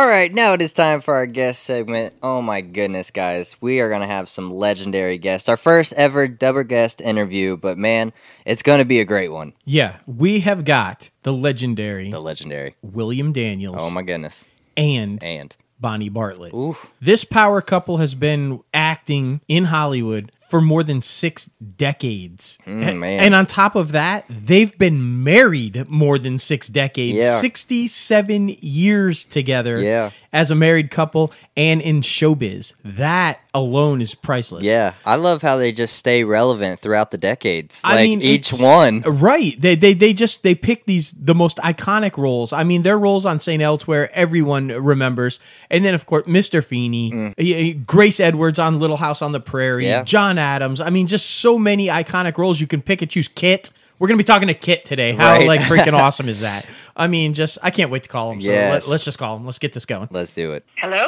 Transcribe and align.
All 0.00 0.06
right, 0.06 0.32
now 0.32 0.54
it 0.54 0.62
is 0.62 0.72
time 0.72 1.02
for 1.02 1.14
our 1.14 1.26
guest 1.26 1.62
segment. 1.62 2.14
Oh 2.22 2.40
my 2.40 2.62
goodness, 2.62 3.10
guys. 3.10 3.54
We 3.60 3.80
are 3.80 3.90
going 3.90 4.00
to 4.00 4.06
have 4.06 4.30
some 4.30 4.50
legendary 4.50 5.18
guests. 5.18 5.46
Our 5.46 5.58
first 5.58 5.92
ever 5.92 6.26
double 6.26 6.64
guest 6.64 7.02
interview, 7.02 7.58
but 7.58 7.76
man, 7.76 8.14
it's 8.46 8.62
going 8.62 8.78
to 8.78 8.86
be 8.86 9.00
a 9.00 9.04
great 9.04 9.28
one. 9.28 9.52
Yeah, 9.66 9.96
we 10.06 10.40
have 10.40 10.64
got 10.64 11.10
the 11.22 11.34
legendary 11.34 12.10
The 12.10 12.18
legendary. 12.18 12.76
William 12.80 13.34
Daniels 13.34 13.76
Oh 13.78 13.90
my 13.90 14.00
goodness. 14.00 14.46
and 14.74 15.22
And 15.22 15.54
Bonnie 15.78 16.08
Bartlett. 16.08 16.54
oof. 16.54 16.90
This 17.02 17.24
power 17.24 17.60
couple 17.60 17.98
has 17.98 18.14
been 18.14 18.60
acting 18.72 19.42
in 19.48 19.66
Hollywood 19.66 20.32
for 20.50 20.60
more 20.60 20.82
than 20.82 21.00
six 21.00 21.46
decades. 21.76 22.58
Mm, 22.66 22.88
A- 22.88 22.94
man. 22.96 23.20
And 23.20 23.34
on 23.34 23.46
top 23.46 23.76
of 23.76 23.92
that, 23.92 24.24
they've 24.28 24.76
been 24.76 25.22
married 25.22 25.88
more 25.88 26.18
than 26.18 26.38
six 26.38 26.68
decades. 26.68 27.18
Yeah. 27.18 27.38
67 27.38 28.48
years 28.60 29.24
together 29.24 29.80
Yeah. 29.80 30.10
as 30.32 30.50
a 30.50 30.54
married 30.54 30.90
couple 30.90 31.32
and 31.56 31.80
in 31.80 32.00
showbiz. 32.02 32.74
That 32.84 33.40
alone 33.52 34.00
is 34.00 34.14
priceless. 34.14 34.64
Yeah, 34.64 34.94
I 35.04 35.16
love 35.16 35.42
how 35.42 35.56
they 35.56 35.72
just 35.72 35.96
stay 35.96 36.22
relevant 36.24 36.80
throughout 36.80 37.10
the 37.10 37.18
decades. 37.18 37.80
I 37.82 37.96
like 37.96 38.04
mean, 38.08 38.22
each 38.22 38.50
one, 38.52 39.00
Right. 39.02 39.60
They, 39.60 39.74
they 39.74 39.92
they 39.94 40.12
just 40.12 40.42
they 40.42 40.54
pick 40.54 40.86
these 40.86 41.12
the 41.12 41.34
most 41.34 41.56
iconic 41.58 42.16
roles. 42.16 42.52
I 42.52 42.62
mean, 42.64 42.82
their 42.82 42.98
roles 42.98 43.26
on 43.26 43.38
St. 43.38 43.62
Elsewhere 43.62 44.10
everyone 44.14 44.68
remembers, 44.68 45.40
and 45.70 45.84
then 45.84 45.94
of 45.94 46.06
course 46.06 46.26
Mr. 46.26 46.64
Feeney, 46.64 47.34
y- 47.38 47.72
Grace 47.86 48.20
Edwards 48.20 48.58
on 48.58 48.78
Little 48.78 48.98
House 48.98 49.22
on 49.22 49.32
the 49.32 49.40
Prairie, 49.40 49.84
Mm. 49.84 49.88
Yeah. 49.88 50.02
John 50.04 50.38
Adams. 50.38 50.80
I 50.80 50.90
mean, 50.90 51.06
just 51.06 51.26
so 51.28 51.58
many 51.58 51.86
iconic 51.88 52.38
roles 52.38 52.60
you 52.60 52.66
can 52.66 52.82
pick 52.82 53.02
and 53.02 53.10
choose. 53.10 53.28
Kit. 53.28 53.70
We're 53.98 54.08
gonna 54.08 54.16
be 54.16 54.24
talking 54.24 54.48
to 54.48 54.54
Kit 54.54 54.86
today. 54.86 55.12
How 55.12 55.32
Right. 55.34 55.46
like 55.46 55.60
freaking 55.60 55.92
awesome 55.98 56.28
is 56.28 56.40
that? 56.40 56.64
I 57.00 57.06
mean, 57.06 57.32
just 57.32 57.56
I 57.62 57.70
can't 57.70 57.90
wait 57.90 58.02
to 58.02 58.10
call 58.10 58.30
him. 58.30 58.42
So 58.42 58.48
Yes. 58.48 58.86
let, 58.86 58.96
us 58.96 59.04
just 59.06 59.18
call 59.18 59.36
him. 59.38 59.46
Let's 59.46 59.58
get 59.58 59.72
this 59.72 59.86
going. 59.86 60.08
Let's 60.10 60.34
do 60.34 60.52
it. 60.52 60.66
Hello? 60.76 61.06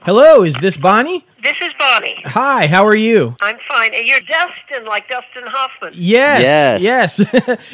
Hello, 0.00 0.42
is 0.42 0.54
this 0.54 0.76
Bonnie? 0.78 1.26
This 1.42 1.56
is 1.60 1.70
Bonnie. 1.78 2.22
Hi, 2.24 2.66
how 2.66 2.86
are 2.86 2.94
you? 2.94 3.36
I'm 3.42 3.58
fine. 3.68 3.92
And 3.92 4.06
you're 4.06 4.20
Dustin, 4.20 4.86
like 4.86 5.06
Dustin 5.10 5.42
Hoffman. 5.46 5.92
Yes, 5.94 6.82
yes, 6.82 7.20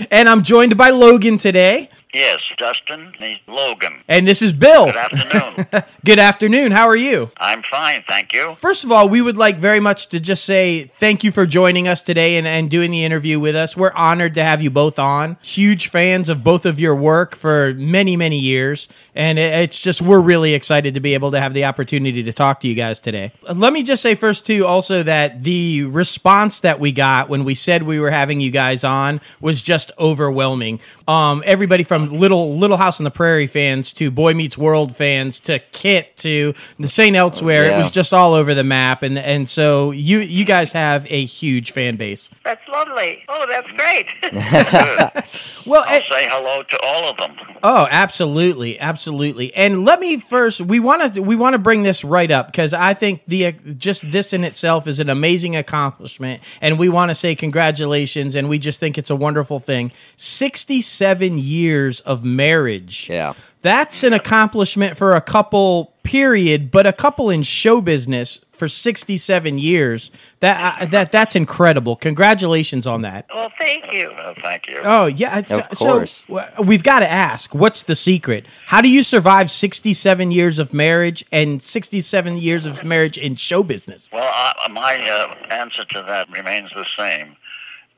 and 0.10 0.28
I'm 0.28 0.42
joined 0.42 0.76
by 0.76 0.90
Logan 0.90 1.38
today, 1.38 1.88
Yes, 2.12 2.40
Dustin. 2.58 3.12
He's 3.20 3.38
Logan. 3.46 4.02
and 4.08 4.26
this 4.26 4.42
is 4.42 4.52
Bill. 4.52 4.86
Good 4.86 4.96
afternoon. 4.96 5.66
Good 6.04 6.18
afternoon. 6.18 6.72
How 6.72 6.88
are 6.88 6.96
you? 6.96 7.30
I'm 7.36 7.62
fine, 7.62 8.02
thank 8.08 8.32
you. 8.32 8.56
First 8.58 8.82
of 8.82 8.90
all, 8.90 9.08
we 9.08 9.22
would 9.22 9.36
like 9.36 9.58
very 9.58 9.78
much 9.78 10.08
to 10.08 10.18
just 10.18 10.44
say 10.44 10.84
thank 10.98 11.22
you 11.22 11.30
for 11.30 11.46
joining 11.46 11.86
us 11.86 12.02
today 12.02 12.36
and, 12.36 12.48
and 12.48 12.68
doing 12.68 12.90
the 12.90 13.04
interview 13.04 13.38
with 13.38 13.54
us. 13.54 13.76
We're 13.76 13.92
honored 13.94 14.34
to 14.34 14.42
have 14.42 14.60
you 14.60 14.70
both 14.70 14.98
on. 14.98 15.36
Huge 15.42 15.86
fans 15.86 16.28
of 16.28 16.42
both 16.42 16.66
of 16.66 16.80
your 16.80 16.96
work 16.96 17.36
for 17.36 17.59
many, 17.68 18.16
many 18.16 18.38
years. 18.38 18.88
And 19.14 19.38
it, 19.38 19.52
it's 19.60 19.80
just, 19.80 20.02
we're 20.02 20.20
really 20.20 20.54
excited 20.54 20.94
to 20.94 21.00
be 21.00 21.14
able 21.14 21.30
to 21.32 21.40
have 21.40 21.54
the 21.54 21.64
opportunity 21.64 22.22
to 22.22 22.32
talk 22.32 22.60
to 22.60 22.68
you 22.68 22.74
guys 22.74 23.00
today. 23.00 23.32
Let 23.42 23.72
me 23.72 23.82
just 23.82 24.02
say 24.02 24.14
first, 24.14 24.46
too, 24.46 24.66
also 24.66 25.02
that 25.02 25.44
the 25.44 25.84
response 25.84 26.60
that 26.60 26.80
we 26.80 26.92
got 26.92 27.28
when 27.28 27.44
we 27.44 27.54
said 27.54 27.82
we 27.82 28.00
were 28.00 28.10
having 28.10 28.40
you 28.40 28.50
guys 28.50 28.84
on 28.84 29.20
was 29.40 29.62
just 29.62 29.90
overwhelming. 29.98 30.80
Um, 31.06 31.42
everybody 31.46 31.82
from 31.82 32.18
Little 32.18 32.56
Little 32.56 32.76
House 32.76 33.00
on 33.00 33.04
the 33.04 33.10
Prairie 33.10 33.46
fans 33.46 33.92
to 33.94 34.10
Boy 34.10 34.34
Meets 34.34 34.56
World 34.56 34.94
fans 34.94 35.40
to 35.40 35.58
Kit 35.72 36.16
to 36.18 36.54
the 36.78 36.88
St. 36.88 37.16
Elsewhere. 37.16 37.70
It 37.70 37.76
was 37.76 37.90
just 37.90 38.14
all 38.14 38.34
over 38.34 38.54
the 38.54 38.64
map, 38.64 39.02
and 39.02 39.18
and 39.18 39.48
so 39.48 39.90
you 39.90 40.18
you 40.18 40.44
guys 40.44 40.72
have 40.72 41.06
a 41.10 41.24
huge 41.24 41.72
fan 41.72 41.96
base. 41.96 42.30
That's 42.44 42.66
lovely. 42.68 43.24
Oh, 43.28 43.46
that's 43.48 43.68
great. 43.72 44.06
Well, 45.66 45.84
I'll 45.86 45.96
eh, 45.96 46.02
say 46.10 46.26
hello 46.28 46.62
to 46.62 46.80
all 46.80 47.10
of 47.10 47.16
them. 47.16 47.36
Oh, 47.62 47.86
absolutely, 47.90 48.78
absolutely. 48.78 49.54
And 49.54 49.84
let 49.84 50.00
me 50.00 50.18
first 50.18 50.60
we 50.60 50.80
want 50.80 51.14
to 51.14 51.22
we 51.22 51.36
want 51.36 51.54
to 51.54 51.58
bring 51.58 51.82
this 51.82 52.04
right 52.04 52.30
up 52.30 52.46
because 52.46 52.72
I 52.72 52.94
think 52.94 53.22
the 53.26 53.52
just 53.76 54.10
this 54.10 54.32
in 54.32 54.44
itself 54.44 54.86
is 54.86 55.00
an 55.00 55.08
amazing 55.10 55.56
accomplishment, 55.56 56.42
and 56.60 56.78
we 56.78 56.88
want 56.88 57.10
to 57.10 57.14
say 57.14 57.34
congratulations, 57.34 58.34
and 58.34 58.48
we 58.48 58.58
just 58.58 58.80
think 58.80 58.98
it's 58.98 59.10
a 59.10 59.16
wonderful 59.16 59.58
thing. 59.58 59.92
Sixty 60.16 60.82
seven 60.82 61.38
years 61.38 62.00
of 62.00 62.24
marriage. 62.24 63.08
Yeah. 63.08 63.34
That's 63.62 64.02
an 64.04 64.14
accomplishment 64.14 64.96
for 64.96 65.14
a 65.14 65.20
couple 65.20 65.92
period, 66.02 66.70
but 66.70 66.86
a 66.86 66.94
couple 66.94 67.28
in 67.28 67.42
show 67.42 67.82
business 67.82 68.40
for 68.60 68.68
67 68.68 69.58
years. 69.58 70.10
That 70.40 70.82
uh, 70.82 70.86
that 70.86 71.10
that's 71.10 71.34
incredible. 71.34 71.96
Congratulations 71.96 72.86
on 72.86 73.00
that. 73.02 73.26
well, 73.34 73.50
thank 73.58 73.90
you. 73.90 74.10
Uh, 74.10 74.34
thank 74.42 74.68
you. 74.68 74.80
Oh, 74.84 75.06
yeah. 75.06 75.42
so- 75.46 75.62
course. 75.62 76.24
So 76.28 76.62
we've 76.62 76.82
got 76.82 77.00
to 77.00 77.10
ask, 77.10 77.54
what's 77.54 77.82
the 77.84 77.96
secret? 77.96 78.44
How 78.66 78.82
do 78.82 78.90
you 78.90 79.02
survive 79.02 79.50
67 79.50 80.30
years 80.30 80.58
of 80.58 80.74
marriage 80.74 81.24
and 81.32 81.62
67 81.62 82.36
years 82.36 82.66
of 82.66 82.84
marriage 82.84 83.16
in 83.16 83.34
show 83.34 83.62
business? 83.62 84.10
Well, 84.12 84.30
I, 84.30 84.68
my 84.70 84.94
uh, 85.10 85.34
answer 85.50 85.86
to 85.86 86.02
that 86.02 86.30
remains 86.30 86.70
the 86.74 86.86
same. 86.98 87.36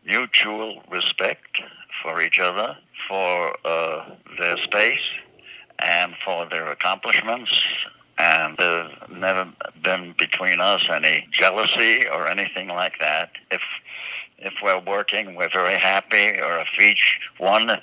Mutual 0.07 0.83
respect 0.89 1.61
for 2.03 2.23
each 2.23 2.39
other, 2.39 2.77
for 3.09 3.57
uh, 3.67 4.11
their 4.39 4.59
space, 4.59 5.11
and 5.81 6.15
for 6.25 6.47
their 6.47 6.71
accomplishments. 6.71 7.65
And 8.19 8.57
there's 8.57 8.93
never 9.11 9.49
been 9.83 10.15
between 10.19 10.61
us 10.61 10.89
any 10.91 11.27
jealousy 11.31 12.07
or 12.09 12.29
anything 12.29 12.69
like 12.69 12.99
that. 13.01 13.31
If 13.51 13.63
if 14.39 14.55
we're 14.63 14.81
working, 14.81 15.37
we're 15.37 15.49
very 15.49 15.79
happy, 15.79 16.41
or 16.41 16.59
if 16.59 16.69
each 16.81 17.21
one 17.39 17.81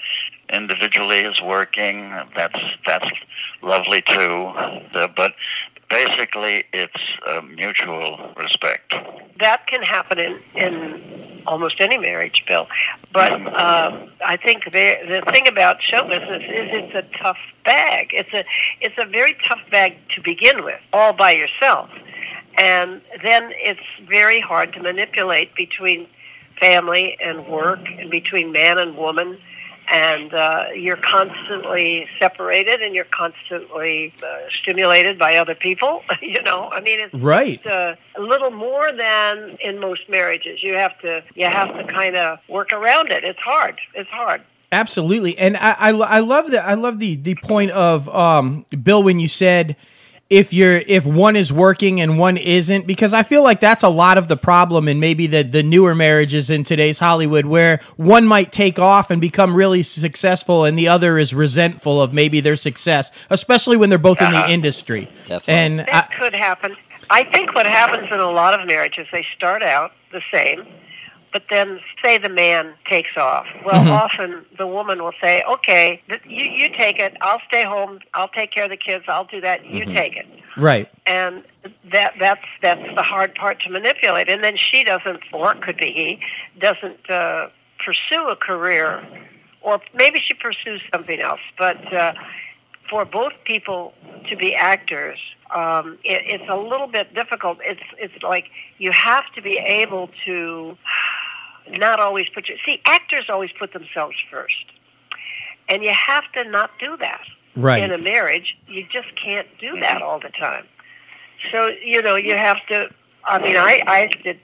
individually 0.52 1.20
is 1.20 1.42
working, 1.42 2.14
that's 2.36 2.60
that's 2.86 3.10
lovely 3.62 4.02
too. 4.02 4.52
But 4.94 5.34
basically, 5.90 6.64
it's 6.74 7.18
uh, 7.28 7.42
mutual 7.42 8.34
respect. 8.38 8.94
That 9.40 9.68
can 9.68 9.82
happen 9.82 10.20
in, 10.20 10.40
in 10.56 11.42
almost 11.48 11.80
any 11.80 11.98
marriage, 11.98 12.44
Bill. 12.48 12.68
But 13.12 13.34
uh, 13.34 14.08
I 14.26 14.38
think 14.38 14.66
the, 14.66 14.98
the 15.08 15.24
thing 15.32 15.48
about 15.48 15.82
show 15.82 16.04
business 16.04 16.44
is 16.44 16.70
it's 16.72 16.96
a 16.96 17.18
tough 17.18 17.38
bag. 17.66 18.10
It's 18.14 18.34
a 18.34 18.44
it's 18.82 18.96
a 18.98 19.06
very 19.06 19.36
tough 19.48 19.62
bag 19.72 19.96
to 20.16 20.22
begin 20.22 20.64
with, 20.64 20.80
all 20.94 21.14
by 21.14 21.32
yourself, 21.32 21.90
and 22.58 23.02
then 23.24 23.52
it's 23.56 23.80
very 24.08 24.40
hard 24.40 24.74
to 24.74 24.82
manipulate 24.82 25.56
between 25.56 26.08
family 26.60 27.18
and 27.22 27.48
work, 27.48 27.80
and 27.98 28.12
between 28.12 28.52
man 28.52 28.78
and 28.78 28.98
woman. 28.98 29.40
And 29.92 30.34
uh, 30.34 30.66
you're 30.76 30.98
constantly 30.98 32.08
separated, 32.20 32.82
and 32.82 32.94
you're 32.94 33.06
constantly 33.06 34.14
uh, 34.22 34.28
stimulated 34.62 35.18
by 35.18 35.38
other 35.38 35.56
people. 35.56 36.04
you 36.22 36.42
know, 36.44 36.70
I 36.72 36.80
mean, 36.82 37.00
it's 37.00 37.14
Right. 37.14 37.66
uh, 37.66 37.96
a 38.16 38.22
little 38.22 38.52
more 38.52 38.92
than 38.92 39.58
in 39.64 39.80
most 39.80 40.08
marriages. 40.08 40.62
You 40.62 40.76
have 40.76 41.00
to 41.02 41.24
you 41.36 41.46
have 41.46 41.76
to 41.76 41.84
kind 41.86 42.16
of 42.16 42.38
work 42.48 42.72
around 42.72 43.10
it. 43.12 43.24
It's 43.24 43.40
hard. 43.40 43.80
It's 43.96 44.10
hard. 44.10 44.42
Absolutely, 44.72 45.36
and 45.40 45.58
I, 45.58 45.72
I, 45.72 45.90
I 45.90 46.20
love 46.20 46.52
that. 46.52 46.64
I 46.68 46.76
love 46.76 47.00
the 47.00 47.16
the 47.16 47.34
point 47.36 47.72
of 47.72 48.08
um, 48.10 48.66
Bill 48.84 49.02
when 49.02 49.20
you 49.20 49.28
said 49.28 49.76
if 50.30 50.54
you're 50.54 50.78
if 50.86 51.06
one 51.06 51.36
is 51.36 51.52
working 51.52 52.00
and 52.02 52.20
one 52.20 52.38
isn't, 52.38 52.86
because 52.86 53.14
I 53.14 53.24
feel 53.24 53.44
like 53.44 53.60
that's 53.60 53.84
a 53.84 53.90
lot 53.90 54.18
of 54.18 54.28
the 54.28 54.38
problem 54.38 54.88
in 54.88 55.00
maybe 55.00 55.26
the 55.28 55.42
the 55.44 55.64
newer 55.64 55.96
marriages 55.96 56.50
in 56.50 56.64
today's 56.64 57.00
Hollywood, 57.00 57.46
where 57.46 57.80
one 57.98 58.28
might 58.28 58.52
take 58.52 58.78
off 58.78 59.10
and 59.10 59.20
become 59.20 59.56
really 59.56 59.82
successful, 59.82 60.66
and 60.66 60.78
the 60.78 60.88
other 60.88 61.18
is 61.18 61.34
resentful 61.34 62.02
of 62.02 62.14
maybe 62.14 62.42
their 62.42 62.56
success, 62.56 63.12
especially 63.30 63.76
when 63.78 63.90
they're 63.90 63.98
both 63.98 64.22
in 64.22 64.32
the 64.32 64.38
Uh-huh. 64.38 64.52
industry. 64.52 65.10
Definitely. 65.28 65.54
And 65.54 65.80
That 65.80 66.10
I, 66.12 66.16
could 66.16 66.36
happen. 66.36 66.76
I 67.10 67.24
think 67.24 67.56
what 67.56 67.66
happens 67.66 68.08
in 68.12 68.20
a 68.20 68.30
lot 68.30 68.60
of 68.60 68.68
marriages, 68.68 69.08
they 69.12 69.26
start 69.36 69.64
out 69.64 69.94
the 70.12 70.22
same, 70.32 70.66
but 71.32 71.44
then 71.50 71.80
say 72.04 72.18
the 72.18 72.30
man 72.30 72.74
takes 72.86 73.16
off. 73.18 73.46
Well, 73.66 73.92
often 73.92 74.46
the 74.58 74.68
woman 74.68 75.04
will 75.04 75.14
say, 75.22 75.44
"Okay, 75.44 76.02
th- 76.10 76.22
you 76.26 76.46
you 76.46 76.70
take 76.78 77.00
it. 77.00 77.16
I'll 77.22 77.42
stay 77.48 77.64
home. 77.64 78.00
I'll 78.14 78.30
take 78.30 78.52
care 78.52 78.66
of 78.66 78.70
the 78.70 78.78
kids. 78.78 79.06
I'll 79.08 79.26
do 79.26 79.42
that. 79.42 79.66
You 79.66 79.86
take 79.86 80.16
it." 80.16 80.28
right, 80.58 80.90
and 81.06 81.44
that 81.92 82.14
that's 82.20 82.46
that's 82.62 82.96
the 82.96 83.04
hard 83.04 83.36
part 83.36 83.62
to 83.62 83.70
manipulate. 83.70 84.30
And 84.30 84.44
then 84.44 84.58
she 84.58 84.84
doesn't, 84.84 85.22
or 85.34 85.54
it 85.54 85.62
could 85.62 85.78
be 85.78 85.92
he, 85.92 86.20
doesn't 86.60 87.10
uh, 87.10 87.50
pursue 87.84 88.28
a 88.28 88.36
career, 88.36 89.06
or 89.62 89.80
maybe 89.94 90.20
she 90.20 90.34
pursues 90.34 90.82
something 90.92 91.20
else. 91.20 91.42
But 91.58 91.94
uh, 91.94 92.14
for 92.90 93.06
both 93.06 93.34
people 93.46 93.94
to 94.30 94.36
be 94.36 94.56
actors, 94.56 95.20
um, 95.54 95.98
it, 96.04 96.24
it's 96.26 96.50
a 96.50 96.58
little 96.58 96.88
bit 96.88 97.14
difficult. 97.14 97.58
It's 97.64 97.82
it's 97.98 98.22
like 98.24 98.46
you 98.78 98.92
have 98.92 99.26
to 99.36 99.42
be 99.42 99.58
able 99.58 100.10
to 100.26 100.78
not 101.78 102.00
always 102.00 102.28
put 102.30 102.48
your 102.50 102.58
see 102.66 102.82
actors 102.86 103.26
always 103.30 103.52
put 103.58 103.74
themselves 103.74 104.16
first, 104.32 104.66
and 105.68 105.84
you 105.84 105.92
have 105.92 106.30
to 106.34 106.44
not 106.46 106.72
do 106.80 106.98
that 106.98 107.22
right, 107.56 107.84
in 107.84 107.92
a 107.92 107.98
marriage, 107.98 108.58
you 108.68 108.86
just 108.92 109.16
can't 109.16 109.48
do 109.60 109.72
mm-hmm. 109.72 109.82
that 109.82 110.02
all 110.02 110.20
the 110.20 110.30
time. 110.30 110.66
So 111.52 111.68
you 111.84 112.02
know, 112.02 112.16
you 112.16 112.36
have 112.36 112.66
to. 112.68 112.90
I 113.24 113.40
mean, 113.40 113.58
I 113.58 113.82
I 113.86 114.10
did 114.24 114.40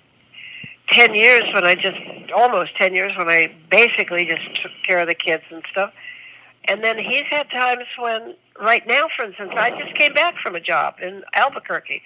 ten 0.89 1.15
years 1.15 1.43
when 1.53 1.63
I 1.63 1.75
just 1.75 1.97
almost 2.35 2.75
ten 2.77 2.93
years 2.93 3.13
when 3.17 3.29
I 3.29 3.53
basically 3.69 4.25
just 4.25 4.61
took 4.61 4.71
care 4.85 4.99
of 4.99 5.07
the 5.07 5.15
kids 5.15 5.43
and 5.49 5.63
stuff. 5.71 5.93
And 6.67 6.83
then 6.83 6.97
he's 6.97 7.25
had 7.29 7.49
times 7.51 7.85
when 7.97 8.35
right 8.59 8.85
now, 8.87 9.07
for 9.15 9.25
instance, 9.25 9.51
I 9.55 9.69
just 9.79 9.95
came 9.95 10.13
back 10.13 10.37
from 10.39 10.55
a 10.55 10.59
job 10.59 10.95
in 11.01 11.23
Albuquerque, 11.33 12.01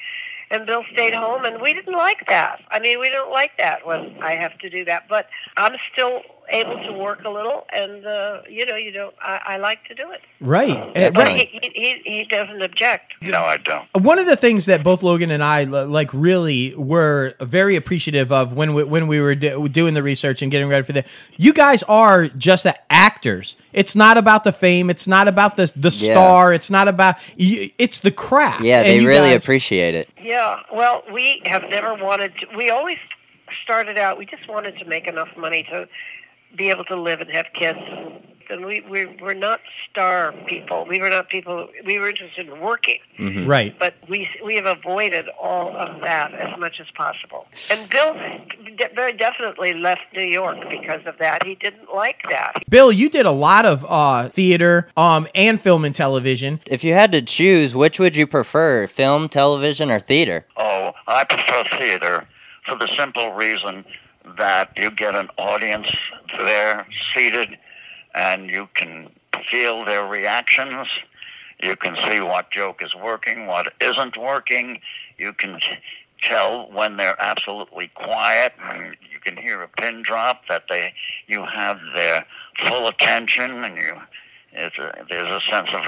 and 0.52 0.66
Bill 0.66 0.84
stayed 0.94 1.14
home, 1.14 1.46
and 1.46 1.62
we 1.62 1.74
didn't 1.74 1.96
like 1.96 2.28
that. 2.28 2.62
I 2.70 2.80
mean, 2.80 3.00
we 3.00 3.10
don't 3.10 3.32
like 3.32 3.52
that 3.58 3.86
when 3.86 4.18
I 4.22 4.36
have 4.36 4.58
to 4.60 4.70
do 4.70 4.84
that. 4.86 5.04
But 5.08 5.28
I'm 5.58 5.76
still 5.94 6.22
able 6.52 6.82
to 6.84 6.92
work 6.94 7.24
a 7.26 7.30
little, 7.30 7.66
and 7.72 8.06
uh, 8.06 8.42
you 8.50 8.66
know, 8.66 8.76
you 8.76 8.92
don't. 8.92 9.14
I, 9.22 9.42
I 9.46 9.58
like 9.58 9.84
to 9.86 9.96
do 9.96 10.12
it. 10.12 10.22
Right. 10.42 10.70
Uh, 10.98 11.12
right. 11.12 11.48
He, 11.50 11.60
he, 11.74 12.02
he 12.06 12.24
doesn't 12.26 12.62
object. 12.62 13.14
No, 13.22 13.44
I 13.44 13.58
don't. 13.58 13.88
One 14.04 14.20
of 14.20 14.26
the 14.26 14.36
things 14.36 14.66
that 14.66 14.84
both 14.84 15.04
Logan 15.04 15.32
and 15.32 15.44
I 15.44 15.64
like 15.66 16.10
really 16.14 16.74
were 16.76 17.34
very 17.42 17.76
appreciative 17.76 18.32
of 18.32 18.54
when 18.54 18.74
we, 18.74 18.84
when 18.84 19.08
we 19.08 19.20
were 19.20 19.36
do, 19.36 19.68
doing 19.70 19.94
the 19.94 20.04
research 20.04 20.42
and 20.42 20.52
getting 20.52 20.70
ready 20.70 20.84
for 20.84 20.94
the 20.94 21.04
you 21.38 21.54
guys 21.54 21.84
are 21.84 22.28
just 22.28 22.64
the 22.64 22.76
actors. 22.92 23.56
It's 23.74 23.96
not 23.96 24.18
about 24.18 24.44
the 24.44 24.52
fame. 24.52 24.90
It's 24.90 25.08
not 25.08 25.28
about 25.28 25.58
the 25.58 25.72
the 25.76 25.90
Yeah. 25.90 26.14
star. 26.14 26.54
It's 26.54 26.70
not 26.70 26.88
about 26.88 27.16
it's 27.38 28.00
the 28.00 28.12
craft. 28.12 28.62
Yeah, 28.64 28.84
they 28.84 29.06
really 29.06 29.30
guys- 29.32 29.44
appreciate 29.44 29.96
it. 29.96 30.10
Yeah, 30.22 30.60
well, 30.74 31.04
we 31.12 31.42
have 31.46 31.64
never 31.70 31.96
wanted 31.96 32.34
to. 32.38 32.48
We 32.58 32.70
always 32.70 32.98
started 33.64 33.98
out, 33.98 34.18
we 34.18 34.26
just 34.26 34.48
wanted 34.48 34.78
to 34.80 34.86
make 34.86 35.08
enough 35.08 35.30
money 35.38 35.64
to 35.64 35.88
be 36.56 36.70
able 36.70 36.86
to 36.86 36.96
live 36.96 37.22
and 37.22 37.30
have 37.32 37.48
kids. 37.54 37.80
And 38.52 38.66
we, 38.66 38.82
we 38.82 39.06
were 39.22 39.36
not 39.36 39.60
star 39.92 40.34
people. 40.48 40.84
We 40.90 41.00
were 41.00 41.10
not 41.12 41.30
people, 41.30 41.68
we 41.86 42.00
were 42.00 42.10
interested 42.10 42.48
in 42.50 42.60
working. 42.60 42.98
hmm 43.18 43.46
right. 43.46 43.78
But 43.78 43.94
we, 44.10 44.28
we 44.44 44.56
have 44.56 44.66
avoided 44.66 45.28
all 45.40 45.76
of 45.78 46.02
that 46.02 46.34
as 46.34 46.60
much 46.60 46.80
as 46.80 46.88
possible. 46.96 47.46
And 47.70 47.88
Bill 47.92 48.16
de- 48.76 48.90
very 48.96 49.14
definitely 49.14 49.76
left 49.76 50.02
New 50.16 50.24
York 50.24 50.58
because 50.68 51.02
of 51.06 51.20
that. 51.20 51.46
He 51.46 51.56
didn't 51.56 51.94
like 51.94 52.22
that. 52.32 52.64
Bill, 52.68 52.92
you 52.92 53.08
did 53.08 53.28
a 53.28 53.32
lot 53.32 53.66
of 53.66 53.86
uh, 53.88 54.30
theater 54.30 54.90
um, 54.98 55.28
and 55.36 55.62
film 55.62 55.86
and 55.86 55.94
television. 55.94 56.60
If 56.66 56.84
you 56.84 56.94
had 56.96 57.12
to 57.12 57.22
choose, 57.22 57.76
which 57.76 58.00
would 58.00 58.16
you 58.16 58.26
prefer, 58.26 58.88
film, 58.88 59.30
television, 59.30 59.92
or 59.92 60.00
theater? 60.00 60.48
Oh, 60.58 60.94
I 61.08 61.24
prefer 61.24 61.66
theater 61.78 62.28
for 62.66 62.76
the 62.78 62.88
simple 62.98 63.32
reason 63.34 63.86
that 64.38 64.72
you 64.78 64.92
get 64.92 65.16
an 65.16 65.30
audience 65.38 65.92
there 66.38 66.86
seated 67.14 67.58
and 68.16 68.50
you 68.50 68.68
can 68.74 69.10
feel 69.50 69.86
their 69.86 70.06
reactions. 70.06 70.88
You 71.62 71.76
can 71.76 71.98
see 72.10 72.22
what 72.22 72.52
joke 72.52 72.84
is 72.84 72.96
working, 72.96 73.48
what 73.48 73.74
isn't 73.82 74.18
working. 74.18 74.80
You 75.18 75.34
can 75.34 75.60
tell 76.22 76.70
when 76.72 76.98
they're 76.98 77.20
absolutely 77.22 77.90
quiet 77.96 78.54
and 78.62 78.96
you 79.12 79.20
can 79.24 79.38
hear 79.38 79.62
a 79.62 79.68
pin 79.68 80.02
drop 80.02 80.48
that 80.50 80.64
they 80.70 80.94
you 81.28 81.46
have 81.46 81.80
their 81.94 82.26
full 82.58 82.88
attention 82.88 83.64
and 83.64 83.78
you 83.78 83.94
it's 84.52 84.78
a, 84.78 85.06
there's 85.10 85.30
a 85.30 85.42
sense 85.46 85.70
of 85.74 85.86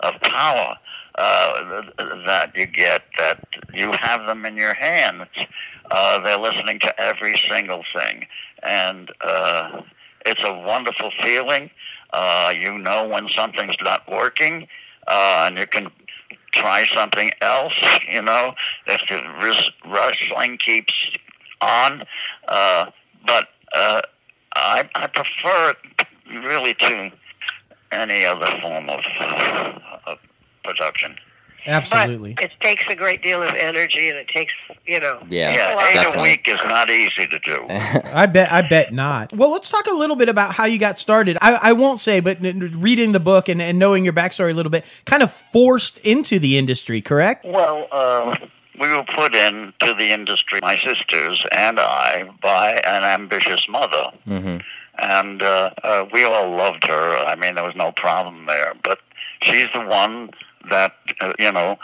of 0.00 0.20
power 0.22 0.76
uh, 1.16 1.82
that 2.26 2.52
you 2.54 2.66
get 2.66 3.02
that 3.18 3.46
you 3.74 3.92
have 3.92 4.26
them 4.26 4.46
in 4.46 4.56
your 4.56 4.74
hands. 4.74 5.28
Uh, 5.90 6.20
they're 6.20 6.38
listening 6.38 6.78
to 6.78 7.00
every 7.00 7.36
single 7.48 7.84
thing, 7.92 8.26
and 8.62 9.10
uh, 9.20 9.82
it's 10.24 10.42
a 10.44 10.52
wonderful 10.52 11.10
feeling. 11.22 11.70
Uh, 12.12 12.52
you 12.56 12.76
know 12.78 13.06
when 13.06 13.28
something's 13.28 13.76
not 13.80 14.08
working, 14.10 14.68
uh, 15.06 15.44
and 15.46 15.58
you 15.58 15.66
can 15.66 15.90
try 16.52 16.86
something 16.94 17.30
else. 17.40 17.74
You 18.08 18.22
know, 18.22 18.54
if 18.86 19.02
the 19.08 19.62
wrestling 19.86 20.58
keeps 20.58 21.10
on, 21.60 22.04
uh, 22.48 22.90
but 23.26 23.48
uh, 23.74 24.02
I, 24.54 24.88
I 24.94 25.06
prefer 25.06 25.70
it 25.70 26.06
really 26.44 26.74
to 26.74 27.12
any 27.92 28.24
other 28.24 28.46
form 28.60 28.88
of, 28.88 29.04
of 30.06 30.18
production. 30.64 31.16
Absolutely. 31.66 32.34
But 32.34 32.44
it 32.44 32.52
takes 32.60 32.84
a 32.88 32.94
great 32.94 33.22
deal 33.22 33.42
of 33.42 33.54
energy 33.54 34.08
and 34.08 34.18
it 34.18 34.28
takes, 34.28 34.52
you 34.86 35.00
know. 35.00 35.22
Yeah, 35.28 35.50
a 35.50 35.54
Yeah, 35.54 35.88
eight 35.88 35.94
definitely. 35.94 36.18
a 36.20 36.32
week 36.32 36.48
is 36.48 36.60
not 36.66 36.90
easy 36.90 37.26
to 37.26 37.38
do. 37.40 37.66
I 37.68 38.26
bet. 38.26 38.52
I 38.52 38.62
bet 38.62 38.92
not. 38.92 39.32
Well, 39.34 39.50
let's 39.50 39.70
talk 39.70 39.86
a 39.86 39.94
little 39.94 40.16
bit 40.16 40.28
about 40.28 40.54
how 40.54 40.64
you 40.64 40.78
got 40.78 40.98
started. 40.98 41.38
I, 41.40 41.54
I 41.54 41.72
won't 41.72 42.00
say, 42.00 42.20
but 42.20 42.38
reading 42.40 43.12
the 43.12 43.20
book 43.20 43.48
and, 43.48 43.60
and 43.60 43.78
knowing 43.78 44.04
your 44.04 44.12
backstory 44.14 44.50
a 44.50 44.54
little 44.54 44.70
bit, 44.70 44.84
kind 45.04 45.22
of 45.22 45.32
forced 45.32 45.98
into 45.98 46.38
the 46.38 46.58
industry, 46.58 47.00
correct? 47.00 47.44
Well, 47.44 47.86
uh, 47.92 48.36
we 48.78 48.88
were 48.88 49.04
put 49.04 49.34
into 49.34 49.94
the 49.94 50.12
industry, 50.12 50.60
my 50.62 50.78
sisters 50.78 51.44
and 51.52 51.78
I, 51.78 52.30
by 52.40 52.74
an 52.84 53.04
ambitious 53.04 53.68
mother. 53.68 54.10
hmm 54.24 54.58
and 54.98 55.40
uh, 55.42 55.70
uh, 55.82 56.04
we 56.12 56.24
all 56.24 56.50
loved 56.54 56.86
her. 56.86 57.16
I 57.16 57.34
mean, 57.34 57.54
there 57.54 57.64
was 57.64 57.74
no 57.76 57.90
problem 57.92 58.44
there. 58.44 58.74
But 58.84 58.98
she's 59.42 59.68
the 59.72 59.80
one 59.80 60.28
that 60.68 60.94
uh, 61.20 61.32
you 61.38 61.50
know 61.52 61.78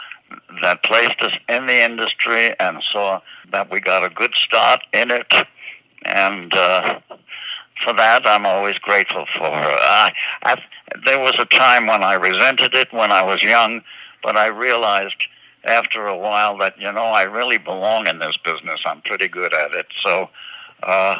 that 0.61 0.83
placed 0.83 1.21
us 1.21 1.33
in 1.49 1.65
the 1.67 1.83
industry 1.83 2.57
and 2.59 2.83
saw 2.83 3.21
that 3.51 3.71
we 3.71 3.79
got 3.79 4.03
a 4.03 4.13
good 4.13 4.33
start 4.33 4.81
in 4.93 5.11
it, 5.11 5.33
and 6.03 6.53
uh, 6.53 6.99
for 7.83 7.93
that 7.93 8.25
I'm 8.25 8.45
always 8.45 8.77
grateful 8.79 9.25
for 9.37 9.45
her. 9.45 9.77
I, 9.79 10.13
I, 10.43 10.61
there 11.05 11.19
was 11.19 11.37
a 11.39 11.45
time 11.45 11.87
when 11.87 12.03
I 12.03 12.15
resented 12.15 12.73
it 12.73 12.91
when 12.91 13.11
I 13.11 13.23
was 13.23 13.41
young, 13.43 13.81
but 14.23 14.35
I 14.35 14.47
realized 14.47 15.27
after 15.63 16.05
a 16.05 16.17
while 16.17 16.57
that 16.57 16.79
you 16.79 16.91
know 16.91 17.05
I 17.05 17.23
really 17.23 17.57
belong 17.57 18.07
in 18.07 18.19
this 18.19 18.37
business. 18.37 18.81
I'm 18.85 19.01
pretty 19.01 19.27
good 19.27 19.53
at 19.53 19.71
it, 19.71 19.87
so. 19.99 20.29
Uh, 20.83 21.17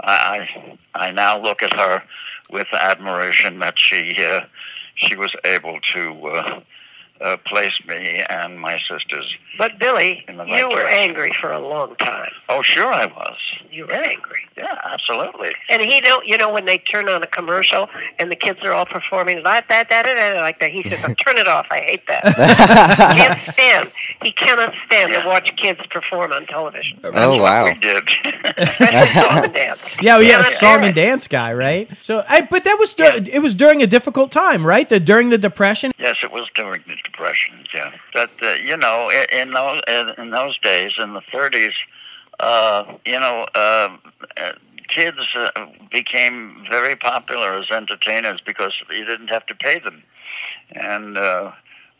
I 0.00 0.78
I 0.94 1.10
now 1.10 1.40
look 1.40 1.62
at 1.62 1.72
her 1.74 2.02
with 2.50 2.66
admiration 2.72 3.58
that 3.60 3.78
she 3.78 4.14
uh, 4.22 4.42
she 4.94 5.16
was 5.16 5.34
able 5.44 5.78
to 5.92 6.26
uh, 6.26 6.60
uh, 7.20 7.36
place 7.46 7.80
me 7.86 8.22
and 8.28 8.60
my 8.60 8.78
sisters. 8.78 9.36
But 9.58 9.78
Billy, 9.78 10.24
In 10.28 10.36
the 10.36 10.44
right 10.44 10.58
you 10.58 10.64
were 10.68 10.82
direction. 10.82 10.98
angry 10.98 11.32
for 11.40 11.50
a 11.50 11.58
long 11.58 11.96
time. 11.96 12.30
Oh, 12.48 12.60
sure, 12.62 12.92
I 12.92 13.06
was. 13.06 13.38
You 13.70 13.86
were 13.86 13.92
angry. 13.94 14.40
Yeah, 14.56 14.78
absolutely. 14.84 15.54
And 15.68 15.82
he 15.82 16.00
don't, 16.00 16.26
you 16.26 16.36
know, 16.36 16.52
when 16.52 16.64
they 16.66 16.78
turn 16.78 17.08
on 17.08 17.22
a 17.22 17.26
commercial 17.26 17.88
and 18.18 18.30
the 18.30 18.36
kids 18.36 18.60
are 18.62 18.72
all 18.72 18.86
performing 18.86 19.42
that, 19.44 19.66
that, 19.68 19.88
that, 19.90 20.04
that, 20.04 20.14
that 20.14 20.36
like 20.40 20.60
that, 20.60 20.70
he 20.70 20.82
says, 20.88 21.00
"Turn 21.16 21.36
it 21.38 21.46
off. 21.48 21.66
I 21.70 21.80
hate 21.80 22.06
that." 22.06 22.24
he 23.12 23.18
can't 23.18 23.40
stand. 23.52 23.92
He 24.22 24.32
cannot 24.32 24.74
stand 24.86 25.12
to 25.12 25.26
watch 25.26 25.54
kids 25.56 25.80
perform 25.90 26.32
on 26.32 26.46
television, 26.46 26.98
Oh 27.04 27.40
wow. 27.40 27.64
We 27.66 27.74
did. 27.74 28.08
song 28.66 29.44
and 29.44 29.54
dance. 29.54 29.80
Yeah, 30.00 30.14
well, 30.16 30.22
yeah, 30.22 30.30
Cannot 30.42 30.52
song 30.52 30.84
and 30.84 30.94
dance 30.94 31.28
guy, 31.28 31.52
right? 31.52 31.88
So, 32.00 32.24
I, 32.28 32.42
but 32.42 32.64
that 32.64 32.76
was 32.78 32.94
dur- 32.94 33.20
it 33.30 33.42
was 33.42 33.54
during 33.54 33.82
a 33.82 33.86
difficult 33.86 34.30
time, 34.32 34.66
right? 34.66 34.88
The 34.88 35.00
during 35.00 35.30
the 35.30 35.38
depression. 35.38 35.92
Yes, 35.98 36.16
it 36.22 36.32
was 36.32 36.48
during 36.54 36.82
the 36.86 36.96
depression. 37.06 37.64
Yeah, 37.74 37.92
that 38.14 38.30
uh, 38.42 38.54
you 38.54 38.76
know, 38.76 39.10
i- 39.12 39.28
in 39.32 39.52
those 39.52 39.82
in 40.18 40.30
those 40.30 40.58
days, 40.58 40.94
in 40.98 41.14
the 41.14 41.22
30s, 41.32 41.74
uh, 42.40 42.84
you 43.06 43.20
know, 43.20 43.46
uh, 43.54 43.88
uh, 44.36 44.52
kids 44.88 45.34
uh, 45.36 45.50
became 45.90 46.66
very 46.70 46.96
popular 46.96 47.58
as 47.58 47.70
entertainers 47.70 48.40
because 48.44 48.74
you 48.90 49.04
didn't 49.04 49.28
have 49.28 49.46
to 49.46 49.54
pay 49.54 49.78
them, 49.80 50.02
and 50.72 51.16
uh, 51.18 51.52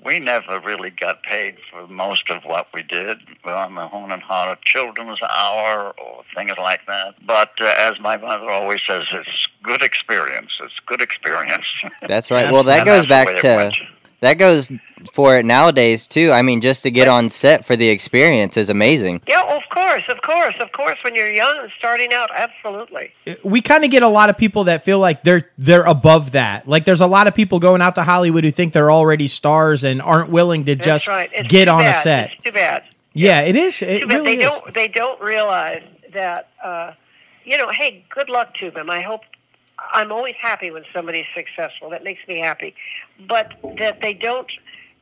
we 0.04 0.20
never 0.20 0.60
really 0.60 0.90
got 0.90 1.22
paid 1.22 1.56
for 1.70 1.86
most 1.88 2.30
of 2.30 2.44
what 2.44 2.68
we 2.75 2.82
did 2.82 3.18
on 3.44 3.75
the 3.75 3.88
Horn 3.88 4.12
and 4.12 4.22
Hardart 4.22 4.62
Children's 4.62 5.20
Hour 5.22 5.94
or 5.98 6.22
things 6.34 6.52
like 6.58 6.86
that. 6.86 7.14
But 7.26 7.50
uh, 7.60 7.75
as 7.78 7.98
my 8.00 8.16
mother 8.16 8.50
always 8.50 8.82
says, 8.86 9.06
it's 9.12 9.48
good 9.62 9.82
experience. 9.82 10.58
It's 10.62 10.78
good 10.86 11.00
experience. 11.00 11.66
That's 12.06 12.30
right. 12.30 12.48
Well, 12.50 12.64
that 12.64 12.84
goes 12.84 13.06
back 13.06 13.34
to 13.36 13.46
went. 13.48 13.76
That 14.20 14.35
goes 14.35 14.70
for 15.12 15.37
it 15.37 15.44
nowadays 15.44 16.06
too. 16.06 16.32
I 16.32 16.42
mean, 16.42 16.61
just 16.61 16.82
to 16.85 16.90
get 16.90 17.08
on 17.08 17.30
set 17.30 17.64
for 17.64 17.76
the 17.76 17.88
experience 17.88 18.56
is 18.56 18.68
amazing. 18.68 19.23
Yeah, 19.28 19.42
of 19.42 19.62
course, 19.70 20.02
of 20.08 20.23
course, 20.23 20.54
of 20.61 20.73
course. 20.73 20.99
When 21.02 21.14
you're 21.14 21.30
young 21.30 21.58
and 21.58 21.70
starting 21.78 22.12
out, 22.12 22.30
absolutely. 22.35 23.12
we 23.44 23.61
kind 23.61 23.85
of 23.85 23.90
get 23.90 24.02
a 24.02 24.08
lot 24.08 24.30
of 24.30 24.38
people 24.38 24.64
that 24.64 24.85
feel 24.85 24.99
like 24.99 25.23
they're 25.23 25.50
they're 25.58 25.85
above 25.85 26.32
that. 26.32 26.68
Like 26.68 26.85
there's 26.85 27.00
a 27.00 27.06
lot 27.06 27.26
of 27.26 27.35
people 27.35 27.58
going 27.58 27.82
out 27.82 27.94
to 27.96 28.02
Hollywood 28.02 28.44
who 28.44 28.50
think 28.50 28.73
they're 28.73 28.90
already 28.90 29.28
stars 29.28 29.85
and 29.85 30.00
aren't 30.02 30.30
willing 30.30 30.64
to 30.64 30.75
That's 30.75 30.87
just 30.87 31.08
right. 31.08 31.30
It's 31.32 31.49
get 31.49 31.66
too 31.66 31.73
on 31.73 31.85
a 31.85 31.94
set. 31.94 32.30
It's 32.32 32.42
too 32.42 32.52
bad. 32.52 32.85
Yeah, 33.12 33.40
it 33.40 33.56
is. 33.56 33.80
It 33.80 34.02
Too 34.02 34.08
really 34.08 34.37
they 34.37 34.44
is. 34.44 34.50
don't 34.50 34.75
they 34.75 34.88
don't 34.88 35.20
realize 35.23 35.82
that 36.12 36.50
uh, 36.62 36.92
you 37.44 37.56
know 37.56 37.70
hey 37.70 38.04
good 38.11 38.28
luck 38.28 38.54
to 38.54 38.70
them 38.70 38.90
i 38.90 39.00
hope 39.00 39.23
i'm 39.92 40.11
always 40.12 40.35
happy 40.40 40.71
when 40.71 40.85
somebody's 40.92 41.26
successful. 41.35 41.90
That 41.90 42.04
makes 42.04 42.26
me 42.28 42.38
happy. 42.38 42.75
But 43.28 43.54
that 43.78 44.00
they 44.00 44.12
don't 44.14 44.50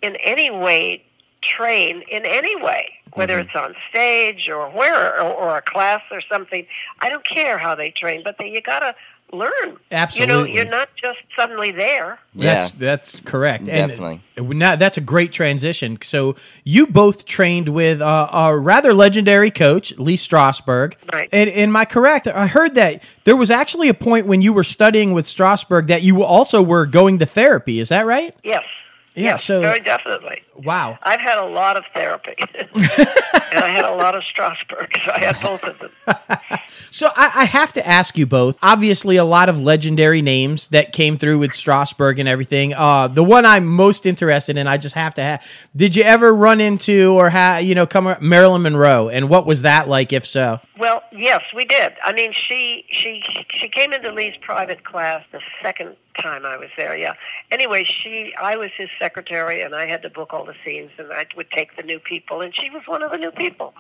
in 0.03 0.17
any 0.17 0.51
way 0.51 1.05
train 1.43 2.03
in 2.11 2.25
any 2.25 2.57
way 2.57 2.89
whether 3.15 3.35
Mm-hmm. 3.35 3.47
it's 3.49 3.55
on 3.57 3.75
stage 3.91 4.49
or 4.49 4.69
where 4.71 5.21
or, 5.21 5.33
or 5.33 5.57
a 5.59 5.63
class 5.63 6.03
or 6.11 6.21
something. 6.21 6.67
I 7.01 7.09
don't 7.09 7.27
care 7.27 7.59
how 7.59 7.75
they 7.75 7.91
train 7.91 8.23
but 8.25 8.37
they, 8.39 8.51
you 8.51 8.61
gotta 8.61 8.95
learn 9.35 9.77
Absolutely. 9.91 10.35
you 10.35 10.39
know 10.41 10.45
you're 10.63 10.71
not 10.71 10.89
just 11.01 11.19
suddenly 11.37 11.71
there 11.71 12.19
That's 12.35 12.73
Yeah. 12.73 12.79
that's 12.79 13.21
correct. 13.21 13.65
Definitely. 13.67 14.21
And 14.37 14.49
now 14.59 14.75
that's 14.77 14.97
a 14.99 15.01
great 15.01 15.31
transition. 15.33 15.99
So 16.03 16.35
you 16.65 16.87
both 16.87 17.25
trained 17.25 17.69
with 17.69 18.01
uh, 18.01 18.29
a 18.33 18.59
rather 18.59 18.93
legendary 18.95 19.51
coach, 19.51 19.97
Lee 19.99 20.17
Strasberg. 20.17 20.95
Right. 21.13 21.29
And 21.33 21.49
am 21.51 21.77
I 21.77 21.85
correct? 21.85 22.27
I 22.27 22.47
heard 22.49 22.75
that 22.75 23.03
there 23.25 23.37
was 23.37 23.51
actually 23.51 23.89
a 23.89 23.95
point 23.95 24.27
when 24.27 24.43
you 24.43 24.53
were 24.53 24.65
studying 24.65 25.13
with 25.13 25.27
Strasberg 25.27 25.87
that 25.89 26.03
you 26.03 26.23
also 26.23 26.63
were 26.63 26.87
going 26.87 27.19
to 27.21 27.27
therapy. 27.27 27.79
Is 27.81 27.91
that 27.91 28.07
right? 28.07 28.35
yes 28.43 28.65
Yeah, 29.15 29.25
Yes, 29.33 29.45
so 29.45 29.61
very 29.61 29.79
definitely. 29.81 30.43
wow. 30.57 30.99
I've 31.03 31.21
had 31.21 31.39
a 31.39 31.47
lot 31.47 31.77
of 31.77 31.85
therapy, 31.95 32.35
and 32.75 33.61
I 33.61 33.69
had 33.69 33.85
a 33.85 33.95
lot 33.95 34.17
of 34.17 34.23
Strasberg. 34.25 35.01
So 35.05 35.13
I 35.13 35.19
had 35.21 35.41
both 35.41 35.63
of 35.63 35.79
them. 35.79 35.91
So 36.91 37.09
I, 37.17 37.31
I 37.35 37.45
have 37.45 37.73
to 37.73 37.85
ask 37.87 38.17
you 38.17 38.25
both. 38.25 38.57
Obviously, 38.63 39.17
a 39.17 39.25
lot 39.25 39.49
of 39.49 39.61
legendary 39.61 40.23
names 40.23 40.69
that 40.69 40.93
came 40.93 41.17
through 41.17 41.39
with 41.41 41.51
Strasberg 41.51 42.21
and 42.21 42.29
everything. 42.29 42.73
Uh, 42.73 43.09
the 43.09 43.23
one 43.25 43.45
I'm 43.45 43.67
most 43.67 44.07
interested 44.07 44.57
in, 44.57 44.69
I 44.69 44.77
just 44.77 44.95
have 44.95 45.13
to 45.15 45.23
have. 45.23 45.45
Did 45.75 45.97
you 45.97 46.05
ever 46.05 46.33
run 46.33 46.61
into 46.61 47.13
or 47.15 47.31
have 47.31 47.65
you 47.65 47.75
know 47.75 47.85
come 47.87 48.17
Marilyn 48.21 48.63
Monroe? 48.63 49.09
And 49.09 49.29
what 49.29 49.45
was 49.45 49.63
that 49.63 49.89
like? 49.89 50.13
If 50.13 50.25
so, 50.25 50.61
Well, 50.79 51.03
yes, 51.11 51.43
we 51.55 51.65
did. 51.65 51.95
I 52.05 52.13
mean, 52.13 52.33
she 52.33 52.85
she 52.91 53.25
she 53.51 53.69
came 53.69 53.93
into 53.93 54.13
Lee's 54.13 54.37
private 54.41 54.85
class 54.85 55.25
the 55.33 55.41
second 55.63 55.97
time 56.21 56.45
I 56.47 56.57
was 56.57 56.71
there. 56.77 56.97
Yeah. 56.97 57.15
Anyway, 57.51 57.85
she 57.85 58.35
I 58.41 58.57
was 58.57 58.71
his 58.77 58.89
secretary, 58.99 59.61
and 59.63 59.75
I 59.75 59.87
had 59.87 60.03
to 60.03 60.11
book 60.11 60.33
all 60.33 60.45
the 60.45 60.55
scenes, 60.65 60.91
and 60.99 61.13
I 61.13 61.27
would 61.37 61.51
take 61.51 61.77
the 61.77 61.83
new 61.83 61.99
people, 61.99 62.41
and 62.41 62.55
she 62.55 62.71
was 62.71 62.83
one 62.87 63.03
of 63.03 63.11
the 63.11 63.19
new 63.19 63.31
people, 63.31 63.75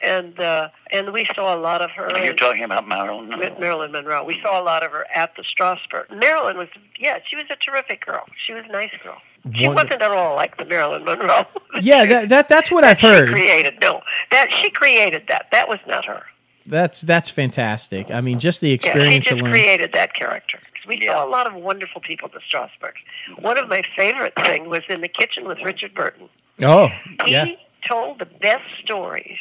and 0.00 0.38
uh, 0.40 0.68
and 0.90 1.12
we 1.12 1.26
saw 1.34 1.54
a 1.54 1.58
lot 1.58 1.82
of 1.82 1.90
her. 1.92 2.06
Are 2.06 2.18
you 2.24 2.30
and- 2.30 2.38
talking 2.38 2.64
about 2.64 2.86
Marilyn? 2.88 3.38
with 3.38 3.58
Marilyn 3.58 3.92
Monroe. 3.92 4.24
We 4.24 4.40
saw 4.42 4.60
a 4.60 4.64
lot 4.64 4.82
of 4.82 4.90
her 4.92 5.06
at 5.14 5.34
the 5.36 5.42
Strasberg. 5.42 6.10
Marilyn 6.18 6.56
was, 6.58 6.68
yeah, 6.98 7.18
she 7.26 7.36
was 7.36 7.46
a 7.50 7.56
terrific 7.56 8.04
girl. 8.04 8.24
She 8.44 8.52
was 8.52 8.64
a 8.68 8.72
nice 8.72 8.90
girl. 9.02 9.18
She 9.54 9.66
Wonderful. 9.66 9.74
wasn't 9.74 10.02
at 10.02 10.10
all 10.12 10.36
like 10.36 10.56
the 10.56 10.64
Marilyn 10.64 11.04
Monroe. 11.04 11.46
yeah, 11.80 12.04
that, 12.06 12.28
that 12.28 12.48
that's 12.48 12.70
what 12.70 12.84
I've 12.90 12.98
she 13.00 13.06
heard. 13.06 13.28
created. 13.30 13.78
No, 13.80 14.02
that 14.30 14.52
she 14.52 14.70
created 14.70 15.24
that. 15.28 15.46
That 15.52 15.68
was 15.68 15.78
not 15.86 16.04
her. 16.04 16.22
That's 16.64 17.00
that's 17.00 17.28
fantastic. 17.28 18.10
I 18.12 18.20
mean, 18.20 18.38
just 18.38 18.60
the 18.60 18.70
experience 18.70 19.02
Yeah, 19.04 19.10
she 19.10 19.16
experience 19.16 19.26
just 19.26 19.40
alone. 19.40 19.50
created 19.50 19.92
that 19.94 20.14
character. 20.14 20.58
'Cause 20.82 20.88
We 20.88 21.04
Yeah. 21.04 21.12
saw 21.14 21.24
a 21.24 21.28
lot 21.28 21.46
of 21.46 21.54
wonderful 21.54 22.00
people 22.00 22.26
at 22.26 22.32
the 22.32 22.40
Strasberg. 22.40 22.94
One 23.38 23.56
of 23.58 23.68
my 23.68 23.82
favorite 23.96 24.34
things 24.44 24.66
was 24.66 24.82
in 24.88 25.00
the 25.00 25.08
kitchen 25.08 25.44
with 25.46 25.58
Richard 25.60 25.94
Burton. 25.94 26.28
oh, 26.62 26.88
He 27.24 27.32
yeah. 27.32 27.46
told 27.86 28.18
the 28.18 28.24
best 28.26 28.64
stories 28.82 29.38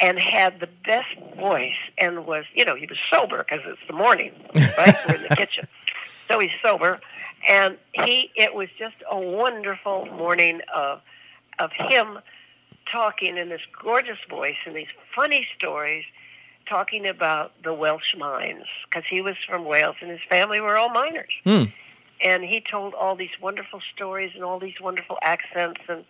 and 0.00 0.18
had 0.18 0.60
the 0.60 0.66
best 0.66 1.14
voice 1.36 1.76
and 1.98 2.26
was, 2.26 2.44
you 2.54 2.64
know, 2.64 2.74
he 2.74 2.86
was 2.86 2.98
sober 3.10 3.38
because 3.38 3.60
it's 3.66 3.80
the 3.86 3.92
morning, 3.94 4.32
right? 4.78 4.96
We're 5.06 5.14
in 5.14 5.22
the 5.22 5.36
kitchen. 5.36 5.66
So 6.28 6.38
he's 6.38 6.50
sober. 6.62 7.00
And 7.48 7.76
he, 7.92 8.30
it 8.34 8.54
was 8.54 8.68
just 8.78 8.96
a 9.10 9.18
wonderful 9.18 10.06
morning 10.06 10.60
of, 10.74 11.00
of 11.58 11.72
him 11.72 12.18
talking 12.90 13.36
in 13.36 13.48
this 13.48 13.60
gorgeous 13.82 14.18
voice 14.28 14.56
and 14.66 14.74
these 14.74 14.88
funny 15.14 15.46
stories 15.56 16.04
talking 16.66 17.06
about 17.06 17.52
the 17.62 17.72
Welsh 17.74 18.14
mines 18.16 18.64
because 18.88 19.04
he 19.08 19.20
was 19.20 19.36
from 19.48 19.64
Wales 19.64 19.96
and 20.00 20.10
his 20.10 20.20
family 20.28 20.60
were 20.60 20.76
all 20.76 20.90
miners. 20.90 21.32
Hmm. 21.44 21.64
And 22.22 22.44
he 22.44 22.60
told 22.60 22.94
all 22.94 23.16
these 23.16 23.36
wonderful 23.40 23.80
stories 23.94 24.32
and 24.34 24.44
all 24.44 24.58
these 24.58 24.80
wonderful 24.80 25.18
accents 25.22 25.80
and 25.88 26.04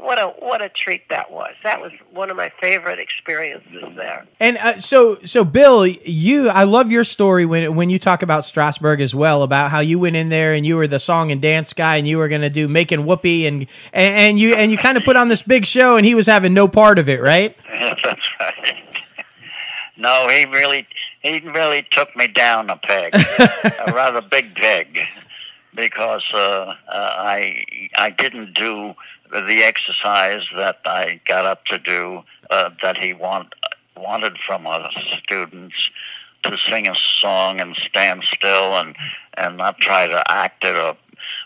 what 0.00 0.18
a 0.18 0.28
what 0.38 0.62
a 0.62 0.68
treat 0.68 1.08
that 1.10 1.30
was. 1.30 1.52
That 1.62 1.80
was 1.80 1.92
one 2.10 2.30
of 2.30 2.36
my 2.36 2.50
favorite 2.60 2.98
experiences 2.98 3.84
there. 3.96 4.26
And 4.38 4.56
uh, 4.58 4.78
so, 4.78 5.16
so 5.24 5.44
Bill, 5.44 5.86
you, 5.86 6.48
I 6.48 6.64
love 6.64 6.90
your 6.90 7.04
story 7.04 7.44
when 7.44 7.74
when 7.74 7.90
you 7.90 7.98
talk 7.98 8.22
about 8.22 8.44
Strasberg 8.44 9.00
as 9.00 9.14
well, 9.14 9.42
about 9.42 9.70
how 9.70 9.80
you 9.80 9.98
went 9.98 10.16
in 10.16 10.28
there 10.28 10.52
and 10.54 10.64
you 10.64 10.76
were 10.76 10.86
the 10.86 11.00
song 11.00 11.30
and 11.30 11.42
dance 11.42 11.72
guy, 11.72 11.96
and 11.96 12.08
you 12.08 12.18
were 12.18 12.28
going 12.28 12.40
to 12.40 12.50
do 12.50 12.68
making 12.68 13.04
whoopee, 13.04 13.46
and, 13.46 13.66
and 13.92 14.14
and 14.14 14.40
you 14.40 14.54
and 14.54 14.72
you 14.72 14.78
kind 14.78 14.96
of 14.96 15.04
put 15.04 15.16
on 15.16 15.28
this 15.28 15.42
big 15.42 15.66
show, 15.66 15.96
and 15.96 16.06
he 16.06 16.14
was 16.14 16.26
having 16.26 16.54
no 16.54 16.66
part 16.66 16.98
of 16.98 17.08
it, 17.08 17.20
right? 17.20 17.56
That's 17.72 18.28
right. 18.40 18.89
No, 20.00 20.28
he 20.28 20.46
really 20.46 20.86
he 21.20 21.40
really 21.40 21.86
took 21.90 22.16
me 22.16 22.26
down 22.26 22.70
a 22.70 22.76
peg, 22.76 23.14
a 23.14 23.92
rather 23.94 24.22
big 24.22 24.54
peg, 24.54 24.98
because 25.74 26.24
uh, 26.32 26.74
uh, 26.88 27.14
I 27.18 27.66
I 27.96 28.08
didn't 28.08 28.54
do 28.54 28.94
the 29.30 29.62
exercise 29.62 30.44
that 30.56 30.80
I 30.86 31.20
got 31.26 31.44
up 31.44 31.66
to 31.66 31.78
do 31.78 32.22
uh, 32.48 32.70
that 32.82 32.96
he 32.96 33.12
want 33.12 33.54
wanted 33.94 34.38
from 34.38 34.66
us 34.66 34.94
students 35.22 35.90
to 36.44 36.56
sing 36.56 36.88
a 36.88 36.94
song 36.94 37.60
and 37.60 37.76
stand 37.76 38.24
still 38.24 38.78
and 38.78 38.96
and 39.36 39.58
not 39.58 39.76
try 39.78 40.06
to 40.06 40.30
act 40.30 40.64
it 40.64 40.76
or 40.76 40.96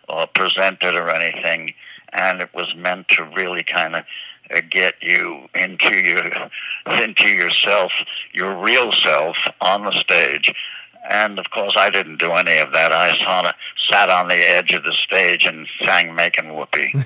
or 0.09 0.29
present 0.29 0.83
it 0.83 0.95
or 0.95 1.11
anything. 1.11 1.75
And 2.13 2.41
it 2.41 2.55
was 2.55 2.77
meant 2.77 3.09
to 3.09 3.25
really 3.25 3.65
kind 3.65 3.97
of 3.97 4.05
get 4.61 4.95
you 5.03 5.49
into 5.55 5.95
your 5.97 6.31
into 7.03 7.29
yourself, 7.29 7.93
your 8.33 8.57
real 8.57 8.93
self 8.93 9.37
on 9.61 9.85
the 9.85 9.93
stage. 9.93 10.55
And 11.11 11.39
of 11.39 11.51
course, 11.51 11.75
I 11.77 11.91
didn't 11.91 12.19
do 12.19 12.33
any 12.33 12.59
of 12.59 12.73
that. 12.73 12.93
I 12.93 13.17
sort 13.19 13.47
of 13.47 13.55
sat 13.77 14.09
on 14.09 14.29
the 14.29 14.37
edge 14.37 14.73
of 14.73 14.85
the 14.85 14.93
stage 14.93 15.45
and 15.45 15.69
sang 15.83 16.15
"Making 16.15 16.55
Whoopee." 16.55 16.95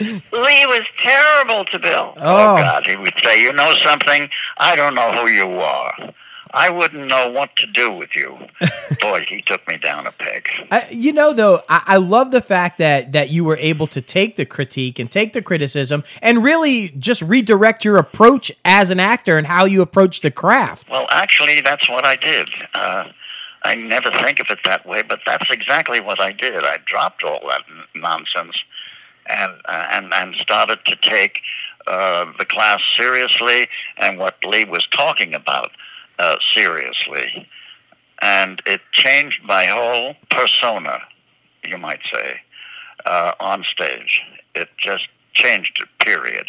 Lee 0.00 0.66
was 0.66 0.86
terrible 0.98 1.64
to 1.66 1.78
Bill. 1.78 2.14
Oh. 2.16 2.20
Oh 2.20 2.56
God, 2.56 2.86
he 2.86 2.96
would 2.96 3.14
say, 3.22 3.42
"You 3.42 3.52
know 3.52 3.74
something? 3.74 4.28
I 4.58 4.76
don't 4.76 4.94
know 4.94 5.12
who 5.12 5.30
you 5.30 5.60
are. 5.60 6.12
I 6.52 6.70
wouldn't 6.70 7.06
know 7.06 7.30
what 7.30 7.56
to 7.56 7.66
do 7.66 7.92
with 7.92 8.14
you." 8.14 8.36
Boy, 9.00 9.24
he 9.28 9.40
took 9.40 9.66
me 9.68 9.76
down 9.76 10.06
a 10.06 10.12
peg. 10.12 10.48
I, 10.70 10.88
you 10.90 11.12
know, 11.12 11.32
though, 11.32 11.62
I, 11.68 11.82
I 11.86 11.96
love 11.96 12.30
the 12.30 12.40
fact 12.40 12.78
that 12.78 13.12
that 13.12 13.30
you 13.30 13.44
were 13.44 13.56
able 13.56 13.86
to 13.88 14.00
take 14.00 14.36
the 14.36 14.46
critique 14.46 14.98
and 14.98 15.10
take 15.10 15.32
the 15.32 15.42
criticism 15.42 16.04
and 16.22 16.42
really 16.44 16.90
just 16.90 17.22
redirect 17.22 17.84
your 17.84 17.96
approach 17.96 18.52
as 18.64 18.90
an 18.90 19.00
actor 19.00 19.38
and 19.38 19.46
how 19.46 19.64
you 19.64 19.82
approach 19.82 20.20
the 20.20 20.30
craft. 20.30 20.88
Well, 20.88 21.06
actually, 21.10 21.60
that's 21.60 21.88
what 21.88 22.04
I 22.04 22.16
did. 22.16 22.48
Uh, 22.74 23.10
I 23.62 23.74
never 23.74 24.10
think 24.10 24.40
of 24.40 24.46
it 24.50 24.60
that 24.64 24.86
way, 24.86 25.02
but 25.02 25.20
that's 25.26 25.50
exactly 25.50 26.00
what 26.00 26.20
I 26.20 26.32
did. 26.32 26.64
I 26.64 26.78
dropped 26.84 27.22
all 27.22 27.40
that 27.48 27.62
n- 27.68 28.00
nonsense 28.00 28.62
and 29.26 29.52
uh, 29.66 29.86
and 29.92 30.12
and 30.14 30.34
started 30.36 30.84
to 30.86 30.96
take 30.96 31.40
uh, 31.86 32.26
the 32.38 32.44
class 32.44 32.82
seriously 32.96 33.68
and 33.98 34.18
what 34.18 34.42
Lee 34.44 34.64
was 34.64 34.86
talking 34.86 35.34
about 35.34 35.70
uh, 36.20 36.36
seriously, 36.54 37.48
and 38.20 38.62
it 38.66 38.82
changed 38.92 39.42
my 39.42 39.64
whole 39.66 40.14
persona, 40.30 41.00
you 41.64 41.78
might 41.78 42.00
say, 42.12 42.40
uh, 43.06 43.32
on 43.40 43.64
stage. 43.64 44.22
It 44.54 44.68
just 44.76 45.08
changed 45.32 45.80
it. 45.82 45.88
Period. 46.04 46.46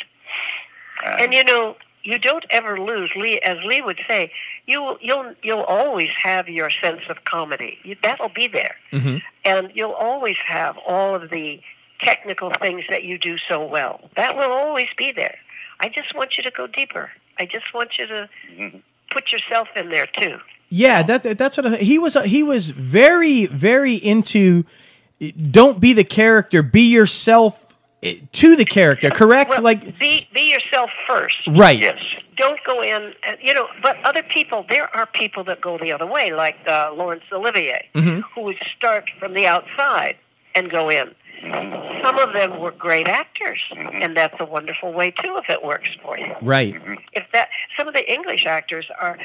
And 1.20 1.34
you 1.34 1.44
know, 1.44 1.75
you 2.04 2.20
don't 2.20 2.46
ever 2.50 2.80
lose 2.80 3.16
Lee 3.16 3.40
as 3.40 3.58
Lee 3.63 3.82
would 3.82 4.00
say, 4.08 4.32
you 4.68 4.98
you'll 5.01 5.34
you'll 5.42 5.63
always 5.63 6.10
have 6.22 6.50
your 6.50 6.70
sense 6.70 7.01
of 7.10 7.24
comedy. 7.25 7.80
You, 7.84 7.96
that'll 8.04 8.30
be 8.30 8.48
there. 8.48 8.75
Mm-hmm. 8.92 9.18
And 9.46 9.72
you'll 9.74 9.94
always 9.94 10.38
have 10.46 10.78
all 10.86 11.16
of 11.16 11.30
the 11.30 11.62
technical 12.01 12.51
things 12.60 12.84
that 12.90 13.04
you 13.04 13.18
do 13.18 13.38
so 13.38 13.63
well. 13.66 14.10
That 14.16 14.36
will 14.36 14.51
always 14.51 14.90
be 14.98 15.12
there. 15.12 15.38
I 15.80 15.90
just 15.90 16.16
want 16.16 16.38
you 16.38 16.44
to 16.44 16.51
go 16.51 16.68
deeper. 16.68 17.12
I 17.40 17.46
just 17.46 17.74
want 17.74 17.98
you 17.98 18.08
to 18.08 18.30
Mhm. 18.51 18.82
Put 19.12 19.32
yourself 19.32 19.68
in 19.75 19.89
there 19.89 20.08
too. 20.08 20.38
Yeah, 20.70 21.03
that 21.03 21.38
that's 21.38 21.58
what 21.58 21.65
I, 21.65 21.77
he 21.77 22.00
was. 22.00 22.13
He 22.25 22.44
was 22.44 22.70
very, 22.70 23.46
very 23.48 23.96
into. 23.96 24.63
Don't 25.51 25.80
be 25.80 25.94
the 25.94 26.03
character. 26.03 26.63
Be 26.63 26.84
yourself 26.89 27.77
eh, 28.01 28.15
to 28.32 28.56
the 28.56 28.65
character. 28.65 29.10
Correct? 29.12 29.50
Well, 29.50 29.62
like 29.62 30.00
be 30.00 30.27
be 30.34 30.41
yourself 30.51 30.89
first. 31.08 31.46
right. 31.50 31.77
Yes. 31.80 32.00
Don't 32.38 32.60
go 32.63 32.82
in, 32.82 33.13
and, 33.24 33.38
you 33.41 33.53
know. 33.53 33.68
But 33.84 33.98
other 34.03 34.24
people, 34.24 34.65
there 34.70 34.94
are 34.96 35.06
people 35.06 35.44
that 35.44 35.62
go 35.62 35.77
the 35.77 35.91
other 35.91 36.08
way, 36.08 36.34
like 36.34 36.58
uh, 36.65 36.91
Laurence 36.94 37.24
Olivier, 37.32 37.88
Mhm. 37.94 38.24
who 38.34 38.41
would 38.41 38.58
start 38.75 39.12
from 39.20 39.34
the 39.34 39.46
outside 39.46 40.15
and 40.56 40.72
go 40.72 40.89
in. 40.89 41.13
Some 42.03 42.17
of 42.19 42.33
them 42.33 42.60
were 42.60 42.71
great 42.71 43.07
actors, 43.07 43.60
Mhm. 43.71 44.03
and 44.03 44.17
that's 44.17 44.39
a 44.39 44.45
wonderful 44.45 44.91
way 44.93 45.12
too 45.12 45.38
if 45.38 45.50
it 45.50 45.63
works 45.63 45.89
for 46.01 46.17
you. 46.17 46.36
Right. 46.41 46.75
If 47.13 47.25
that 47.33 47.50
some 47.77 47.88
of 47.88 47.93
the 47.93 48.12
English 48.12 48.45
actors 48.45 48.88
are 49.00 49.17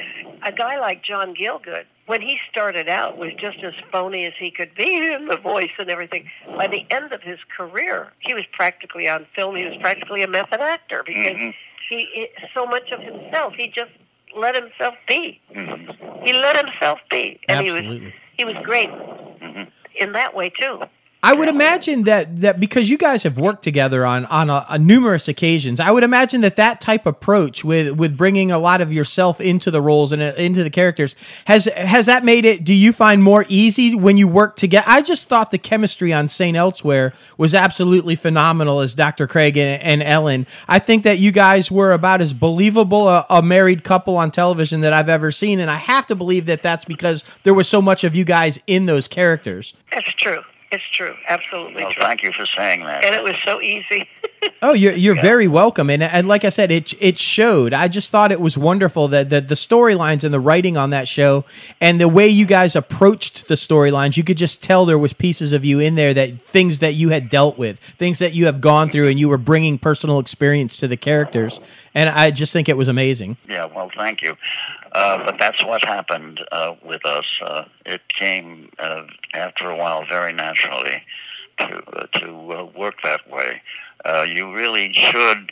a 0.43 0.51
guy 0.51 0.79
like 0.79 1.03
John 1.03 1.35
Gielgud, 1.35 1.85
when 2.05 2.21
he 2.21 2.39
started 2.49 2.87
out 2.87 3.17
was 3.17 3.33
just 3.33 3.63
as 3.63 3.73
phony 3.91 4.25
as 4.25 4.33
he 4.37 4.49
could 4.51 4.73
be 4.75 4.95
in 5.13 5.27
the 5.27 5.37
voice 5.37 5.71
and 5.77 5.89
everything. 5.89 6.29
By 6.55 6.67
the 6.67 6.85
end 6.89 7.11
of 7.13 7.21
his 7.21 7.39
career, 7.55 8.11
he 8.19 8.33
was 8.33 8.45
practically 8.51 9.07
on 9.09 9.25
film. 9.35 9.55
He 9.55 9.65
was 9.65 9.77
practically 9.77 10.23
a 10.23 10.27
method 10.27 10.59
actor 10.61 11.03
because 11.05 11.35
Mhm. 11.37 11.53
he, 11.89 11.97
he 12.13 12.27
so 12.53 12.65
much 12.65 12.91
of 12.91 13.01
himself. 13.01 13.53
He 13.55 13.67
just 13.67 13.91
let 14.35 14.55
himself 14.55 14.95
be. 15.07 15.39
Mhm. 15.53 16.23
He 16.25 16.33
let 16.33 16.57
himself 16.57 16.99
be, 17.09 17.39
and 17.47 17.61
he 17.65 17.71
was 17.71 18.11
he 18.37 18.45
was 18.45 18.55
great 18.63 18.89
Mhm. 18.89 19.67
in 19.95 20.11
that 20.13 20.33
way 20.35 20.49
too. 20.49 20.83
I 21.23 21.33
would 21.33 21.47
imagine 21.47 22.03
that 22.03 22.41
that 22.41 22.59
because 22.59 22.89
you 22.89 22.97
guys 22.97 23.23
have 23.23 23.37
worked 23.37 23.63
together 23.63 24.05
on 24.05 24.25
on 24.27 24.49
a, 24.49 24.65
a 24.69 24.79
numerous 24.79 25.27
occasions, 25.27 25.79
I 25.79 25.89
would 25.89 26.03
imagine 26.03 26.41
that 26.41 26.55
that 26.57 26.79
type 26.79 27.05
of 27.05 27.15
approach 27.17 27.63
with 27.63 27.93
with 27.97 28.15
bringing 28.15 28.51
a 28.51 28.59
lot 28.59 28.81
of 28.81 28.93
yourself 28.93 29.41
into 29.41 29.71
the 29.71 29.81
roles 29.81 30.11
and 30.11 30.21
uh, 30.21 30.33
into 30.37 30.63
the 30.63 30.69
characters 30.69 31.15
has 31.45 31.65
has 31.65 32.05
that 32.05 32.23
made 32.23 32.45
it. 32.45 32.63
Do 32.63 32.73
you 32.73 32.93
find 32.93 33.23
more 33.23 33.45
easy 33.49 33.95
when 33.95 34.17
you 34.17 34.27
work 34.27 34.55
together? 34.55 34.85
I 34.87 35.01
just 35.01 35.27
thought 35.27 35.49
the 35.49 35.57
chemistry 35.57 36.13
on 36.13 36.27
Saint 36.27 36.55
Elsewhere 36.55 37.13
was 37.37 37.55
absolutely 37.55 38.15
phenomenal 38.15 38.79
as 38.81 38.93
Dr. 38.93 39.25
Craig 39.25 39.57
and, 39.57 39.81
and 39.81 40.03
Ellen. 40.03 40.45
I 40.67 40.77
think 40.77 41.03
that 41.03 41.17
you 41.17 41.31
guys 41.31 41.71
were 41.71 41.93
about 41.93 42.21
as 42.21 42.33
believable 42.33 43.09
a, 43.09 43.25
a 43.29 43.41
married 43.41 43.83
couple 43.83 44.17
on 44.17 44.29
television 44.29 44.81
that 44.81 44.93
I've 44.93 45.09
ever 45.09 45.31
seen, 45.31 45.59
and 45.59 45.71
I 45.71 45.77
have 45.77 46.05
to 46.07 46.15
believe 46.15 46.45
that 46.45 46.61
that's 46.61 46.85
because 46.85 47.23
there 47.41 47.55
was 47.55 47.67
so 47.67 47.81
much 47.81 48.03
of 48.03 48.15
you 48.15 48.23
guys 48.23 48.59
in 48.67 48.85
those 48.85 49.07
characters. 49.07 49.73
That's 49.91 50.11
true. 50.13 50.43
It's 50.71 50.83
true. 50.91 51.15
Absolutely 51.29 51.83
Well, 51.83 51.93
true. 51.93 52.03
thank 52.03 52.23
you 52.23 52.31
for 52.33 52.45
saying 52.45 52.83
that. 52.83 53.05
And 53.05 53.15
it 53.15 53.23
was 53.23 53.35
so 53.45 53.61
easy. 53.61 54.07
Oh, 54.61 54.73
you're 54.73 54.93
you're 54.93 55.19
very 55.19 55.47
welcome, 55.47 55.89
and 55.89 56.01
and 56.03 56.27
like 56.27 56.43
I 56.45 56.49
said, 56.49 56.69
it 56.71 56.93
it 57.01 57.17
showed. 57.17 57.73
I 57.73 57.87
just 57.87 58.11
thought 58.11 58.31
it 58.31 58.39
was 58.39 58.55
wonderful 58.57 59.07
that 59.09 59.29
the, 59.29 59.41
the 59.41 59.55
storylines 59.55 60.23
and 60.23 60.31
the 60.33 60.39
writing 60.39 60.77
on 60.77 60.91
that 60.91 61.07
show, 61.07 61.43
and 61.81 61.99
the 61.99 62.07
way 62.07 62.27
you 62.27 62.45
guys 62.45 62.75
approached 62.75 63.47
the 63.47 63.55
storylines, 63.55 64.15
you 64.15 64.23
could 64.23 64.37
just 64.37 64.61
tell 64.61 64.85
there 64.85 64.97
was 64.97 65.11
pieces 65.13 65.53
of 65.53 65.65
you 65.65 65.79
in 65.79 65.95
there 65.95 66.13
that 66.13 66.39
things 66.41 66.79
that 66.79 66.93
you 66.93 67.09
had 67.09 67.29
dealt 67.29 67.57
with, 67.57 67.79
things 67.79 68.19
that 68.19 68.33
you 68.35 68.45
have 68.45 68.61
gone 68.61 68.89
through, 68.91 69.07
and 69.09 69.19
you 69.19 69.27
were 69.27 69.39
bringing 69.39 69.77
personal 69.79 70.19
experience 70.19 70.77
to 70.77 70.87
the 70.87 70.97
characters, 70.97 71.59
and 71.95 72.07
I 72.07 72.29
just 72.31 72.53
think 72.53 72.69
it 72.69 72.77
was 72.77 72.87
amazing. 72.87 73.37
Yeah, 73.49 73.65
well, 73.65 73.89
thank 73.95 74.21
you. 74.21 74.37
Uh, 74.97 75.23
but 75.23 75.37
that's 75.37 75.63
what 75.63 75.85
happened 75.85 76.43
uh, 76.51 76.73
with 76.83 77.05
us. 77.05 77.39
Uh, 77.39 77.65
it 77.85 78.01
came 78.09 78.67
uh, 78.79 79.03
after 79.35 79.69
a 79.69 79.75
while 79.75 80.03
very 80.03 80.33
naturally 80.33 81.03
to 81.59 81.83
uh, 81.95 82.07
to 82.19 82.33
work 82.75 82.95
that 83.03 83.29
way. 83.29 83.61
You 84.27 84.51
really 84.51 84.93
should, 84.93 85.51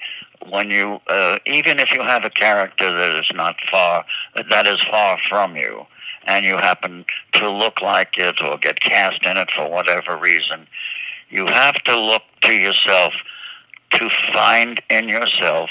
when 0.49 0.71
you, 0.71 0.99
even 1.45 1.77
if 1.79 1.93
you 1.93 2.01
have 2.01 2.23
a 2.25 2.29
character 2.29 2.89
that 2.91 3.19
is 3.19 3.29
not 3.35 3.57
far, 3.69 4.05
that 4.49 4.65
is 4.65 4.81
far 4.81 5.19
from 5.29 5.55
you, 5.57 5.85
and 6.23 6.43
you 6.45 6.55
happen 6.55 7.05
to 7.33 7.49
look 7.49 7.81
like 7.81 8.17
it 8.17 8.41
or 8.41 8.57
get 8.57 8.79
cast 8.79 9.25
in 9.25 9.37
it 9.37 9.51
for 9.51 9.69
whatever 9.69 10.17
reason, 10.17 10.65
you 11.29 11.45
have 11.47 11.75
to 11.83 11.99
look 11.99 12.23
to 12.41 12.53
yourself 12.53 13.13
to 13.91 14.09
find 14.33 14.81
in 14.89 15.09
yourself 15.09 15.69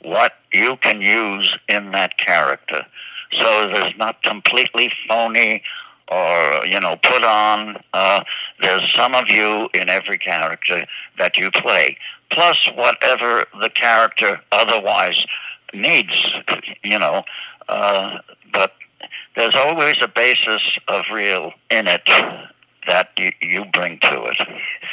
what 0.00 0.38
you 0.52 0.76
can 0.78 1.02
use 1.02 1.56
in 1.68 1.92
that 1.92 2.16
character 2.18 2.84
so 3.32 3.68
there's 3.68 3.96
not 3.96 4.22
completely 4.22 4.92
phony 5.08 5.62
or 6.08 6.66
you 6.66 6.80
know 6.80 6.96
put 7.02 7.24
on. 7.24 7.82
Uh, 7.92 8.22
there's 8.60 8.92
some 8.92 9.14
of 9.14 9.28
you 9.28 9.68
in 9.74 9.88
every 9.88 10.18
character 10.18 10.84
that 11.18 11.36
you 11.36 11.50
play. 11.50 11.96
Plus 12.30 12.70
whatever 12.74 13.44
the 13.60 13.68
character 13.68 14.40
otherwise 14.52 15.26
needs 15.74 16.34
you 16.82 16.98
know 16.98 17.24
uh, 17.68 18.18
but 18.52 18.74
there's 19.36 19.54
always 19.54 19.96
a 20.02 20.08
basis 20.08 20.78
of 20.88 21.04
real 21.12 21.52
in 21.70 21.86
it 21.88 22.02
that 22.86 23.10
you, 23.16 23.30
you 23.40 23.64
bring 23.66 23.98
to 24.00 24.24
it 24.24 24.36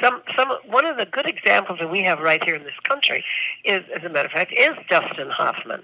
some 0.02 0.22
some 0.36 0.50
one 0.66 0.86
of 0.86 0.98
the 0.98 1.06
good 1.06 1.26
examples 1.26 1.80
that 1.80 1.90
we 1.92 2.04
have 2.04 2.20
right 2.20 2.44
here 2.44 2.56
in 2.56 2.64
this 2.64 2.80
country 2.84 3.24
is, 3.64 3.84
as 3.96 4.04
a 4.04 4.10
matter 4.10 4.28
of 4.28 4.32
fact, 4.32 4.54
is 4.54 4.76
Dustin 4.90 5.30
Hoffman. 5.30 5.82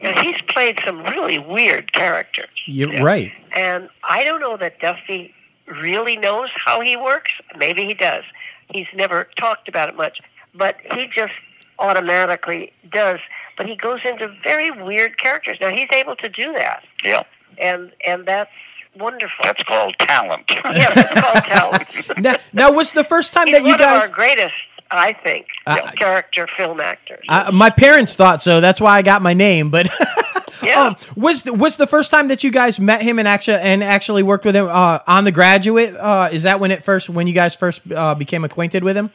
Now 0.00 0.20
he's 0.22 0.40
played 0.42 0.78
some 0.84 1.02
really 1.04 1.38
weird 1.38 1.92
characters, 1.92 2.48
You're 2.66 2.92
Yeah. 2.92 3.02
right. 3.02 3.32
and 3.52 3.88
I 4.04 4.22
don't 4.24 4.40
know 4.40 4.56
that 4.56 4.78
Dusty 4.80 5.34
really 5.66 6.16
knows 6.16 6.48
how 6.54 6.80
he 6.80 6.96
works. 6.96 7.32
Maybe 7.56 7.84
he 7.84 7.94
does. 7.94 8.24
He's 8.70 8.86
never 8.94 9.28
talked 9.36 9.68
about 9.68 9.88
it 9.88 9.96
much, 9.96 10.20
but 10.54 10.76
he 10.94 11.06
just 11.08 11.32
automatically 11.78 12.72
does. 12.90 13.18
But 13.56 13.66
he 13.66 13.74
goes 13.76 14.00
into 14.04 14.28
very 14.44 14.70
weird 14.70 15.18
characters. 15.18 15.58
Now 15.60 15.70
he's 15.70 15.88
able 15.92 16.16
to 16.16 16.28
do 16.28 16.52
that, 16.52 16.84
yeah 17.04 17.24
and 17.58 17.90
and 18.06 18.24
that's 18.26 18.50
wonderful. 18.96 19.42
that's 19.44 19.62
called 19.64 19.94
talent 19.98 20.44
yeah, 20.64 20.92
that's 20.94 21.20
called 21.20 21.44
talent. 21.44 22.18
Now, 22.18 22.36
now 22.52 22.72
was 22.72 22.92
the 22.92 23.04
first 23.04 23.32
time 23.32 23.46
He's 23.46 23.56
that 23.56 23.62
you 23.62 23.70
one 23.70 23.78
guys? 23.78 23.96
of 24.04 24.10
our 24.10 24.14
greatest, 24.14 24.54
I 24.90 25.12
think, 25.12 25.46
Uh, 25.66 25.90
character 25.92 26.48
film 26.56 26.80
actors. 26.80 27.24
Uh, 27.28 27.50
my 27.52 27.70
parents 27.70 28.16
thought 28.16 28.42
so. 28.42 28.60
That's 28.60 28.80
why 28.80 28.96
I 28.96 29.02
got 29.02 29.22
my 29.22 29.34
name. 29.34 29.70
But 29.70 29.88
yeah, 30.62 30.86
um, 30.86 30.96
was 31.16 31.44
was 31.44 31.76
the 31.76 31.86
first 31.86 32.10
time 32.10 32.28
that 32.28 32.42
you 32.42 32.50
guys 32.50 32.80
met 32.80 33.02
him 33.02 33.18
and 33.18 33.28
actually 33.28 33.58
and 33.60 33.84
actually 33.84 34.22
worked 34.22 34.44
with 34.44 34.56
him 34.56 34.66
uh, 34.68 34.98
on 35.06 35.24
The 35.24 35.32
Graduate? 35.32 35.94
Uh, 35.94 36.28
is 36.32 36.42
that 36.44 36.58
when 36.60 36.70
it 36.70 36.82
first 36.82 37.08
when 37.08 37.26
you 37.26 37.34
guys 37.34 37.54
first 37.54 37.80
uh, 37.94 38.14
became 38.14 38.44
acquainted 38.44 38.82
with 38.82 38.96
him? 38.96 39.10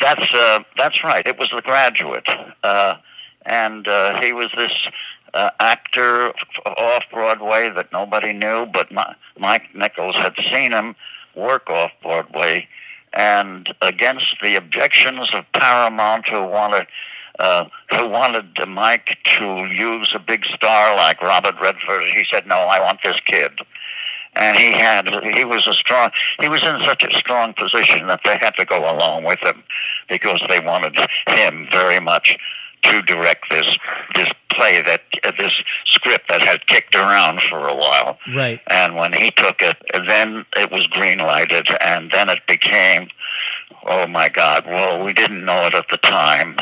That's 0.00 0.32
uh, 0.32 0.60
that's 0.76 1.02
right. 1.02 1.26
It 1.26 1.38
was 1.38 1.50
The 1.50 1.62
Graduate, 1.62 2.28
uh, 2.62 2.96
and 3.46 3.88
uh, 3.88 4.20
he 4.20 4.32
was 4.32 4.50
this 4.56 4.88
uh, 5.34 5.50
actor 5.60 6.32
off 6.64 7.04
Broadway 7.10 7.70
that 7.70 7.92
nobody 7.92 8.32
knew, 8.32 8.66
but 8.66 8.90
Mi- 8.90 9.14
Mike 9.38 9.74
Nichols 9.74 10.16
had 10.16 10.34
seen 10.36 10.72
him 10.72 10.94
work 11.34 11.68
off 11.68 11.90
Broadway, 12.02 12.68
and 13.12 13.74
against 13.82 14.36
the 14.40 14.54
objections 14.56 15.30
of 15.34 15.44
Paramount, 15.52 16.28
who 16.28 16.42
wanted. 16.42 16.86
Uh, 17.40 17.64
who 17.90 18.06
wanted 18.06 18.56
Mike 18.68 19.18
to 19.24 19.66
use 19.66 20.12
a 20.14 20.20
big 20.20 20.44
star 20.44 20.94
like 20.94 21.20
Robert 21.20 21.56
Redford? 21.60 22.04
He 22.04 22.24
said, 22.30 22.46
"No, 22.46 22.54
I 22.54 22.78
want 22.78 23.00
this 23.02 23.18
kid." 23.24 23.58
and 24.36 24.56
he 24.56 24.72
had 24.72 25.08
he 25.22 25.44
was 25.44 25.66
a 25.66 25.72
strong 25.72 26.10
he 26.40 26.48
was 26.48 26.62
in 26.62 26.80
such 26.80 27.02
a 27.04 27.10
strong 27.16 27.54
position 27.54 28.06
that 28.06 28.20
they 28.24 28.36
had 28.38 28.54
to 28.56 28.64
go 28.64 28.78
along 28.78 29.24
with 29.24 29.38
him 29.40 29.62
because 30.08 30.40
they 30.48 30.60
wanted 30.60 30.96
him 31.28 31.68
very 31.70 32.00
much 32.00 32.36
to 32.84 33.02
direct 33.02 33.50
this 33.50 33.78
this 34.14 34.30
play 34.50 34.80
that 34.82 35.02
uh, 35.24 35.32
this 35.36 35.62
script 35.84 36.28
that 36.28 36.40
had 36.40 36.64
kicked 36.66 36.94
around 36.94 37.40
for 37.40 37.66
a 37.66 37.74
while 37.74 38.18
Right. 38.34 38.60
and 38.68 38.94
when 38.94 39.12
he 39.12 39.30
took 39.32 39.60
it 39.62 39.76
then 40.06 40.46
it 40.56 40.70
was 40.70 40.86
green 40.86 41.18
lighted 41.18 41.66
and 41.80 42.10
then 42.12 42.28
it 42.28 42.40
became 42.46 43.08
oh 43.86 44.06
my 44.06 44.28
god 44.28 44.64
well 44.66 45.02
we 45.04 45.12
didn't 45.12 45.44
know 45.44 45.66
it 45.66 45.74
at 45.74 45.88
the 45.88 45.96
time 45.98 46.56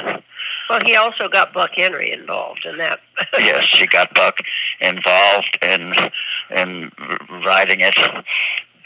well, 0.71 0.81
he 0.87 0.97
also 0.97 1.29
got 1.29 1.53
Buck 1.53 1.73
Henry 1.75 2.11
involved 2.13 2.65
in 2.65 2.79
that. 2.79 3.01
yes, 3.39 3.67
he 3.77 3.87
got 3.87 4.15
Buck 4.15 4.39
involved 4.81 5.59
in 5.61 5.93
in 6.57 6.91
writing 7.45 7.81
it, 7.81 7.97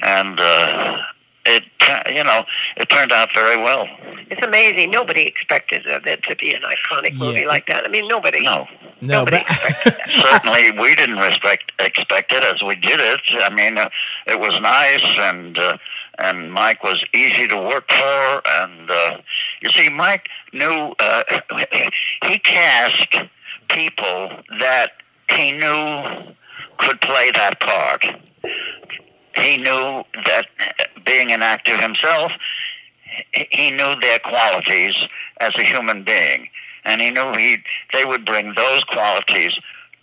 and 0.00 0.40
uh, 0.40 1.02
it 1.46 1.64
you 2.14 2.24
know 2.24 2.44
it 2.76 2.88
turned 2.88 3.12
out 3.12 3.32
very 3.32 3.56
well. 3.62 3.86
it's 4.30 4.42
amazing. 4.42 4.90
Nobody 4.90 5.22
expected 5.26 5.86
uh, 5.86 6.00
it 6.04 6.22
to 6.24 6.36
be 6.36 6.52
an 6.54 6.62
iconic 6.62 7.14
movie 7.16 7.40
Yeah. 7.40 7.46
like 7.48 7.66
that. 7.66 7.84
I 7.84 7.88
mean, 7.88 8.08
nobody. 8.08 8.42
No, 8.42 8.66
No, 9.00 9.24
Nobody 9.24 9.44
but 9.84 9.96
certainly 10.08 10.72
we 10.72 10.94
didn't 10.96 11.18
respect 11.18 11.72
expect 11.78 12.32
it 12.32 12.42
as 12.42 12.62
we 12.62 12.74
did 12.76 12.98
it. 13.00 13.20
I 13.40 13.50
mean, 13.50 13.78
uh, 13.78 13.88
it 14.26 14.40
was 14.40 14.60
nice 14.60 15.04
and. 15.18 15.58
Uh, 15.58 15.78
and 16.18 16.50
Mike 16.50 16.82
was 16.82 17.04
easy 17.14 17.46
to 17.46 17.56
work 17.56 17.90
for, 17.90 18.40
and 18.62 18.90
uh, 18.90 19.18
you 19.60 19.68
see, 19.70 19.90
Mike 19.90 20.30
knew 20.54 20.94
uh, 20.98 21.22
he 22.26 22.38
cast 22.38 23.16
people 23.68 24.30
that 24.58 24.92
he 25.30 25.52
knew 25.52 26.32
could 26.78 26.98
play 27.02 27.30
that 27.32 27.60
part. 27.60 28.06
He 29.36 29.58
knew 29.58 30.02
that 30.24 30.46
being 31.04 31.30
an 31.32 31.42
actor 31.42 31.76
himself, 31.76 32.32
he 33.32 33.70
knew 33.70 33.94
their 34.00 34.18
qualities 34.18 34.96
as 35.40 35.54
a 35.56 35.62
human 35.62 36.02
being, 36.02 36.48
and 36.84 37.00
he 37.00 37.10
knew 37.10 37.32
he 37.32 37.58
they 37.92 38.04
would 38.04 38.24
bring 38.24 38.54
those 38.54 38.84
qualities 38.84 39.58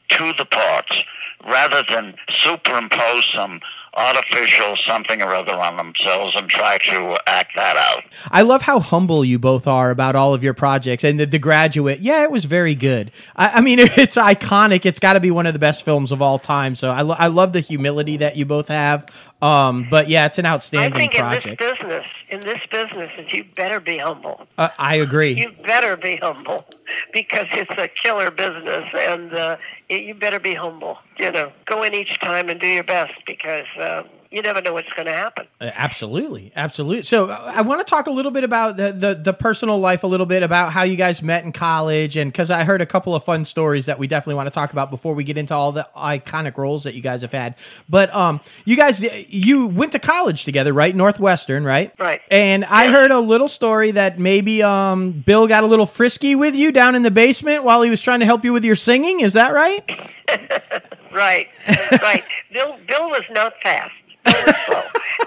to 0.09 0.33
the 0.37 0.45
parts 0.45 1.03
rather 1.45 1.83
than 1.89 2.15
superimpose 2.29 3.25
some 3.31 3.59
artificial 3.95 4.75
something 4.75 5.21
or 5.21 5.33
other 5.35 5.53
on 5.53 5.77
themselves 5.77 6.35
and 6.35 6.49
try 6.49 6.77
to 6.79 7.17
act 7.27 7.51
that 7.55 7.77
out. 7.77 8.03
I 8.31 8.41
love 8.41 8.63
how 8.63 8.79
humble 8.79 9.23
you 9.23 9.37
both 9.39 9.67
are 9.67 9.91
about 9.91 10.15
all 10.15 10.33
of 10.33 10.43
your 10.43 10.53
projects. 10.53 11.03
And 11.03 11.19
the, 11.19 11.25
the 11.25 11.39
Graduate, 11.39 11.99
yeah, 11.99 12.23
it 12.23 12.31
was 12.31 12.45
very 12.45 12.75
good. 12.75 13.11
I, 13.35 13.49
I 13.57 13.61
mean, 13.61 13.79
it's 13.81 14.15
iconic. 14.17 14.85
It's 14.85 14.99
got 14.99 15.13
to 15.13 15.19
be 15.19 15.31
one 15.31 15.45
of 15.45 15.53
the 15.53 15.59
best 15.59 15.83
films 15.85 16.11
of 16.11 16.21
all 16.21 16.39
time. 16.39 16.75
So 16.75 16.89
I, 16.89 17.01
lo- 17.01 17.15
I 17.17 17.27
love 17.27 17.53
the 17.53 17.59
humility 17.59 18.17
that 18.17 18.35
you 18.35 18.45
both 18.45 18.67
have. 18.69 19.07
Um, 19.41 19.87
but 19.89 20.07
yeah, 20.09 20.25
it's 20.25 20.39
an 20.39 20.45
outstanding 20.45 20.93
I 20.93 21.05
outstanding 21.05 21.11
think 21.11 21.15
in 21.15 21.57
project. 21.57 21.59
this 21.59 21.77
business, 21.79 22.07
in 22.29 22.39
this 22.39 22.61
business, 22.71 23.33
you 23.33 23.43
better 23.55 23.79
be 23.79 23.97
humble. 23.97 24.47
uh, 24.57 24.69
I 24.79 24.95
agree. 24.95 25.33
You 25.33 25.51
better 25.65 25.97
be 25.97 26.15
humble 26.15 26.65
because 27.13 27.47
it's 27.51 27.71
a 27.77 27.87
killer 27.87 28.31
business, 28.31 28.89
and 28.93 29.33
uh, 29.33 29.57
it, 29.89 30.03
you 30.03 30.13
better 30.13 30.39
be 30.39 30.53
humble. 30.53 30.97
You 31.17 31.31
know, 31.31 31.51
go 31.65 31.83
in 31.83 31.93
each 31.93 32.19
time 32.19 32.49
and 32.49 32.59
do 32.59 32.67
your 32.67 32.83
best 32.83 33.13
because 33.25 33.65
uh, 33.79 34.03
you 34.33 34.41
never 34.41 34.61
know 34.61 34.73
what's 34.73 34.91
going 34.93 35.05
to 35.05 35.13
happen. 35.13 35.45
Uh, 35.61 35.69
Absolutely, 35.75 36.51
absolutely. 36.55 37.03
So 37.03 37.29
uh, 37.29 37.51
I 37.55 37.61
want 37.61 37.85
to 37.85 37.89
talk 37.89 38.07
a 38.07 38.11
little 38.11 38.31
bit 38.31 38.43
about 38.43 38.77
the, 38.77 38.91
the 38.91 39.13
the 39.13 39.33
personal 39.33 39.79
life, 39.79 40.03
a 40.03 40.07
little 40.07 40.25
bit 40.25 40.41
about 40.41 40.73
how 40.73 40.81
you 40.81 40.95
guys 40.95 41.21
met 41.21 41.43
in 41.43 41.51
college, 41.51 42.17
and 42.17 42.31
because 42.31 42.49
I 42.49 42.63
heard 42.63 42.81
a 42.81 42.85
couple 42.85 43.13
of 43.13 43.23
fun 43.23 43.45
stories 43.45 43.85
that 43.85 43.99
we 43.99 44.07
definitely 44.07 44.35
want 44.35 44.47
to 44.47 44.51
talk 44.53 44.71
about 44.73 44.89
before 44.89 45.13
we 45.13 45.23
get 45.23 45.37
into 45.37 45.53
all 45.53 45.71
the 45.71 45.87
iconic 45.95 46.57
roles 46.57 46.83
that 46.83 46.95
you 46.95 47.01
guys 47.01 47.21
have 47.21 47.31
had. 47.31 47.55
But 47.87 48.13
um, 48.15 48.41
you 48.65 48.75
guys, 48.75 49.01
you 49.29 49.67
went 49.67 49.91
to 49.91 49.99
college 49.99 50.45
together, 50.45 50.73
right? 50.73 50.95
Northwestern, 50.95 51.63
right? 51.63 51.93
Right. 51.99 52.21
And 52.31 52.65
I 52.65 52.91
heard 52.91 53.11
a 53.11 53.19
little 53.19 53.47
story 53.47 53.91
that 53.91 54.17
maybe 54.17 54.63
um 54.63 55.11
Bill 55.11 55.47
got 55.47 55.63
a 55.63 55.67
little 55.67 55.85
frisky 55.85 56.33
with 56.33 56.55
you 56.55 56.71
down 56.71 56.95
in 56.95 57.03
the 57.03 57.11
basement 57.11 57.63
while 57.63 57.83
he 57.83 57.91
was 57.91 58.01
trying 58.01 58.21
to 58.21 58.25
help 58.25 58.43
you 58.43 58.51
with 58.51 58.63
your 58.63 58.75
singing. 58.75 59.19
Is 59.19 59.33
that 59.33 59.53
right? 59.53 59.87
Right, 61.13 61.47
right. 62.01 62.23
Bill, 62.51 62.75
Bill 62.87 63.09
was 63.09 63.23
not 63.29 63.53
fast. 63.61 63.93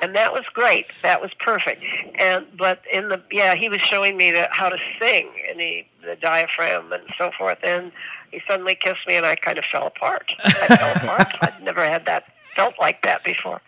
And 0.02 0.14
that 0.14 0.32
was 0.32 0.44
great. 0.52 0.86
That 1.02 1.20
was 1.22 1.32
perfect. 1.40 1.82
And 2.18 2.46
but 2.56 2.80
in 2.92 3.08
the 3.08 3.20
yeah, 3.30 3.54
he 3.54 3.68
was 3.68 3.80
showing 3.80 4.16
me 4.16 4.30
the, 4.30 4.46
how 4.50 4.68
to 4.68 4.78
sing 5.00 5.28
and 5.48 5.58
the 5.58 5.84
the 6.04 6.16
diaphragm 6.16 6.92
and 6.92 7.02
so 7.16 7.30
forth. 7.36 7.58
And 7.62 7.90
he 8.30 8.40
suddenly 8.46 8.74
kissed 8.74 9.06
me, 9.08 9.16
and 9.16 9.24
I 9.26 9.36
kind 9.36 9.58
of 9.58 9.64
fell 9.64 9.86
apart. 9.86 10.32
I 10.44 10.76
fell 10.76 10.96
apart. 10.96 11.28
I'd 11.40 11.62
never 11.62 11.82
had 11.84 12.04
that 12.06 12.24
felt 12.54 12.74
like 12.78 13.02
that 13.02 13.24
before. 13.24 13.60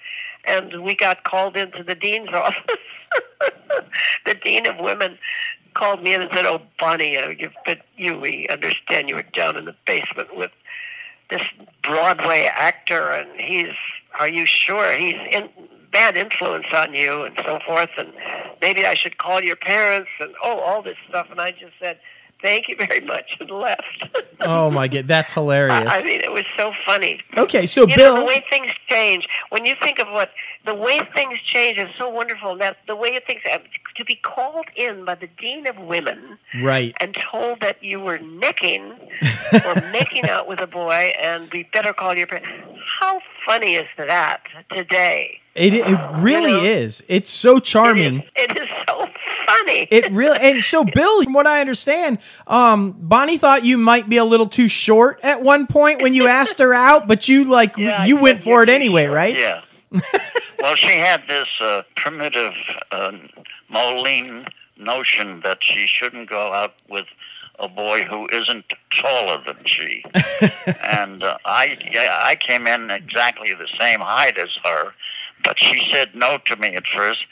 and 0.44 0.82
we 0.82 0.94
got 0.94 1.24
called 1.24 1.56
into 1.56 1.82
the 1.82 1.94
dean's 1.94 2.28
office. 2.32 2.62
the 4.26 4.34
dean 4.34 4.66
of 4.66 4.78
women 4.78 5.18
called 5.74 6.02
me 6.02 6.14
in 6.14 6.20
and 6.22 6.30
said, 6.34 6.46
"Oh, 6.46 6.60
Bonnie, 6.78 7.16
uh, 7.16 7.30
you've 7.30 7.54
been, 7.64 7.80
you 7.96 8.18
we 8.18 8.46
understand 8.48 9.08
you 9.08 9.16
were 9.16 9.22
down 9.32 9.56
in 9.56 9.64
the 9.64 9.74
basement 9.86 10.36
with 10.36 10.52
this 11.30 11.42
Broadway 11.82 12.42
actor, 12.52 13.10
and 13.10 13.40
he's. 13.40 13.74
Are 14.18 14.28
you 14.28 14.46
sure 14.46 14.92
he's 14.92 15.14
in 15.30 15.48
bad 15.92 16.16
influence 16.16 16.66
on 16.72 16.94
you, 16.94 17.22
and 17.22 17.38
so 17.44 17.58
forth? 17.66 17.90
And 17.96 18.12
maybe 18.60 18.84
I 18.84 18.94
should 18.94 19.18
call 19.18 19.42
your 19.42 19.56
parents, 19.56 20.10
and 20.20 20.34
oh, 20.42 20.58
all 20.58 20.82
this 20.82 20.96
stuff." 21.08 21.28
And 21.30 21.40
I 21.40 21.52
just 21.52 21.74
said. 21.80 21.98
Thank 22.40 22.68
you 22.68 22.76
very 22.76 23.00
much, 23.00 23.36
and 23.40 23.50
left. 23.50 24.06
Oh 24.40 24.70
my 24.70 24.86
god, 24.86 25.08
that's 25.08 25.32
hilarious. 25.32 25.88
I 25.90 26.00
mean, 26.04 26.20
it 26.20 26.30
was 26.30 26.44
so 26.56 26.72
funny. 26.86 27.20
Okay, 27.36 27.66
so 27.66 27.88
You 27.88 27.96
Bill, 27.96 28.14
know, 28.14 28.20
the 28.20 28.26
way 28.26 28.44
things 28.48 28.70
change, 28.88 29.28
when 29.50 29.66
you 29.66 29.74
think 29.82 29.98
of 29.98 30.06
what 30.12 30.30
the 30.64 30.76
way 30.76 31.00
things 31.12 31.40
change 31.40 31.76
is 31.76 31.88
so 31.98 32.08
wonderful. 32.08 32.56
That 32.56 32.76
the 32.86 32.94
way 32.94 33.18
things 33.26 33.40
um, 33.52 33.62
to 33.96 34.04
be 34.04 34.14
called 34.14 34.66
in 34.76 35.04
by 35.04 35.16
the 35.16 35.26
dean 35.26 35.66
of 35.66 35.76
women 35.78 36.38
right? 36.62 36.94
and 37.00 37.16
told 37.16 37.60
that 37.62 37.82
you 37.82 37.98
were 37.98 38.18
nicking 38.18 38.92
or 39.64 39.74
making 39.90 40.28
out 40.28 40.46
with 40.46 40.60
a 40.60 40.68
boy, 40.68 41.12
and 41.20 41.50
we 41.52 41.64
better 41.72 41.92
call 41.92 42.16
your 42.16 42.28
parents. 42.28 42.48
How 43.00 43.20
funny 43.44 43.74
is 43.74 43.88
that 43.96 44.42
today? 44.70 45.40
It 45.58 45.74
it 45.74 45.98
really 46.14 46.52
know? 46.52 46.62
is. 46.62 47.02
It's 47.08 47.30
so 47.30 47.58
charming. 47.58 48.22
it 48.36 48.56
is 48.56 48.68
so 48.88 49.06
funny. 49.46 49.88
It 49.90 50.10
really 50.12 50.38
and 50.40 50.62
so 50.64 50.84
Bill, 50.94 51.22
from 51.24 51.32
what 51.32 51.46
I 51.46 51.60
understand, 51.60 52.18
um, 52.46 52.94
Bonnie 52.98 53.38
thought 53.38 53.64
you 53.64 53.76
might 53.78 54.08
be 54.08 54.16
a 54.18 54.24
little 54.24 54.46
too 54.46 54.68
short 54.68 55.20
at 55.22 55.42
one 55.42 55.66
point 55.66 56.00
when 56.02 56.14
you 56.14 56.26
asked 56.26 56.58
her 56.58 56.72
out, 56.72 57.06
but 57.08 57.28
you 57.28 57.44
like 57.44 57.76
Yeah, 57.76 58.04
you 58.04 58.14
said 58.16 58.22
went 58.22 58.42
for 58.42 58.62
it 58.62 58.68
anyway, 58.68 59.04
short. 59.06 59.16
right? 59.16 59.36
Yeah. 59.36 59.62
well, 60.60 60.74
she 60.76 60.96
had 60.98 61.22
this 61.28 61.48
uh, 61.60 61.82
primitive 61.96 62.52
uh, 62.92 63.12
Moline 63.70 64.46
notion 64.76 65.40
that 65.44 65.62
she 65.62 65.86
shouldn't 65.86 66.28
go 66.28 66.52
out 66.52 66.74
with 66.88 67.06
a 67.58 67.68
boy 67.68 68.04
who 68.04 68.28
isn't 68.32 68.64
taller 68.94 69.42
than 69.44 69.56
she. 69.64 70.04
and 70.84 71.22
uh, 71.24 71.36
I, 71.44 71.76
yeah, 71.90 72.20
I 72.22 72.36
came 72.36 72.66
in 72.68 72.90
exactly 72.90 73.52
the 73.54 73.66
same 73.80 74.00
height 74.00 74.38
as 74.38 74.56
her, 74.64 74.92
but 75.44 75.58
she 75.58 75.88
said 75.90 76.14
no 76.14 76.38
to 76.46 76.56
me 76.56 76.74
at 76.74 76.86
first. 76.86 77.26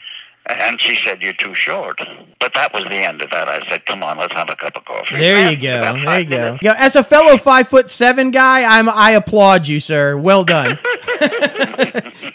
And 0.48 0.80
she 0.80 0.94
said, 1.04 1.22
"You're 1.22 1.32
too 1.32 1.56
short." 1.56 2.00
But 2.38 2.54
that 2.54 2.72
was 2.72 2.84
the 2.84 2.94
end 2.94 3.20
of 3.20 3.30
that. 3.30 3.48
I 3.48 3.68
said, 3.68 3.84
"Come 3.84 4.04
on, 4.04 4.16
let's 4.16 4.32
have 4.32 4.48
a 4.48 4.54
cup 4.54 4.76
of 4.76 4.84
coffee." 4.84 5.16
There 5.16 5.50
you 5.50 5.56
go. 5.56 5.94
There 6.04 6.20
you 6.20 6.26
go. 6.26 6.56
Yeah, 6.62 6.76
as 6.78 6.94
a 6.94 7.02
fellow 7.02 7.36
five 7.36 7.66
foot 7.66 7.90
seven 7.90 8.30
guy, 8.30 8.62
I'm 8.62 8.88
I 8.88 9.10
applaud 9.10 9.66
you, 9.66 9.80
sir. 9.80 10.16
Well 10.16 10.44
done. 10.44 10.78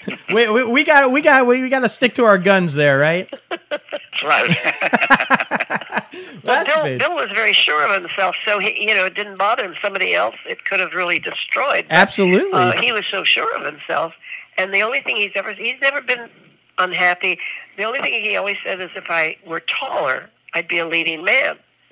we, 0.33 0.49
we, 0.49 0.63
we 0.65 0.83
got 0.83 1.11
we 1.11 1.21
got 1.21 1.47
we, 1.47 1.69
got 1.69 1.79
to 1.79 1.89
stick 1.89 2.15
to 2.15 2.25
our 2.25 2.37
guns 2.37 2.73
there, 2.73 2.97
right? 2.99 3.29
That's 3.49 4.23
right. 4.23 4.49
That's 6.43 6.73
Bill. 6.73 6.97
Bill 6.97 7.15
was 7.15 7.29
very 7.33 7.53
sure 7.53 7.85
of 7.87 8.01
himself, 8.01 8.35
so 8.45 8.59
he, 8.59 8.87
you 8.87 8.95
know, 8.95 9.05
it 9.05 9.13
didn't 9.13 9.37
bother 9.37 9.63
him. 9.63 9.75
Somebody 9.81 10.15
else, 10.15 10.35
it 10.47 10.65
could 10.65 10.79
have 10.79 10.93
really 10.93 11.19
destroyed. 11.19 11.85
Absolutely. 11.89 12.51
Uh, 12.51 12.81
he 12.81 12.91
was 12.91 13.05
so 13.05 13.23
sure 13.23 13.55
of 13.55 13.65
himself, 13.65 14.13
and 14.57 14.73
the 14.73 14.81
only 14.81 15.01
thing 15.01 15.15
he's 15.17 15.31
ever 15.35 15.53
he's 15.53 15.79
never 15.81 16.01
been 16.01 16.29
unhappy. 16.77 17.39
The 17.77 17.83
only 17.83 17.99
thing 18.01 18.23
he 18.23 18.35
always 18.35 18.57
said 18.63 18.81
is, 18.81 18.89
if 18.95 19.05
I 19.09 19.37
were 19.45 19.59
taller, 19.61 20.29
I'd 20.53 20.67
be 20.67 20.77
a 20.79 20.87
leading 20.87 21.23
man. 21.23 21.57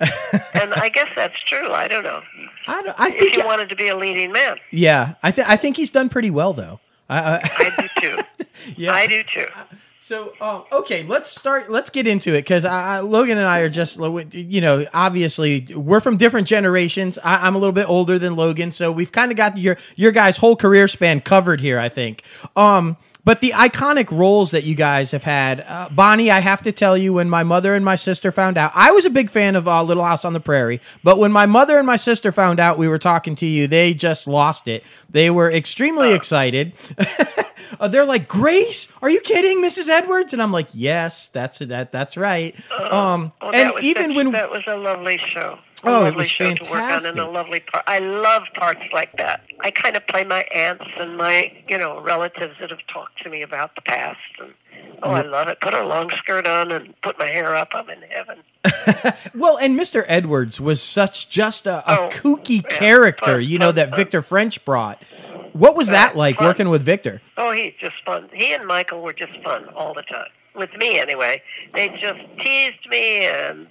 and 0.54 0.72
I 0.74 0.88
guess 0.88 1.08
that's 1.14 1.38
true. 1.44 1.72
I 1.72 1.86
don't 1.86 2.02
know. 2.04 2.22
I, 2.66 2.82
don't- 2.82 2.98
I 3.00 3.08
If 3.08 3.18
think 3.18 3.36
you 3.36 3.44
wanted 3.44 3.68
to 3.68 3.76
be 3.76 3.88
a 3.88 3.96
leading 3.96 4.32
man, 4.32 4.56
yeah, 4.70 5.14
I 5.22 5.30
think 5.30 5.48
I 5.48 5.56
think 5.56 5.76
he's 5.76 5.90
done 5.90 6.08
pretty 6.08 6.30
well 6.30 6.52
though. 6.54 6.80
I, 7.10 7.18
I, 7.18 7.40
I 7.42 7.70
do 7.82 7.88
too. 8.00 8.44
yeah. 8.76 8.92
I 8.92 9.06
do 9.06 9.22
too. 9.24 9.46
So, 10.02 10.32
um, 10.40 10.64
okay, 10.72 11.02
let's 11.02 11.30
start. 11.30 11.70
Let's 11.70 11.90
get 11.90 12.06
into 12.06 12.30
it 12.30 12.42
because 12.42 12.64
Logan 12.64 13.36
and 13.36 13.46
I 13.46 13.60
are 13.60 13.68
just, 13.68 13.98
you 14.32 14.60
know, 14.60 14.86
obviously 14.94 15.66
we're 15.74 16.00
from 16.00 16.16
different 16.16 16.48
generations. 16.48 17.18
I, 17.22 17.46
I'm 17.46 17.54
a 17.54 17.58
little 17.58 17.74
bit 17.74 17.88
older 17.88 18.18
than 18.18 18.34
Logan, 18.34 18.72
so 18.72 18.90
we've 18.90 19.12
kind 19.12 19.30
of 19.30 19.36
got 19.36 19.58
your 19.58 19.76
your 19.96 20.10
guys' 20.10 20.38
whole 20.38 20.56
career 20.56 20.88
span 20.88 21.20
covered 21.20 21.60
here. 21.60 21.78
I 21.78 21.90
think. 21.90 22.22
Um, 22.56 22.96
but 23.24 23.42
the 23.42 23.50
iconic 23.50 24.10
roles 24.10 24.52
that 24.52 24.64
you 24.64 24.74
guys 24.74 25.10
have 25.10 25.22
had, 25.22 25.60
uh, 25.66 25.90
Bonnie, 25.90 26.30
I 26.30 26.40
have 26.40 26.62
to 26.62 26.72
tell 26.72 26.96
you, 26.96 27.12
when 27.12 27.28
my 27.28 27.44
mother 27.44 27.74
and 27.74 27.84
my 27.84 27.96
sister 27.96 28.32
found 28.32 28.56
out, 28.56 28.72
I 28.74 28.92
was 28.92 29.04
a 29.04 29.10
big 29.10 29.28
fan 29.28 29.56
of 29.56 29.68
uh, 29.68 29.82
Little 29.82 30.04
House 30.04 30.24
on 30.24 30.32
the 30.32 30.40
Prairie. 30.40 30.80
But 31.04 31.18
when 31.18 31.30
my 31.30 31.44
mother 31.46 31.76
and 31.76 31.86
my 31.86 31.96
sister 31.96 32.32
found 32.32 32.58
out 32.58 32.78
we 32.78 32.88
were 32.88 32.98
talking 32.98 33.34
to 33.36 33.46
you, 33.46 33.66
they 33.66 33.92
just 33.92 34.26
lost 34.26 34.68
it. 34.68 34.82
They 35.10 35.28
were 35.28 35.52
extremely 35.52 36.14
excited. 36.14 36.72
Uh, 37.78 37.88
they're 37.88 38.04
like, 38.04 38.26
Grace, 38.28 38.88
are 39.02 39.10
you 39.10 39.20
kidding, 39.20 39.62
Mrs. 39.62 39.88
Edwards? 39.88 40.32
And 40.32 40.42
I'm 40.42 40.52
like, 40.52 40.68
yes, 40.72 41.28
that's 41.28 41.58
that, 41.58 41.92
that's 41.92 42.16
right. 42.16 42.54
Um, 42.72 43.32
Well, 43.40 43.54
and 43.54 43.74
was, 43.74 43.84
even 43.84 44.10
that, 44.10 44.16
when 44.16 44.32
that 44.32 44.50
was 44.50 44.64
a 44.66 44.76
lovely 44.76 45.18
show. 45.18 45.58
A 45.84 45.88
Oh, 45.88 46.04
it 46.04 46.14
was 46.14 46.28
show 46.28 46.52
to 46.54 46.70
work 46.70 46.80
on 46.82 47.06
and 47.06 47.18
a 47.18 47.26
lovely 47.26 47.60
part. 47.60 47.84
I 47.86 48.00
love 48.00 48.42
parts 48.54 48.82
like 48.92 49.16
that. 49.16 49.42
I 49.60 49.70
kind 49.70 49.96
of 49.96 50.06
play 50.06 50.24
my 50.24 50.42
aunts 50.54 50.84
and 50.98 51.16
my, 51.16 51.52
you 51.68 51.78
know, 51.78 52.00
relatives 52.02 52.54
that 52.60 52.68
have 52.70 52.86
talked 52.92 53.22
to 53.22 53.30
me 53.30 53.40
about 53.40 53.74
the 53.76 53.80
past. 53.80 54.18
And 54.40 54.52
oh, 55.02 55.10
I 55.10 55.22
love 55.22 55.48
it. 55.48 55.58
Put 55.62 55.72
a 55.72 55.82
long 55.86 56.10
skirt 56.10 56.46
on 56.46 56.70
and 56.70 56.94
put 57.00 57.18
my 57.18 57.28
hair 57.28 57.54
up. 57.54 57.70
I'm 57.72 57.88
in 57.88 58.02
heaven. 58.02 58.40
well, 59.34 59.56
and 59.56 59.78
Mr. 59.78 60.04
Edwards 60.06 60.60
was 60.60 60.82
such 60.82 61.30
just 61.30 61.66
a, 61.66 61.78
a 61.90 61.98
Oh, 62.00 62.08
kooky 62.10 62.62
yeah, 62.62 62.78
character, 62.78 63.24
fun, 63.36 63.42
you 63.44 63.58
know, 63.58 63.68
fun, 63.68 63.74
that 63.76 63.90
fun. 63.90 63.96
Victor 63.96 64.20
French 64.20 64.62
brought. 64.66 65.02
What 65.52 65.76
was 65.76 65.88
that 65.88 66.16
like 66.16 66.36
fun. 66.36 66.46
working 66.46 66.68
with 66.68 66.82
Victor? 66.82 67.20
Oh, 67.36 67.52
he's 67.52 67.74
just 67.80 67.96
fun. 68.04 68.28
He 68.32 68.52
and 68.52 68.66
Michael 68.66 69.02
were 69.02 69.12
just 69.12 69.32
fun 69.42 69.68
all 69.70 69.94
the 69.94 70.02
time. 70.02 70.28
With 70.54 70.74
me, 70.76 70.98
anyway. 70.98 71.42
They 71.74 71.88
just 71.88 72.20
teased 72.38 72.88
me, 72.88 73.24
and 73.26 73.66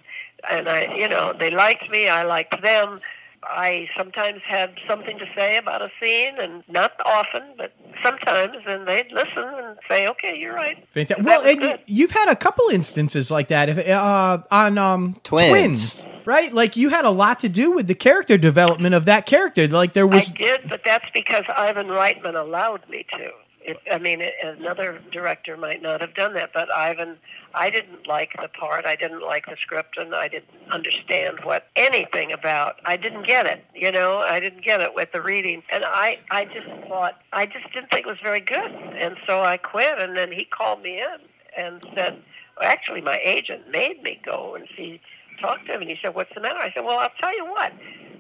and 0.49 0.69
I, 0.69 0.95
you 0.95 1.09
know, 1.09 1.33
they 1.37 1.51
liked 1.51 1.89
me. 1.89 2.07
I 2.07 2.23
liked 2.23 2.61
them. 2.61 2.99
I 3.43 3.87
sometimes 3.97 4.41
had 4.45 4.75
something 4.87 5.17
to 5.17 5.25
say 5.35 5.57
about 5.57 5.81
a 5.81 5.89
scene, 5.99 6.35
and 6.39 6.63
not 6.67 6.93
often, 7.05 7.43
but 7.57 7.73
sometimes, 8.03 8.57
and 8.67 8.87
they'd 8.87 9.11
listen 9.11 9.43
and 9.43 9.77
say, 9.87 10.07
"Okay, 10.07 10.37
you're 10.37 10.53
right." 10.53 10.85
Fantastic. 10.91 11.25
Well, 11.25 11.41
and 11.41 11.61
you, 11.61 11.67
good. 11.67 11.79
you've 11.85 12.11
had 12.11 12.29
a 12.29 12.35
couple 12.35 12.67
instances 12.69 13.31
like 13.31 13.47
that 13.49 13.69
if, 13.69 13.87
uh, 13.87 14.39
on 14.51 14.77
um, 14.77 15.15
Twins. 15.23 16.05
right? 16.25 16.53
Like 16.53 16.75
you 16.75 16.89
had 16.89 17.05
a 17.05 17.09
lot 17.09 17.39
to 17.41 17.49
do 17.49 17.71
with 17.71 17.87
the 17.87 17.95
character 17.95 18.37
development 18.37 18.95
of 18.95 19.05
that 19.05 19.25
character. 19.25 19.67
Like 19.67 19.93
there 19.93 20.07
was 20.07 20.31
I 20.31 20.35
did, 20.35 20.69
but 20.69 20.81
that's 20.85 21.09
because 21.13 21.45
Ivan 21.55 21.87
Reitman 21.87 22.39
allowed 22.39 22.87
me 22.89 23.05
to. 23.17 23.31
It, 23.61 23.77
I 23.91 23.97
mean, 23.97 24.21
it, 24.21 24.33
another 24.41 25.01
director 25.11 25.57
might 25.57 25.81
not 25.81 26.01
have 26.01 26.13
done 26.13 26.33
that, 26.33 26.51
but 26.53 26.71
Ivan, 26.71 27.17
I 27.53 27.69
didn't 27.69 28.07
like 28.07 28.33
the 28.41 28.47
part. 28.47 28.85
I 28.85 28.95
didn't 28.95 29.21
like 29.21 29.45
the 29.45 29.57
script, 29.59 29.97
and 29.97 30.15
I 30.15 30.27
didn't 30.27 30.49
understand 30.71 31.39
what 31.43 31.67
anything 31.75 32.31
about. 32.31 32.77
I 32.85 32.95
didn't 32.95 33.27
get 33.27 33.45
it. 33.45 33.63
You 33.75 33.91
know, 33.91 34.19
I 34.19 34.39
didn't 34.39 34.63
get 34.63 34.81
it 34.81 34.95
with 34.95 35.11
the 35.11 35.21
reading, 35.21 35.63
and 35.71 35.83
I, 35.85 36.19
I 36.31 36.45
just 36.45 36.67
thought, 36.87 37.21
I 37.33 37.45
just 37.45 37.71
didn't 37.73 37.91
think 37.91 38.05
it 38.05 38.09
was 38.09 38.19
very 38.23 38.39
good, 38.39 38.71
and 38.71 39.17
so 39.27 39.41
I 39.41 39.57
quit. 39.57 39.99
And 39.99 40.15
then 40.15 40.31
he 40.31 40.45
called 40.45 40.81
me 40.81 41.01
in 41.01 41.17
and 41.57 41.83
said, 41.93 42.21
well, 42.59 42.69
actually, 42.69 43.01
my 43.01 43.19
agent 43.23 43.69
made 43.69 44.03
me 44.03 44.19
go 44.23 44.55
and 44.55 44.67
see, 44.75 45.01
talk 45.39 45.65
to 45.65 45.73
him, 45.73 45.81
and 45.81 45.89
he 45.89 45.97
said, 46.01 46.13
"What's 46.13 46.33
the 46.33 46.41
matter?" 46.41 46.59
I 46.59 46.71
said, 46.73 46.83
"Well, 46.83 46.99
I'll 46.99 47.11
tell 47.19 47.35
you 47.35 47.45
what." 47.45 47.71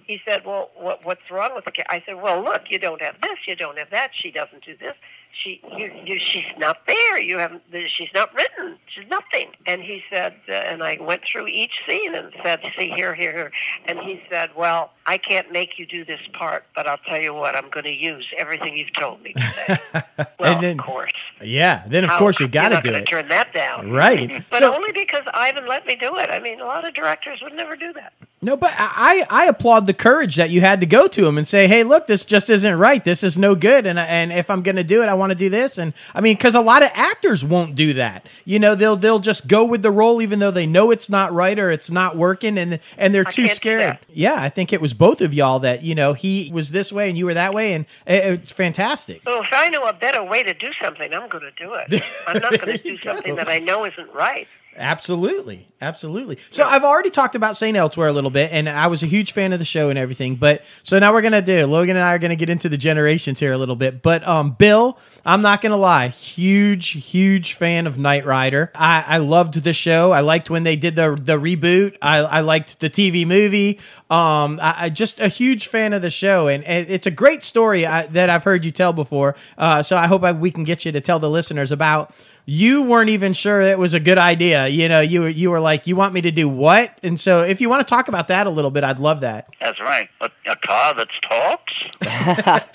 He 0.05 0.19
said, 0.25 0.45
"Well, 0.45 0.71
what, 0.75 1.05
what's 1.05 1.29
wrong 1.29 1.53
with 1.53 1.65
the 1.65 1.71
cat?" 1.71 1.87
I 1.89 2.01
said, 2.05 2.21
"Well, 2.21 2.41
look, 2.41 2.63
you 2.69 2.79
don't 2.79 3.01
have 3.01 3.15
this, 3.21 3.37
you 3.47 3.55
don't 3.55 3.77
have 3.77 3.89
that. 3.91 4.11
She 4.13 4.31
doesn't 4.31 4.63
do 4.65 4.77
this. 4.77 4.95
She, 5.31 5.61
you, 5.77 5.91
you, 6.03 6.19
she's 6.19 6.45
not 6.57 6.85
there. 6.85 7.19
You 7.19 7.37
haven't. 7.37 7.63
She's 7.87 8.09
not 8.13 8.33
written. 8.33 8.77
She's 8.87 9.07
nothing." 9.07 9.51
And 9.65 9.81
he 9.81 10.03
said, 10.09 10.35
uh, 10.49 10.53
and 10.53 10.83
I 10.83 10.97
went 10.99 11.23
through 11.23 11.47
each 11.47 11.79
scene 11.87 12.13
and 12.15 12.31
said, 12.43 12.59
"See 12.77 12.89
here, 12.89 13.15
here, 13.15 13.31
here." 13.31 13.51
And 13.85 13.99
he 13.99 14.21
said, 14.29 14.49
"Well, 14.55 14.91
I 15.09 15.17
can't 15.17 15.51
make 15.51 15.79
you 15.79 15.85
do 15.85 16.05
this 16.05 16.19
part, 16.33 16.65
but 16.75 16.87
I'll 16.87 16.97
tell 17.09 17.19
you 17.19 17.33
what. 17.33 17.55
I'm 17.55 17.69
going 17.69 17.85
to 17.85 17.91
use 18.09 18.27
everything 18.37 18.77
you've 18.77 18.93
told 18.93 19.21
me 19.23 19.33
to 19.33 19.41
say." 19.41 19.77
well, 20.39 20.53
And 20.55 20.63
then- 20.63 20.79
of 20.79 20.85
course. 20.85 21.11
yeah. 21.41 21.83
Then 21.87 22.03
of 22.03 22.09
How- 22.11 22.19
course 22.19 22.39
you 22.39 22.47
got 22.47 22.69
to 22.69 22.81
do 22.81 22.93
it, 22.95 23.05
Turn 23.07 23.27
that 23.29 23.53
down. 23.53 23.91
right? 23.91 24.43
But 24.51 24.59
so 24.59 24.75
only 24.75 24.91
because 24.91 25.23
Ivan 25.33 25.67
let 25.67 25.85
me 25.87 25.95
do 25.95 26.15
it. 26.17 26.29
I 26.29 26.39
mean, 26.39 26.59
a 26.61 26.65
lot 26.65 26.85
of 26.87 26.93
directors 26.93 27.39
would 27.41 27.53
never 27.53 27.75
do 27.75 27.91
that. 27.93 28.13
no, 28.41 28.55
but 28.55 28.71
I 28.77 29.25
I 29.29 29.45
applaud 29.53 29.85
the 29.85 29.93
courage 29.93 30.35
that 30.37 30.49
you 30.49 30.61
had 30.61 30.79
to 30.81 30.85
go 30.85 31.07
to 31.07 31.25
him 31.27 31.37
and 31.37 31.45
say, 31.47 31.67
hey, 31.67 31.83
look, 31.83 32.07
this 32.07 32.23
just 32.23 32.49
isn't 32.49 32.77
right. 32.77 33.03
This 33.03 33.21
is 33.23 33.37
no 33.37 33.53
good, 33.55 33.85
and 33.85 33.97
and 33.99 34.31
if 34.31 34.49
I'm 34.49 34.61
gonna 34.61 34.83
do 34.83 35.01
it, 35.03 35.09
I 35.09 35.13
want 35.15 35.31
to 35.31 35.35
do 35.45 35.49
this. 35.49 35.77
And 35.77 35.93
I 36.15 36.21
mean, 36.21 36.35
because 36.37 36.55
a 36.55 36.61
lot 36.61 36.81
of 36.83 36.89
actors 36.93 37.43
won't 37.43 37.75
do 37.75 37.93
that. 37.95 38.25
You 38.45 38.59
know, 38.59 38.75
they'll 38.75 38.95
they'll 38.95 39.19
just 39.31 39.47
go 39.47 39.65
with 39.65 39.81
the 39.81 39.91
role 39.91 40.21
even 40.21 40.39
though 40.39 40.51
they 40.51 40.65
know 40.67 40.91
it's 40.91 41.09
not 41.09 41.33
right 41.33 41.57
or 41.59 41.69
it's 41.71 41.89
not 41.91 42.15
working, 42.15 42.57
and 42.57 42.79
and 42.97 43.13
they're 43.13 43.27
I 43.27 43.31
too 43.31 43.47
scared. 43.49 43.99
Yeah, 44.13 44.35
I 44.37 44.49
think 44.49 44.71
it 44.73 44.79
was 44.81 44.93
both 44.99 45.21
of 45.21 45.33
y'all 45.33 45.57
that 45.59 45.81
you 45.81 45.95
know 45.95 46.13
he 46.13 46.51
was 46.53 46.69
this 46.69 46.91
way 46.91 47.09
and 47.09 47.17
you 47.17 47.25
were 47.25 47.33
that 47.33 47.55
way, 47.55 47.73
and 47.73 47.85
it, 48.05 48.25
it's 48.25 48.51
fantastic. 48.51 49.23
So 49.23 49.41
if 49.41 49.49
I 49.51 49.69
know 49.69 49.85
a 49.85 49.93
better 49.93 50.23
way 50.23 50.43
to 50.43 50.53
do 50.53 50.71
something, 50.79 51.11
I'm 51.11 51.27
going 51.27 51.43
to 51.43 51.51
do 51.51 51.73
it. 51.73 52.03
I'm 52.27 52.39
not 52.39 52.51
going 52.61 52.77
to 52.77 52.83
do 52.83 52.99
something 52.99 53.35
that 53.35 53.49
I 53.49 53.57
know 53.57 53.85
isn't 53.85 54.13
right. 54.13 54.47
Absolutely. 54.75 55.69
Absolutely. 55.81 56.37
So 56.51 56.65
I've 56.65 56.83
already 56.83 57.09
talked 57.09 57.35
about 57.35 57.55
St. 57.55 57.75
Elsewhere 57.75 58.09
a 58.09 58.13
little 58.13 58.29
bit, 58.29 58.51
and 58.51 58.67
I 58.67 58.87
was 58.87 59.01
a 59.01 59.05
huge 59.07 59.31
fan 59.31 59.53
of 59.53 59.59
the 59.59 59.65
show 59.65 59.89
and 59.89 59.97
everything. 59.97 60.35
But 60.35 60.63
so 60.83 60.99
now 60.99 61.13
we're 61.13 61.21
gonna 61.21 61.41
do 61.41 61.65
Logan 61.65 61.95
and 61.95 62.03
I 62.03 62.13
are 62.13 62.19
gonna 62.19 62.35
get 62.35 62.49
into 62.49 62.67
the 62.67 62.77
generations 62.77 63.39
here 63.39 63.53
a 63.53 63.57
little 63.57 63.77
bit. 63.77 64.01
But 64.01 64.27
um, 64.27 64.51
Bill, 64.51 64.99
I'm 65.25 65.41
not 65.41 65.61
gonna 65.61 65.77
lie, 65.77 66.09
huge, 66.09 66.89
huge 66.89 67.53
fan 67.53 67.87
of 67.87 67.97
Knight 67.97 68.25
Rider. 68.25 68.71
I, 68.75 69.05
I 69.07 69.17
loved 69.17 69.63
the 69.63 69.71
show. 69.73 70.11
I 70.11 70.19
liked 70.19 70.49
when 70.49 70.63
they 70.63 70.75
did 70.75 70.95
the 70.97 71.17
the 71.21 71.37
reboot. 71.37 71.95
I, 72.01 72.17
I 72.19 72.41
liked 72.41 72.81
the 72.81 72.89
TV 72.89 73.25
movie. 73.25 73.79
Um, 74.09 74.59
I, 74.61 74.75
I 74.77 74.89
just 74.89 75.21
a 75.21 75.29
huge 75.29 75.67
fan 75.67 75.93
of 75.93 76.01
the 76.01 76.09
show, 76.09 76.47
and, 76.49 76.63
and 76.65 76.89
it's 76.89 77.07
a 77.07 77.11
great 77.11 77.43
story 77.43 77.85
I, 77.85 78.07
that 78.07 78.29
I've 78.29 78.43
heard 78.43 78.65
you 78.65 78.71
tell 78.71 78.91
before. 78.91 79.35
Uh, 79.57 79.81
so 79.81 79.95
I 79.95 80.07
hope 80.07 80.23
I, 80.23 80.33
we 80.33 80.51
can 80.51 80.65
get 80.65 80.83
you 80.83 80.91
to 80.91 80.99
tell 80.99 81.19
the 81.19 81.29
listeners 81.29 81.71
about 81.71 82.13
you 82.49 82.81
weren't 82.81 83.11
even 83.11 83.33
sure 83.33 83.61
it 83.61 83.77
was 83.77 83.93
a 83.93 83.99
good 83.99 84.17
idea. 84.17 84.67
You 84.67 84.89
know, 84.89 85.01
you 85.01 85.25
you 85.25 85.51
were 85.51 85.59
like, 85.59 85.85
you 85.85 85.95
want 85.95 86.13
me 86.13 86.21
to 86.21 86.31
do 86.31 86.49
what? 86.49 86.97
And 87.03 87.19
so, 87.19 87.43
if 87.43 87.61
you 87.61 87.69
want 87.69 87.87
to 87.87 87.89
talk 87.89 88.07
about 88.07 88.27
that 88.29 88.47
a 88.47 88.49
little 88.49 88.71
bit, 88.71 88.83
I'd 88.83 88.97
love 88.99 89.21
that. 89.21 89.47
That's 89.61 89.79
right. 89.79 90.09
A, 90.21 90.31
a 90.47 90.55
car 90.55 90.95
that 90.95 91.09
talks? 91.21 91.73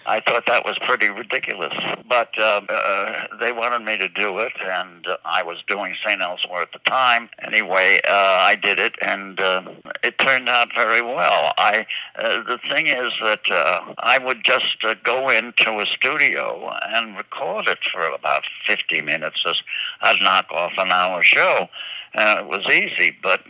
I 0.06 0.22
thought 0.26 0.46
that 0.46 0.64
was 0.64 0.78
pretty 0.78 1.08
ridiculous. 1.08 1.74
But 2.08 2.38
uh, 2.38 2.60
uh, 2.68 3.26
they 3.40 3.50
wanted 3.52 3.80
me 3.80 3.98
to 3.98 4.08
do 4.08 4.38
it, 4.38 4.52
and 4.62 5.06
uh, 5.08 5.16
I 5.24 5.42
was 5.42 5.58
doing 5.66 5.96
St. 6.04 6.20
Elsewhere 6.20 6.62
at 6.62 6.72
the 6.72 6.78
time. 6.80 7.28
Anyway, 7.42 8.00
uh, 8.08 8.38
I 8.40 8.54
did 8.54 8.78
it, 8.78 8.94
and 9.02 9.40
uh, 9.40 9.62
it 10.04 10.18
turned 10.18 10.48
out 10.48 10.72
very 10.74 11.02
well. 11.02 11.52
I 11.58 11.86
uh, 12.16 12.42
The 12.44 12.58
thing 12.70 12.86
is 12.86 13.12
that 13.20 13.50
uh, 13.50 13.94
I 13.98 14.18
would 14.18 14.44
just 14.44 14.84
uh, 14.84 14.94
go 15.02 15.30
into 15.30 15.80
a 15.80 15.86
studio 15.86 16.70
and 16.88 17.16
record 17.16 17.66
it 17.66 17.78
for 17.92 18.06
about 18.06 18.44
50 18.66 19.02
minutes. 19.02 19.44
As 19.46 19.62
I'd 20.00 20.20
knock 20.20 20.46
off 20.50 20.72
an 20.78 20.90
hour 20.90 21.22
show. 21.22 21.68
Uh, 22.14 22.36
it 22.40 22.46
was 22.46 22.66
easy, 22.66 23.16
but 23.22 23.42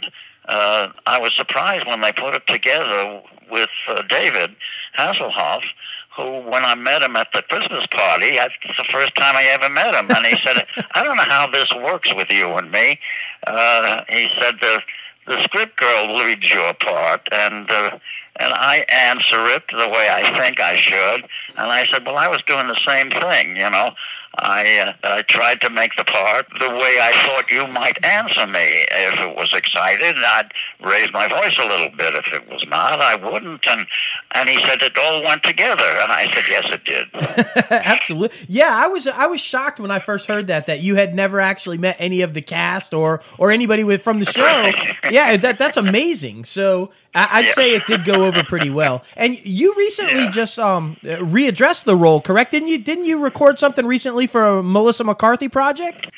uh, 0.47 0.89
I 1.07 1.19
was 1.19 1.35
surprised 1.35 1.87
when 1.87 2.01
they 2.01 2.13
put 2.13 2.35
it 2.35 2.47
together 2.47 3.23
with 3.51 3.71
uh, 3.89 4.03
David 4.09 4.55
Hasselhoff, 4.97 5.65
who, 6.17 6.41
when 6.49 6.65
I 6.65 6.75
met 6.75 7.03
him 7.03 7.17
at 7.17 7.29
the 7.33 7.43
Christmas 7.43 7.87
party, 7.89 8.33
that's 8.33 8.55
the 8.63 8.85
first 8.85 9.15
time 9.17 9.37
I 9.37 9.45
ever 9.45 9.69
met 9.69 9.95
him, 9.95 10.11
and 10.11 10.27
he 10.27 10.37
said, 10.39 10.67
"I 10.95 11.03
don't 11.03 11.17
know 11.17 11.25
how 11.25 11.47
this 11.49 11.75
works 11.75 12.15
with 12.15 12.31
you 12.31 12.53
and 12.55 12.71
me." 12.71 13.01
Uh, 13.47 14.03
he 14.09 14.29
said, 14.39 14.57
"the 14.61 14.81
the 15.27 15.43
script 15.43 15.77
girl 15.77 16.25
reads 16.25 16.53
your 16.53 16.75
part, 16.75 17.29
and." 17.33 17.71
Uh, 17.71 17.99
and 18.37 18.53
I 18.53 18.85
answer 18.89 19.47
it 19.47 19.63
the 19.71 19.89
way 19.89 20.09
I 20.11 20.37
think 20.37 20.59
I 20.59 20.75
should. 20.75 21.23
And 21.57 21.71
I 21.71 21.87
said, 21.87 22.05
well, 22.05 22.17
I 22.17 22.27
was 22.27 22.43
doing 22.43 22.67
the 22.67 22.75
same 22.75 23.09
thing, 23.09 23.57
you 23.57 23.71
know. 23.71 23.95
I 24.39 24.79
uh, 24.79 24.93
I 25.05 25.23
tried 25.23 25.61
to 25.63 25.71
make 25.71 25.97
the 25.97 26.05
part 26.05 26.47
the 26.59 26.71
way 26.71 26.99
I 27.01 27.13
thought 27.27 27.51
you 27.51 27.67
might 27.69 28.05
answer 28.05 28.47
me. 28.47 28.85
If 28.91 29.21
it 29.21 29.37
was 29.37 29.53
excited, 29.53 30.17
and 30.17 30.25
I'd 30.25 30.53
raise 30.85 31.13
my 31.13 31.29
voice 31.29 31.57
a 31.59 31.67
little 31.67 31.91
bit. 31.91 32.15
If 32.15 32.33
it 32.33 32.49
was 32.49 32.67
not, 32.67 33.01
I 33.01 33.15
wouldn't. 33.15 33.67
And 33.67 33.87
and 34.33 34.49
he 34.49 34.61
said 34.61 34.83
it 34.83 34.99
all 34.99 35.23
went 35.23 35.43
together, 35.43 35.85
and 35.85 36.11
I 36.11 36.27
said 36.33 36.45
yes, 36.49 36.71
it 36.71 36.85
did. 36.85 37.71
Absolutely. 37.71 38.37
Yeah, 38.49 38.71
I 38.73 38.89
was 38.89 39.07
I 39.07 39.27
was 39.27 39.41
shocked 39.41 39.79
when 39.79 39.91
I 39.91 39.99
first 39.99 40.27
heard 40.27 40.49
that 40.49 40.67
that 40.67 40.81
you 40.81 40.97
had 40.97 41.15
never 41.15 41.41
actually 41.41 41.79
met 41.79 41.97
any 41.99 42.23
of 42.23 42.35
the 42.35 42.43
cast 42.43 42.93
or 42.93 43.23
or 43.39 43.53
anybody 43.53 43.85
with 43.85 44.03
from 44.03 44.21
the 44.21 44.27
show. 44.27 44.73
yeah, 45.11 45.37
that 45.37 45.59
that's 45.59 45.77
amazing. 45.77 46.45
So 46.45 46.91
I, 47.15 47.29
I'd 47.33 47.45
Yeah. 47.47 47.51
say 47.53 47.75
it 47.75 47.87
did 47.87 48.05
go 48.05 48.25
over 48.25 48.43
pretty 48.43 48.71
well. 48.71 49.05
And 49.17 49.39
you 49.47 49.75
recently 49.77 50.25
Yeah. 50.25 50.31
just 50.31 50.59
um 50.59 50.97
readdressed 51.03 51.85
the 51.85 51.97
role, 51.97 52.21
correct? 52.21 52.51
Didn't 52.53 52.69
you? 52.69 52.79
Didn't 52.79 53.05
you 53.05 53.19
record 53.19 53.59
something 53.59 53.87
recently 53.87 54.27
for 54.27 54.45
a 54.45 54.63
Melissa 54.63 55.05
McCarthy 55.05 55.49
project? 55.49 56.09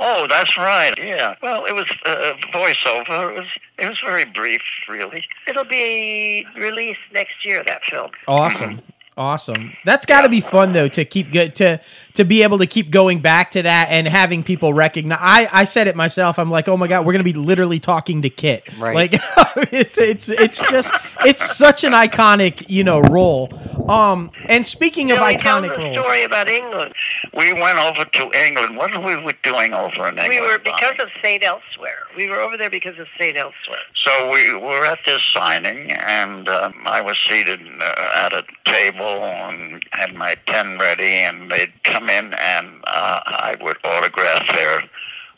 Oh, 0.00 0.26
that's 0.28 0.56
right. 0.56 0.94
Yeah. 0.96 1.34
Well, 1.42 1.64
it 1.64 1.74
was 1.74 1.90
uh, 2.06 2.32
voiceover. 2.54 3.30
It 3.32 3.38
was 3.40 3.48
it 3.78 3.88
was 3.88 4.00
very 4.00 4.24
brief, 4.24 4.62
really. 4.88 5.24
It'll 5.48 5.64
be 5.64 6.46
released 6.56 7.00
next 7.12 7.44
year. 7.44 7.64
That 7.64 7.84
film. 7.84 8.10
Awesome. 8.28 8.80
Awesome. 9.18 9.72
That's 9.84 10.06
got 10.06 10.22
to 10.22 10.28
be 10.28 10.40
fun 10.40 10.72
though 10.72 10.86
to 10.88 11.04
keep 11.04 11.32
go- 11.32 11.48
to 11.48 11.80
to 12.14 12.24
be 12.24 12.44
able 12.44 12.58
to 12.58 12.66
keep 12.66 12.90
going 12.90 13.18
back 13.18 13.50
to 13.50 13.62
that 13.62 13.88
and 13.90 14.06
having 14.06 14.44
people 14.44 14.72
recognize. 14.72 15.18
I 15.20 15.48
I 15.52 15.64
said 15.64 15.88
it 15.88 15.96
myself. 15.96 16.38
I'm 16.38 16.52
like, 16.52 16.68
oh 16.68 16.76
my 16.76 16.86
god, 16.86 17.04
we're 17.04 17.14
gonna 17.14 17.24
be 17.24 17.32
literally 17.32 17.80
talking 17.80 18.22
to 18.22 18.30
Kit. 18.30 18.62
Right. 18.78 18.94
Like 18.94 19.14
it's 19.72 19.98
it's 19.98 20.28
it's 20.28 20.60
just 20.70 20.92
it's 21.24 21.56
such 21.56 21.82
an 21.82 21.94
iconic 21.94 22.66
you 22.68 22.84
know 22.84 23.00
role. 23.00 23.48
Um. 23.88 24.30
And 24.48 24.66
speaking 24.66 25.10
of 25.10 25.18
iconic 25.18 25.76
roles, 25.76 25.96
story 25.96 26.22
about 26.22 26.48
England. 26.48 26.94
We 27.34 27.52
went 27.52 27.78
over 27.78 28.04
to 28.04 28.30
England. 28.46 28.76
What 28.76 28.94
were 28.94 29.22
we 29.22 29.32
doing 29.42 29.72
over 29.72 30.08
in 30.08 30.18
England? 30.18 30.28
We 30.28 30.40
were 30.40 30.58
Bonnie? 30.58 30.76
because 30.80 31.00
of 31.00 31.08
Saint 31.22 31.44
Elsewhere. 31.44 32.02
We 32.16 32.28
were 32.28 32.40
over 32.40 32.56
there 32.56 32.70
because 32.70 32.98
of 32.98 33.06
Saint 33.18 33.36
Elsewhere. 33.36 33.78
So 33.94 34.30
we 34.30 34.54
were 34.54 34.84
at 34.84 34.98
this 35.06 35.22
signing, 35.22 35.92
and 35.92 36.48
um, 36.48 36.74
I 36.86 37.00
was 37.00 37.18
seated 37.18 37.60
uh, 37.80 38.10
at 38.14 38.32
a 38.32 38.44
table 38.64 39.24
and 39.24 39.82
had 39.92 40.14
my 40.14 40.34
pen 40.46 40.78
ready, 40.78 41.04
and 41.04 41.50
they'd 41.50 41.72
come 41.84 42.10
in, 42.10 42.34
and 42.34 42.82
uh, 42.86 43.20
I 43.26 43.56
would 43.60 43.78
autograph 43.84 44.52
their 44.52 44.82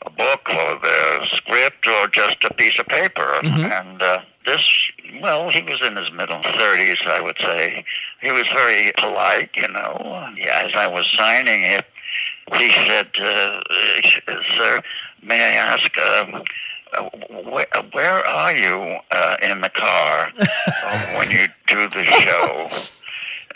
a 0.06 0.10
book 0.10 0.48
or 0.48 0.78
their 0.82 1.26
script 1.26 1.86
or 1.86 2.08
just 2.08 2.42
a 2.44 2.54
piece 2.54 2.78
of 2.78 2.86
paper. 2.86 3.38
And 3.44 4.00
uh, 4.00 4.20
this, 4.46 4.90
well, 5.20 5.50
he 5.50 5.62
was 5.62 5.80
in 5.82 5.96
his 5.96 6.10
middle 6.12 6.40
30s, 6.40 7.06
I 7.06 7.20
would 7.20 7.36
say. 7.38 7.84
He 8.22 8.30
was 8.30 8.48
very 8.48 8.92
polite, 8.96 9.50
you 9.54 9.68
know. 9.68 10.30
Yeah, 10.36 10.62
as 10.64 10.74
I 10.74 10.86
was 10.86 11.06
signing 11.10 11.62
it, 11.62 11.84
he 12.54 12.70
said, 12.72 13.08
uh, 13.20 13.60
"Sir, 14.56 14.82
may 15.22 15.40
I 15.40 15.52
ask?" 15.52 15.98
Um, 15.98 16.42
uh, 16.92 17.08
where, 17.44 17.66
where 17.92 18.26
are 18.26 18.52
you 18.52 18.98
uh, 19.12 19.36
in 19.42 19.60
the 19.60 19.68
car 19.68 20.32
uh, 20.38 20.98
when 21.16 21.30
you 21.30 21.46
do 21.68 21.88
the 21.88 22.02
show? 22.02 22.68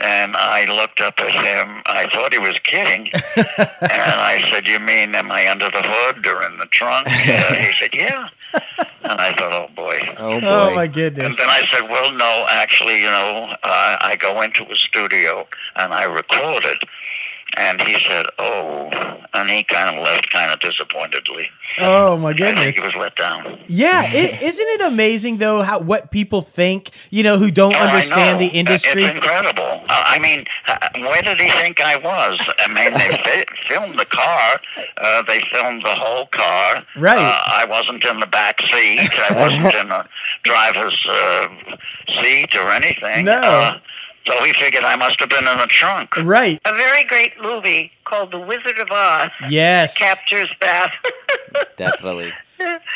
And 0.00 0.36
I 0.36 0.64
looked 0.66 1.00
up 1.00 1.20
at 1.20 1.30
him. 1.30 1.82
I 1.86 2.08
thought 2.10 2.32
he 2.32 2.38
was 2.38 2.58
kidding. 2.60 3.10
and 3.36 3.92
I 4.20 4.44
said, 4.50 4.66
You 4.66 4.80
mean, 4.80 5.14
am 5.14 5.30
I 5.30 5.48
under 5.48 5.70
the 5.70 5.82
hood 5.82 6.26
or 6.26 6.42
in 6.42 6.58
the 6.58 6.66
trunk? 6.66 7.08
Uh, 7.24 7.54
he 7.54 7.72
said, 7.74 7.94
Yeah. 7.94 8.28
And 9.02 9.20
I 9.20 9.34
thought, 9.34 9.52
Oh 9.52 9.68
boy. 9.74 9.98
Oh 10.18 10.40
boy. 10.40 10.46
oh 10.46 10.74
my 10.74 10.84
And 10.84 11.34
then 11.34 11.48
I 11.48 11.66
said, 11.70 11.88
Well, 11.88 12.12
no, 12.12 12.46
actually, 12.50 12.98
you 13.00 13.06
know, 13.06 13.54
uh, 13.62 13.96
I 14.00 14.16
go 14.18 14.42
into 14.42 14.70
a 14.70 14.76
studio 14.76 15.46
and 15.76 15.92
I 15.94 16.04
record 16.04 16.64
it. 16.64 16.84
And 17.56 17.80
he 17.82 17.98
said, 18.00 18.26
Oh. 18.38 18.90
And 19.36 19.50
he 19.50 19.64
kind 19.64 19.96
of 19.96 20.04
left 20.04 20.30
kind 20.30 20.52
of 20.52 20.60
disappointedly. 20.60 21.50
oh 21.80 22.16
my 22.16 22.28
I 22.28 22.34
think 22.34 22.54
goodness. 22.56 22.76
he 22.76 22.86
was 22.86 22.94
let 22.94 23.16
down. 23.16 23.58
Yeah, 23.66 24.06
is 24.12 24.40
isn't 24.40 24.66
it 24.68 24.80
amazing 24.82 25.38
though 25.38 25.62
how 25.62 25.80
what 25.80 26.12
people 26.12 26.40
think 26.40 26.90
you 27.10 27.24
know 27.24 27.36
who 27.36 27.50
don't 27.50 27.74
Oh, 27.74 27.78
understand 27.78 28.40
the 28.40 28.46
industry? 28.46 29.02
It's 29.04 29.14
incredible. 29.16 29.82
Uh, 29.88 30.04
I 30.06 30.20
mean, 30.20 30.44
uh, 30.68 30.78
where 31.00 31.20
did 31.20 31.40
he 31.40 31.50
think 31.50 31.80
I 31.80 31.96
was? 31.96 32.38
I 32.60 32.68
mean, 32.68 32.92
they 32.92 33.08
fi- 33.24 33.66
filmed 33.66 33.98
the 33.98 34.04
car. 34.04 34.60
Uh, 34.98 35.22
they 35.22 35.40
filmed 35.52 35.82
the 35.82 35.94
whole 35.96 36.26
car. 36.26 36.82
Right. 36.96 37.18
Uh, 37.18 37.40
I 37.46 37.66
wasn't 37.68 38.04
in 38.04 38.20
the 38.20 38.26
back 38.28 38.60
seat. 38.60 39.10
I 39.30 39.34
wasn't 39.36 39.74
in 39.74 39.88
the 39.88 40.06
driver's 40.44 41.04
uh, 41.08 41.48
seat 42.08 42.54
or 42.54 42.70
anything. 42.70 43.24
No. 43.24 43.78
So 44.26 44.42
he 44.44 44.52
figured 44.54 44.84
I 44.84 44.96
must 44.96 45.20
have 45.20 45.28
been 45.28 45.46
in 45.46 45.58
the 45.58 45.66
trunk. 45.66 46.16
Right. 46.16 46.58
A 46.64 46.72
very 46.74 47.04
great 47.04 47.32
movie 47.42 47.92
called 48.04 48.30
The 48.32 48.38
Wizard 48.40 48.78
of 48.78 48.90
Oz 48.90 49.30
Yes. 49.48 49.96
captures 49.98 50.48
that. 50.60 50.94
Definitely. 51.76 52.32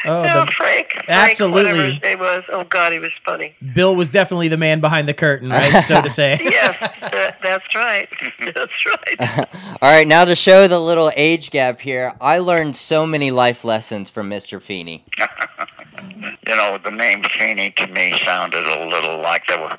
Oh, 0.06 0.22
no, 0.22 0.44
the- 0.46 0.52
Frank. 0.52 0.92
Frank, 0.92 1.08
Absolutely. 1.08 1.64
Whatever 1.64 1.82
his 1.90 2.02
name 2.02 2.18
was. 2.20 2.44
Oh 2.50 2.64
God, 2.64 2.92
he 2.92 2.98
was 3.00 3.10
funny. 3.26 3.54
Bill 3.74 3.94
was 3.94 4.08
definitely 4.08 4.48
the 4.48 4.56
man 4.56 4.80
behind 4.80 5.06
the 5.08 5.12
curtain, 5.14 5.50
right? 5.50 5.84
so 5.84 6.00
to 6.00 6.08
say. 6.08 6.38
Yes, 6.42 6.76
that, 7.00 7.38
that's 7.42 7.74
right. 7.74 8.08
That's 8.54 8.86
right. 8.86 9.48
All 9.82 9.90
right, 9.90 10.06
now 10.06 10.24
to 10.24 10.34
show 10.36 10.66
the 10.68 10.78
little 10.80 11.10
age 11.16 11.50
gap 11.50 11.80
here, 11.80 12.14
I 12.20 12.38
learned 12.38 12.76
so 12.76 13.06
many 13.06 13.30
life 13.30 13.64
lessons 13.64 14.08
from 14.08 14.30
Mr. 14.30 14.62
Feeney. 14.62 15.04
you 15.18 16.56
know, 16.56 16.78
the 16.82 16.90
name 16.90 17.22
Feeney 17.24 17.70
to 17.72 17.86
me 17.88 18.18
sounded 18.24 18.64
a 18.66 18.86
little 18.86 19.20
like 19.20 19.46
there 19.48 19.60
were 19.60 19.76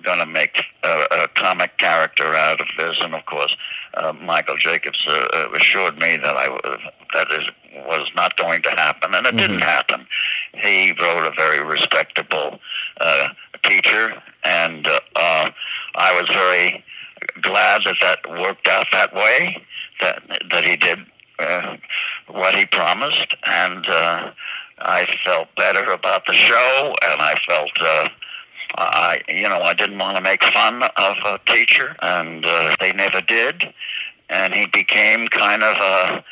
going 0.00 0.18
to 0.18 0.26
make 0.26 0.62
a, 0.82 1.06
a 1.10 1.28
comic 1.28 1.76
character 1.78 2.34
out 2.34 2.60
of 2.60 2.68
this, 2.78 3.00
and 3.00 3.14
of 3.14 3.24
course, 3.26 3.56
uh, 3.94 4.12
Michael 4.12 4.56
Jacobs 4.56 5.06
uh, 5.08 5.28
uh, 5.32 5.48
assured 5.56 5.98
me 5.98 6.16
that 6.16 6.36
I 6.36 6.44
w- 6.46 6.78
that 7.14 7.30
is 7.32 7.44
was 7.86 8.10
not 8.16 8.36
going 8.36 8.62
to 8.62 8.70
happen, 8.70 9.14
and 9.14 9.26
it 9.26 9.36
didn't 9.36 9.60
happen. 9.60 10.06
He 10.54 10.92
wrote 11.00 11.26
a 11.26 11.32
very 11.36 11.62
respectable 11.62 12.58
uh, 13.00 13.28
teacher, 13.62 14.20
and 14.44 14.86
uh, 14.86 15.00
uh, 15.14 15.50
I 15.94 16.20
was 16.20 16.28
very 16.30 16.84
glad 17.42 17.82
that 17.84 17.96
that 18.00 18.40
worked 18.40 18.66
out 18.68 18.86
that 18.92 19.14
way. 19.14 19.62
That 20.00 20.22
that 20.50 20.64
he 20.64 20.76
did 20.76 21.00
uh, 21.38 21.76
what 22.28 22.54
he 22.54 22.66
promised, 22.66 23.34
and 23.46 23.86
uh, 23.86 24.30
I 24.78 25.06
felt 25.24 25.54
better 25.56 25.92
about 25.92 26.26
the 26.26 26.32
show, 26.32 26.94
and 27.02 27.20
I 27.20 27.34
felt. 27.46 27.70
I, 28.80 29.20
you 29.28 29.48
know, 29.48 29.60
I 29.60 29.74
didn't 29.74 29.98
want 29.98 30.16
to 30.16 30.22
make 30.22 30.42
fun 30.44 30.82
of 30.82 31.16
a 31.24 31.38
teacher, 31.46 31.96
and 32.02 32.44
uh, 32.44 32.76
they 32.80 32.92
never 32.92 33.20
did. 33.20 33.72
And 34.30 34.54
he 34.54 34.66
became 34.66 35.28
kind 35.28 35.62
of 35.62 35.76
a, 35.76 36.24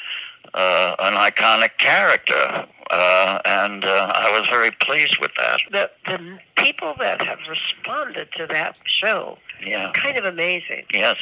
uh, 0.55 0.97
an 0.99 1.15
iconic 1.15 1.79
character, 1.79 2.67
uh, 2.91 3.39
and 3.45 3.85
uh, 3.85 4.13
I 4.15 4.39
was 4.39 4.49
very 4.49 4.71
pleased 4.71 5.19
with 5.19 5.33
that. 5.37 5.61
The 5.71 5.91
the 6.07 6.39
people 6.57 6.95
that 6.99 7.23
have 7.23 7.39
responded 7.49 8.33
to 8.33 8.47
that 8.49 8.77
show, 8.85 9.39
Yeah. 9.65 9.91
kind 9.93 10.17
of 10.19 10.25
amazing. 10.25 10.85
Yes. 10.93 11.17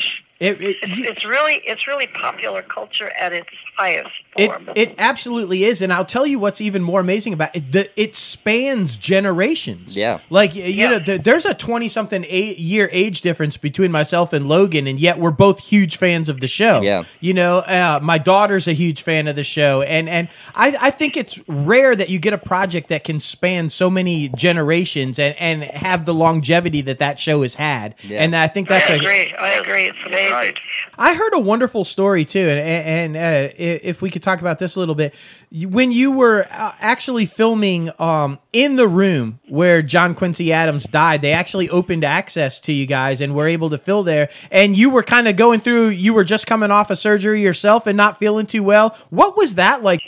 It, 0.44 0.60
it, 0.60 0.76
It's, 0.82 1.08
it's 1.10 1.24
really 1.24 1.54
it's 1.64 1.86
really 1.86 2.06
popular 2.06 2.62
culture 2.62 3.10
at 3.10 3.32
its 3.32 3.48
highest 3.76 4.10
It, 4.36 4.46
form. 4.50 4.68
it 4.76 4.94
absolutely 4.98 5.64
is, 5.64 5.82
and 5.82 5.92
I'll 5.92 6.04
tell 6.04 6.26
you 6.26 6.38
what's 6.38 6.60
even 6.60 6.82
more 6.82 7.00
amazing 7.00 7.32
about 7.32 7.54
it. 7.56 7.72
The, 7.72 7.90
it 8.00 8.14
spans 8.14 8.96
generations. 8.96 9.96
Yeah. 9.96 10.18
like 10.30 10.54
you 10.54 10.62
Yeah. 10.64 10.90
know, 10.90 10.98
th- 11.00 11.22
there's 11.22 11.44
a 11.44 11.54
twenty 11.54 11.88
something 11.88 12.24
eight 12.28 12.58
year 12.58 12.88
age 12.92 13.20
difference 13.20 13.56
between 13.56 13.90
myself 13.90 14.32
and 14.32 14.46
Logan, 14.48 14.86
and 14.86 14.98
yet 15.00 15.18
we're 15.18 15.30
both 15.30 15.60
huge 15.60 15.96
fans 15.96 16.28
of 16.28 16.40
the 16.40 16.46
show. 16.48 16.80
Yeah. 16.82 17.04
you 17.20 17.34
know, 17.34 17.58
uh, 17.58 17.98
my 18.02 18.18
daughter's 18.18 18.68
a 18.68 18.72
huge 18.74 19.02
fan 19.02 19.26
of 19.28 19.36
the 19.36 19.44
show, 19.44 19.82
and 19.82 20.08
and 20.08 20.28
I, 20.54 20.76
I 20.80 20.90
think 20.90 21.16
it's 21.16 21.38
rare 21.48 21.96
that 21.96 22.10
you 22.10 22.18
get 22.18 22.32
a 22.32 22.38
project 22.38 22.88
that 22.88 23.02
can 23.04 23.18
span 23.20 23.70
so 23.70 23.88
many 23.90 24.28
generations 24.28 25.18
and 25.18 25.34
and 25.38 25.62
have 25.64 26.04
the 26.06 26.14
longevity 26.14 26.80
that 26.82 26.98
that 26.98 27.18
show 27.18 27.42
has 27.42 27.54
had. 27.54 27.94
Yeah. 28.02 28.22
And 28.22 28.34
I 28.36 28.48
think 28.48 28.68
that's 28.68 28.90
I 28.90 28.94
a 28.94 28.96
agree. 28.96 29.32
I 29.34 29.50
agree. 29.54 29.86
It's 29.86 29.98
amazing. 30.06 30.33
Right. 30.34 30.58
I 30.98 31.14
heard 31.14 31.32
a 31.32 31.38
wonderful 31.38 31.84
story 31.84 32.24
too, 32.24 32.48
and 32.48 32.58
and, 32.58 33.16
uh, 33.16 33.54
if 33.56 34.02
we 34.02 34.10
could 34.10 34.22
talk 34.22 34.40
about 34.40 34.58
this 34.58 34.74
a 34.74 34.80
little 34.80 34.96
bit, 34.96 35.14
when 35.52 35.92
you 35.92 36.10
were 36.10 36.46
uh, 36.50 36.72
actually 36.80 37.26
filming 37.26 37.90
um, 38.00 38.40
in 38.52 38.74
the 38.74 38.88
room 38.88 39.38
where 39.48 39.80
John 39.80 40.14
Quincy 40.14 40.52
Adams 40.52 40.84
died, 40.84 41.22
they 41.22 41.32
actually 41.32 41.70
opened 41.70 42.02
access 42.02 42.58
to 42.60 42.72
you 42.72 42.84
guys 42.84 43.20
and 43.20 43.34
were 43.34 43.46
able 43.46 43.70
to 43.70 43.78
fill 43.78 44.02
there, 44.02 44.28
and 44.50 44.76
you 44.76 44.90
were 44.90 45.04
kind 45.04 45.28
of 45.28 45.36
going 45.36 45.60
through. 45.60 45.88
You 45.90 46.12
were 46.12 46.24
just 46.24 46.48
coming 46.48 46.72
off 46.72 46.90
a 46.90 46.96
surgery 46.96 47.40
yourself 47.40 47.86
and 47.86 47.96
not 47.96 48.18
feeling 48.18 48.46
too 48.46 48.64
well. 48.64 48.96
What 49.10 49.36
was 49.36 49.54
that 49.54 49.84
like? 49.84 50.00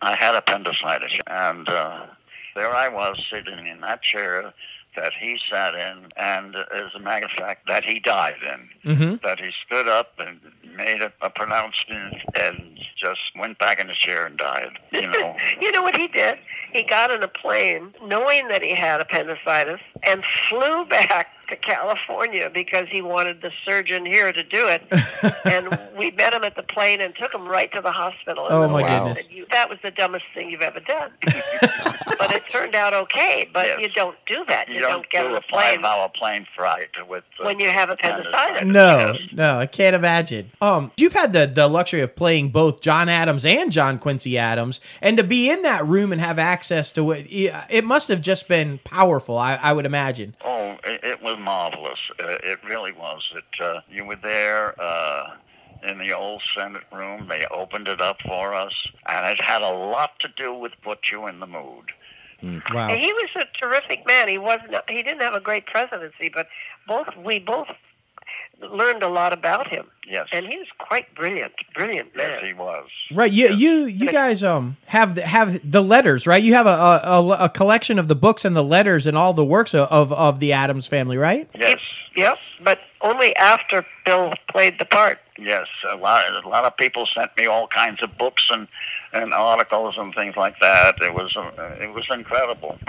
I 0.00 0.14
had 0.14 0.34
appendicitis, 0.34 1.18
and 1.26 1.68
uh, 1.68 2.06
there 2.54 2.74
I 2.74 2.88
was 2.88 3.22
sitting 3.30 3.66
in 3.66 3.82
that 3.82 4.02
chair 4.02 4.54
that 4.96 5.12
he 5.18 5.38
sat 5.48 5.74
in, 5.74 6.12
and 6.16 6.56
as 6.56 6.94
a 6.94 6.98
matter 6.98 7.26
of 7.26 7.32
fact, 7.32 7.66
that 7.68 7.84
he 7.84 8.00
died 8.00 8.36
in. 8.42 8.96
Mhm. 8.96 9.22
That 9.22 9.38
he 9.38 9.50
stood 9.64 9.88
up 9.88 10.12
and 10.18 10.40
made 10.76 11.02
a, 11.02 11.12
a 11.20 11.30
pronouncement 11.30 12.16
and 12.34 12.78
just 12.96 13.20
went 13.36 13.58
back 13.58 13.80
in 13.80 13.86
the 13.86 13.94
chair 13.94 14.26
and 14.26 14.36
died. 14.36 14.78
You 14.92 15.06
know. 15.06 15.36
you 15.60 15.70
know 15.72 15.82
what 15.82 15.96
he 15.96 16.08
did? 16.08 16.38
He 16.72 16.82
got 16.82 17.10
on 17.10 17.22
a 17.22 17.28
plane 17.28 17.94
knowing 18.02 18.48
that 18.48 18.62
he 18.62 18.74
had 18.74 19.00
appendicitis 19.00 19.80
and 20.02 20.24
flew 20.24 20.84
back 20.86 21.28
to 21.48 21.56
California 21.56 22.50
because 22.52 22.86
he 22.90 23.00
wanted 23.02 23.40
the 23.42 23.50
surgeon 23.64 24.04
here 24.06 24.32
to 24.32 24.42
do 24.42 24.66
it. 24.68 24.82
and 25.44 25.78
we 25.96 26.10
met 26.12 26.32
him 26.34 26.44
at 26.44 26.56
the 26.56 26.62
plane 26.62 27.00
and 27.00 27.14
took 27.16 27.32
him 27.34 27.46
right 27.46 27.72
to 27.72 27.80
the 27.80 27.92
hospital. 27.92 28.46
Oh, 28.48 28.68
my 28.68 28.82
the 28.82 28.88
Wow. 28.88 29.06
nurse 29.08 29.28
"You- 29.30 29.46
That 29.50 29.68
was 29.68 29.78
the 29.82 29.90
dumbest 29.90 30.24
thing 30.34 30.50
you've 30.50 30.62
ever 30.62 30.80
done. 30.80 31.10
but 32.18 32.32
it 32.32 32.42
turned 32.50 32.74
out 32.74 32.94
okay. 32.94 33.48
But 33.52 33.66
Yes. 33.66 33.80
you 33.80 33.88
don't 33.90 34.16
do 34.26 34.44
that. 34.48 34.68
You, 34.68 34.74
You 34.74 34.80
don't, 34.80 34.90
don't 34.90 35.10
get 35.10 35.22
do 35.22 35.28
on 35.28 35.34
a 35.34 35.36
a 35.36 35.40
plane 35.42 35.82
five-hour 35.82 36.10
plane 36.14 36.46
flight 36.56 36.88
with 37.08 37.24
uh, 37.40 37.44
when 37.44 37.60
you 37.60 37.68
have 37.68 37.90
appendicitis. 37.90 38.64
No, 38.66 38.96
Yes. 39.14 39.16
no, 39.32 39.58
I 39.58 39.66
can't 39.66 39.94
imagine. 39.96 40.50
Um, 40.60 40.92
you've 40.96 41.12
had 41.12 41.32
the 41.32 41.46
the 41.46 41.68
luxury 41.68 42.00
of 42.00 42.14
playing 42.16 42.50
both 42.50 42.80
John 42.80 43.08
Adams 43.08 43.44
and 43.44 43.70
John 43.72 43.98
Quincy 43.98 44.38
Adams, 44.38 44.80
and 45.00 45.16
to 45.16 45.24
be 45.24 45.50
in 45.50 45.62
that 45.62 45.86
room 45.86 46.12
and 46.12 46.20
have 46.20 46.38
access 46.38 46.92
to 46.92 47.10
it, 47.12 47.26
it 47.30 47.84
must 47.84 48.08
have 48.08 48.20
just 48.20 48.48
been 48.48 48.78
powerful. 48.84 49.36
I, 49.38 49.56
I 49.56 49.72
would 49.72 49.86
imagine. 49.86 50.34
Oh, 50.44 50.76
it, 50.84 51.02
it 51.04 51.22
was 51.22 51.35
marvelous. 51.36 51.98
Uh, 52.22 52.38
it 52.42 52.58
really 52.64 52.92
was. 52.92 53.32
It 53.34 53.60
uh, 53.60 53.80
you 53.90 54.04
were 54.04 54.16
there 54.16 54.80
uh, 54.80 55.36
in 55.88 55.98
the 55.98 56.12
old 56.12 56.42
Senate 56.54 56.84
room. 56.92 57.28
They 57.28 57.46
opened 57.50 57.88
it 57.88 58.00
up 58.00 58.18
for 58.26 58.54
us, 58.54 58.86
and 59.06 59.26
it 59.26 59.40
had 59.40 59.62
a 59.62 59.70
lot 59.70 60.18
to 60.20 60.28
do 60.36 60.54
with 60.54 60.72
put 60.82 61.10
you 61.10 61.26
in 61.26 61.40
the 61.40 61.46
mood. 61.46 61.92
Wow. 62.72 62.88
And 62.88 63.00
he 63.00 63.12
was 63.12 63.30
a 63.36 63.46
terrific 63.58 64.06
man. 64.06 64.28
He 64.28 64.38
wasn't. 64.38 64.74
He 64.88 65.02
didn't 65.02 65.20
have 65.20 65.34
a 65.34 65.40
great 65.40 65.66
presidency, 65.66 66.30
but 66.32 66.48
both 66.86 67.08
we 67.16 67.38
both 67.38 67.68
learned 68.60 69.02
a 69.02 69.08
lot 69.08 69.32
about 69.32 69.68
him. 69.68 69.86
Yes, 70.08 70.28
And 70.32 70.46
he 70.46 70.56
was 70.56 70.68
quite 70.78 71.12
brilliant, 71.14 71.52
brilliant 71.74 72.14
man. 72.16 72.38
yes, 72.40 72.46
he 72.46 72.52
was. 72.54 72.88
Right, 73.12 73.32
you 73.32 73.48
you 73.52 73.86
you 73.86 74.10
guys 74.10 74.44
um 74.44 74.76
have 74.86 75.16
the, 75.16 75.22
have 75.26 75.60
the 75.68 75.82
letters, 75.82 76.26
right? 76.26 76.42
You 76.42 76.54
have 76.54 76.66
a, 76.66 76.70
a, 76.70 77.00
a, 77.04 77.44
a 77.44 77.48
collection 77.48 77.98
of 77.98 78.06
the 78.08 78.14
books 78.14 78.44
and 78.44 78.54
the 78.54 78.62
letters 78.64 79.06
and 79.06 79.16
all 79.16 79.34
the 79.34 79.44
works 79.44 79.74
of, 79.74 79.88
of, 79.90 80.12
of 80.12 80.38
the 80.40 80.52
Adams 80.52 80.86
family, 80.86 81.16
right? 81.16 81.48
Yes, 81.58 81.80
Yep, 82.16 82.38
but 82.62 82.78
only 83.02 83.36
after 83.36 83.84
Bill 84.06 84.32
played 84.50 84.78
the 84.78 84.86
part. 84.86 85.18
Yes. 85.38 85.66
A 85.90 85.96
lot, 85.96 86.44
a 86.44 86.48
lot 86.48 86.64
of 86.64 86.76
people 86.76 87.06
sent 87.06 87.36
me 87.36 87.46
all 87.46 87.66
kinds 87.66 88.02
of 88.02 88.16
books 88.18 88.48
and, 88.50 88.68
and 89.12 89.32
articles 89.32 89.94
and 89.98 90.14
things 90.14 90.36
like 90.36 90.58
that. 90.60 90.96
It 91.00 91.14
was, 91.14 91.36
uh, 91.36 91.50
it 91.80 91.92
was 91.94 92.04
incredible. 92.10 92.78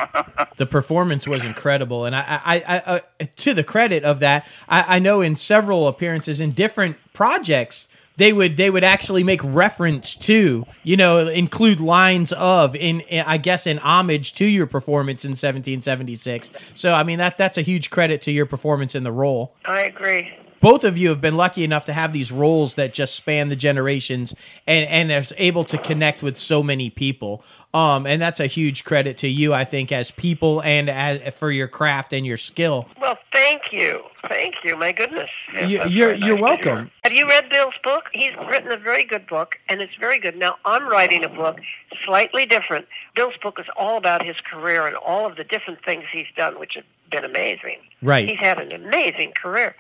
The 0.58 0.66
performance 0.66 1.28
was 1.28 1.46
incredible, 1.46 2.06
and 2.06 2.16
I, 2.16 2.42
I, 2.44 2.56
I, 2.56 3.02
I 3.20 3.26
to 3.26 3.54
the 3.54 3.64
credit 3.64 4.04
of 4.04 4.20
that, 4.22 4.48
I, 4.68 4.96
I 4.96 5.00
know 5.00 5.22
in 5.22 5.36
several 5.36 5.88
appearances 5.88 6.40
in 6.40 6.52
different 6.52 6.98
projects. 7.14 7.88
They 8.16 8.34
would 8.34 8.58
they 8.58 8.72
would 8.72 8.84
actually 8.84 9.24
make 9.24 9.44
reference 9.44 10.16
to 10.16 10.66
you 10.82 10.98
know 10.98 11.20
include 11.28 11.80
lines 11.80 12.34
of 12.34 12.76
in, 12.76 13.02
in 13.02 13.24
I 13.28 13.38
guess 13.38 13.68
in 13.68 13.78
homage 13.78 14.34
to 14.36 14.46
your 14.46 14.66
performance 14.66 15.24
in 15.24 15.32
1776. 15.32 16.50
So 16.74 16.94
I 16.94 17.04
mean 17.04 17.20
that 17.20 17.38
that's 17.38 17.60
a 17.60 17.62
huge 17.62 17.92
credit 17.92 18.24
to 18.24 18.32
your 18.32 18.48
performance 18.48 18.96
in 18.96 19.04
the 19.04 19.12
role. 19.12 19.54
I 19.66 19.82
agree. 19.82 20.34
Both 20.60 20.84
of 20.84 20.98
you 20.98 21.10
have 21.10 21.22
been 21.22 21.38
lucky 21.38 21.64
enough 21.64 21.86
to 21.86 21.94
have 21.94 22.14
these 22.14 22.32
roles 22.32 22.76
that 22.76 22.94
just 22.94 23.16
span 23.16 23.50
the 23.50 23.56
generations 23.56 24.36
and 24.66 24.88
and 24.88 25.12
are 25.12 25.36
able 25.38 25.64
to 25.66 25.78
connect 25.78 26.22
with 26.24 26.38
so 26.38 26.64
many 26.64 26.90
people. 26.90 27.44
Um, 27.74 28.08
and 28.08 28.22
that's 28.22 28.40
a 28.40 28.48
huge 28.48 28.84
credit 28.84 29.18
to 29.20 29.28
you, 29.28 29.54
I 29.54 29.66
think, 29.66 29.92
as 29.92 30.10
people 30.12 30.62
and 30.64 30.90
as 30.90 31.34
for 31.36 31.52
your 31.52 31.68
craft 31.68 32.14
and 32.14 32.26
your 32.26 32.38
skill. 32.38 32.88
Well, 33.00 33.18
thank 33.32 33.72
you, 33.72 34.02
thank 34.28 34.56
you. 34.64 34.76
My 34.78 34.92
goodness. 34.92 35.30
Yes, 35.54 35.70
You, 35.70 35.78
that's 35.80 35.92
you're 35.92 36.12
nice 36.14 36.24
you're 36.24 36.42
welcome. 36.42 36.92
Have 37.04 37.14
you 37.14 37.28
read 37.28 37.50
Bill's 37.50 37.76
book? 37.84 38.06
He's 38.14 38.32
written 38.50 38.72
a 38.72 38.78
very 38.78 39.04
good 39.04 39.28
book, 39.28 39.60
and 39.70 39.82
it's 39.82 39.96
very 40.00 40.20
good. 40.20 40.36
Now, 40.36 40.56
I'm 40.66 40.88
writing 40.88 41.24
a 41.24 41.30
book 41.30 41.60
slightly 42.04 42.46
different. 42.46 42.88
Bill's 43.16 43.38
book 43.42 43.60
is 43.60 43.66
all 43.78 43.98
about 43.98 44.26
his 44.26 44.38
career 44.50 44.88
and 44.88 44.96
all 44.96 45.26
of 45.26 45.36
the 45.36 45.44
different 45.44 45.84
things 45.84 46.06
he's 46.12 46.28
done, 46.36 46.60
which 46.60 46.76
have 46.76 46.86
been 47.12 47.24
amazing. 47.24 47.78
Right. 48.02 48.28
He's 48.28 48.40
had 48.40 48.60
an 48.60 48.72
amazing 48.72 49.34
career. 49.34 49.76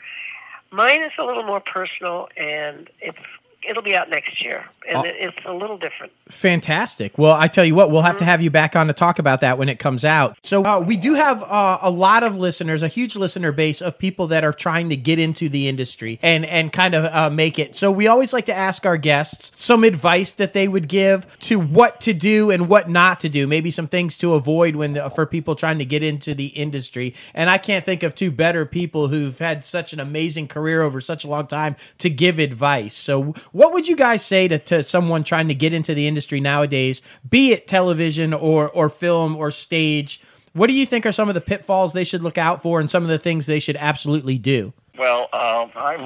Mine 0.71 1.01
is 1.01 1.11
a 1.19 1.23
little 1.23 1.43
more 1.43 1.61
personal, 1.61 2.27
and 2.35 2.89
it's 2.99 3.17
it'll 3.67 3.83
be 3.83 3.95
out 3.95 4.09
next 4.09 4.41
year, 4.43 4.65
and 4.87 4.97
Oh. 4.97 5.03
it's 5.05 5.37
a 5.45 5.53
little 5.53 5.77
different. 5.77 6.11
Fantastic. 6.29 7.17
Well, 7.17 7.33
I 7.33 7.47
tell 7.47 7.65
you 7.65 7.75
what, 7.75 7.91
we'll 7.91 8.01
have 8.03 8.17
to 8.17 8.25
have 8.25 8.41
you 8.41 8.49
back 8.49 8.75
on 8.75 8.87
to 8.87 8.93
talk 8.93 9.19
about 9.19 9.41
that 9.41 9.57
when 9.57 9.69
it 9.69 9.79
comes 9.79 10.05
out. 10.05 10.37
So, 10.43 10.63
uh, 10.65 10.79
we 10.79 10.95
do 10.97 11.13
have 11.15 11.43
uh, 11.43 11.79
a 11.81 11.89
lot 11.89 12.23
of 12.23 12.37
listeners, 12.37 12.83
a 12.83 12.87
huge 12.87 13.15
listener 13.15 13.51
base 13.51 13.81
of 13.81 13.97
people 13.97 14.27
that 14.27 14.43
are 14.43 14.53
trying 14.53 14.89
to 14.89 14.95
get 14.95 15.19
into 15.19 15.49
the 15.49 15.67
industry 15.67 16.19
and 16.21 16.45
and 16.45 16.71
kind 16.71 16.93
of 16.95 17.05
uh, 17.05 17.29
make 17.29 17.59
it. 17.59 17.75
So, 17.75 17.91
we 17.91 18.07
always 18.07 18.33
like 18.33 18.45
to 18.45 18.53
ask 18.53 18.85
our 18.85 18.97
guests 18.97 19.51
some 19.61 19.83
advice 19.83 20.31
that 20.33 20.53
they 20.53 20.67
would 20.67 20.87
give 20.87 21.25
to 21.39 21.59
what 21.59 21.99
to 22.01 22.13
do 22.13 22.51
and 22.51 22.69
what 22.69 22.89
not 22.89 23.19
to 23.21 23.29
do. 23.29 23.47
Maybe 23.47 23.71
some 23.71 23.87
things 23.87 24.17
to 24.19 24.33
avoid 24.35 24.75
when 24.75 24.93
the, 24.93 25.09
for 25.09 25.25
people 25.25 25.55
trying 25.55 25.79
to 25.79 25.85
get 25.85 26.03
into 26.03 26.33
the 26.35 26.47
industry. 26.47 27.13
And 27.33 27.49
I 27.49 27.57
can't 27.57 27.83
think 27.83 28.03
of 28.03 28.15
two 28.15 28.31
better 28.31 28.65
people 28.65 29.07
who've 29.09 29.37
had 29.37 29.63
such 29.65 29.93
an 29.93 29.99
amazing 29.99 30.47
career 30.47 30.81
over 30.81 31.01
such 31.01 31.23
a 31.23 31.27
long 31.27 31.47
time 31.47 31.75
to 31.99 32.09
give 32.09 32.39
advice. 32.39 32.93
So, 32.95 33.33
what 33.51 33.73
would 33.73 33.87
you 33.87 33.95
guys 33.95 34.25
say 34.25 34.47
to, 34.47 34.59
to 34.59 34.83
someone 34.83 35.23
trying 35.23 35.47
to 35.47 35.55
get 35.55 35.73
into 35.73 35.93
the 35.93 36.07
industry 36.07 36.39
nowadays, 36.39 37.01
be 37.29 37.51
it 37.51 37.67
television 37.67 38.33
or, 38.33 38.69
or 38.69 38.89
film 38.89 39.35
or 39.35 39.51
stage? 39.51 40.21
What 40.53 40.67
do 40.67 40.73
you 40.73 40.85
think 40.85 41.05
are 41.05 41.11
some 41.11 41.29
of 41.29 41.35
the 41.35 41.41
pitfalls 41.41 41.93
they 41.93 42.03
should 42.03 42.23
look 42.23 42.37
out 42.37 42.61
for 42.61 42.79
and 42.79 42.89
some 42.89 43.03
of 43.03 43.09
the 43.09 43.19
things 43.19 43.45
they 43.45 43.59
should 43.59 43.77
absolutely 43.77 44.37
do? 44.37 44.73
Well, 44.97 45.29
uh, 45.31 45.67
I've 45.75 46.01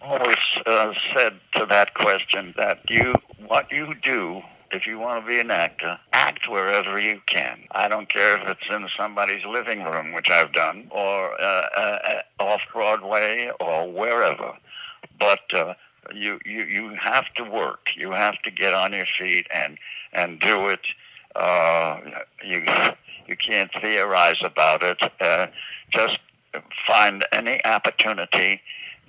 always 0.00 0.36
uh, 0.66 0.92
said 1.12 1.40
to 1.56 1.66
that 1.66 1.94
question 1.94 2.54
that 2.56 2.78
you, 2.88 3.14
what 3.48 3.70
you 3.72 3.94
do, 4.00 4.42
if 4.70 4.86
you 4.86 4.98
want 4.98 5.24
to 5.24 5.28
be 5.28 5.40
an 5.40 5.50
actor, 5.50 5.98
act 6.12 6.48
wherever 6.48 6.98
you 6.98 7.20
can. 7.26 7.58
I 7.72 7.88
don't 7.88 8.08
care 8.08 8.40
if 8.40 8.48
it's 8.48 8.70
in 8.70 8.88
somebody's 8.96 9.44
living 9.44 9.82
room, 9.82 10.12
which 10.12 10.30
I've 10.30 10.52
done, 10.52 10.86
or 10.90 11.34
uh, 11.40 11.68
uh, 11.76 12.22
off 12.38 12.60
Broadway 12.72 13.50
or 13.60 13.90
wherever. 13.90 14.56
But 15.18 15.52
uh, 15.52 15.74
you, 16.14 16.40
you, 16.44 16.64
you 16.64 16.94
have 16.94 17.32
to 17.34 17.44
work. 17.44 17.90
You 17.96 18.10
have 18.12 18.40
to 18.42 18.50
get 18.50 18.74
on 18.74 18.92
your 18.92 19.06
feet 19.06 19.46
and, 19.54 19.78
and 20.12 20.40
do 20.40 20.68
it. 20.68 20.86
Uh, 21.34 22.00
you, 22.44 22.64
you 23.26 23.36
can't 23.36 23.70
theorize 23.80 24.42
about 24.42 24.82
it. 24.82 24.98
Uh, 25.20 25.46
just 25.90 26.18
find 26.86 27.24
any 27.32 27.64
opportunity 27.64 28.60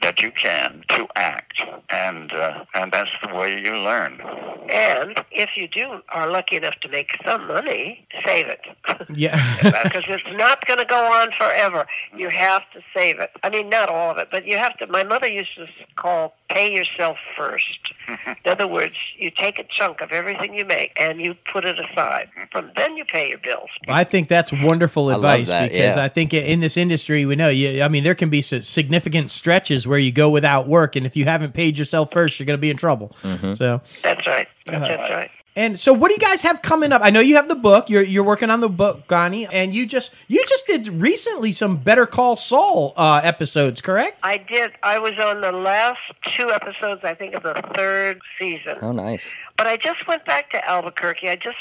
that 0.03 0.21
you 0.21 0.31
can 0.31 0.83
to 0.89 1.07
act, 1.15 1.63
and 1.89 2.31
uh, 2.33 2.65
and 2.75 2.91
that's 2.91 3.11
the 3.25 3.33
way 3.33 3.59
you 3.63 3.75
learn. 3.77 4.21
And 4.69 5.23
if 5.31 5.55
you 5.55 5.67
do 5.67 6.01
are 6.09 6.29
lucky 6.29 6.57
enough 6.57 6.75
to 6.81 6.89
make 6.89 7.17
some 7.25 7.47
money, 7.47 8.05
save 8.23 8.47
it. 8.47 8.61
Yeah. 9.15 9.37
because 9.83 10.05
it's 10.07 10.23
not 10.37 10.65
going 10.65 10.79
to 10.79 10.85
go 10.85 10.97
on 10.97 11.31
forever. 11.31 11.85
You 12.15 12.29
have 12.29 12.63
to 12.73 12.81
save 12.95 13.19
it. 13.19 13.31
I 13.43 13.49
mean, 13.49 13.69
not 13.69 13.89
all 13.89 14.11
of 14.11 14.17
it, 14.17 14.29
but 14.31 14.47
you 14.47 14.57
have 14.57 14.77
to. 14.77 14.87
My 14.87 15.03
mother 15.03 15.27
used 15.27 15.55
to 15.55 15.67
call 15.95 16.33
pay 16.49 16.73
yourself 16.73 17.17
first. 17.35 17.93
In 18.27 18.51
other 18.51 18.67
words, 18.67 18.95
you 19.17 19.29
take 19.29 19.59
a 19.59 19.63
chunk 19.63 20.01
of 20.01 20.11
everything 20.11 20.53
you 20.53 20.65
make 20.65 20.93
and 20.95 21.19
you 21.19 21.35
put 21.51 21.65
it 21.65 21.79
aside. 21.79 22.29
From 22.51 22.71
then 22.75 22.95
you 22.95 23.05
pay 23.05 23.29
your 23.29 23.39
bills. 23.39 23.69
I 23.87 24.03
think 24.03 24.29
that's 24.29 24.51
wonderful 24.51 25.09
I 25.09 25.13
love 25.13 25.23
advice 25.23 25.47
that, 25.49 25.71
because 25.71 25.97
yeah. 25.97 26.03
I 26.03 26.09
think 26.09 26.33
in 26.33 26.59
this 26.59 26.77
industry 26.77 27.25
we 27.25 27.35
know 27.35 27.49
you. 27.49 27.81
I 27.81 27.87
mean, 27.87 28.03
there 28.03 28.15
can 28.15 28.29
be 28.29 28.41
significant 28.41 29.31
stretches 29.31 29.85
where 29.93 29.99
you 29.99 30.11
go 30.11 30.27
without 30.31 30.67
work, 30.67 30.95
and 30.95 31.05
if 31.05 31.15
you 31.15 31.25
haven't 31.25 31.53
paid 31.53 31.77
yourself 31.77 32.11
first, 32.11 32.39
you're 32.39 32.47
going 32.47 32.57
to 32.57 32.61
be 32.61 32.71
in 32.71 32.77
trouble. 32.77 33.15
Mm-hmm. 33.21 33.53
So, 33.53 33.79
That's 34.01 34.25
right. 34.25 34.47
That's 34.65 35.11
right. 35.11 35.29
and 35.55 35.79
so, 35.79 35.93
what 35.93 36.07
do 36.07 36.15
you 36.15 36.19
guys 36.19 36.41
have 36.41 36.63
coming 36.63 36.91
up? 36.91 37.03
I 37.03 37.11
know 37.11 37.19
you 37.19 37.35
have 37.35 37.47
the 37.47 37.53
book. 37.55 37.87
You're 37.91 38.01
you're 38.01 38.23
working 38.23 38.49
on 38.49 38.59
the 38.59 38.69
book, 38.69 39.07
Bonnie, 39.07 39.45
and 39.45 39.71
you 39.75 39.85
just 39.85 40.09
you 40.27 40.43
just 40.47 40.65
did 40.65 40.87
recently 40.87 41.51
some 41.51 41.77
Better 41.77 42.07
Call 42.07 42.35
Saul 42.35 42.93
uh, 42.97 43.21
episodes, 43.23 43.79
correct? 43.81 44.17
I 44.23 44.37
did. 44.39 44.71
I 44.81 44.97
was 44.97 45.13
on 45.19 45.41
the 45.41 45.51
last 45.51 45.99
two 46.35 46.49
episodes, 46.49 47.01
I 47.03 47.13
think, 47.13 47.35
of 47.35 47.43
the 47.43 47.61
third 47.75 48.19
season. 48.39 48.79
Oh, 48.81 48.91
nice. 48.93 49.29
But 49.55 49.67
I 49.67 49.77
just 49.77 50.07
went 50.07 50.25
back 50.25 50.49
to 50.51 50.67
Albuquerque. 50.67 51.29
I 51.29 51.35
just 51.35 51.57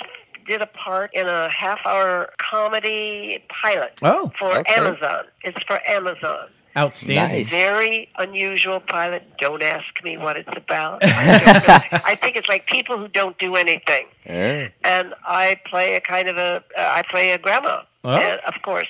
did 0.46 0.60
a 0.62 0.66
part 0.66 1.12
in 1.14 1.28
a 1.28 1.48
half-hour 1.50 2.30
comedy 2.38 3.44
pilot 3.48 3.92
Oh, 4.02 4.32
for 4.38 4.58
okay. 4.58 4.74
Amazon. 4.74 5.24
It's 5.42 5.62
for 5.64 5.78
Amazon. 5.88 6.48
Outstanding. 6.76 7.38
Nice. 7.38 7.50
Very 7.50 8.08
unusual 8.18 8.80
pilot. 8.80 9.22
Don't 9.38 9.62
ask 9.62 10.02
me 10.04 10.16
what 10.16 10.36
it's 10.36 10.48
about. 10.56 11.00
I. 11.04 12.00
I 12.04 12.14
think 12.16 12.36
it's 12.36 12.48
like 12.48 12.66
people 12.66 12.98
who 12.98 13.08
don't 13.08 13.38
do 13.38 13.54
anything. 13.56 14.06
Oh. 14.28 14.68
And 14.84 15.14
I 15.26 15.60
play 15.66 15.94
a 15.96 16.00
kind 16.00 16.28
of 16.28 16.36
a, 16.36 16.62
uh, 16.76 16.92
I 16.96 17.02
play 17.02 17.32
a 17.32 17.38
grandma, 17.38 17.82
Oh. 18.04 18.10
and, 18.10 18.40
of 18.40 18.54
course. 18.62 18.88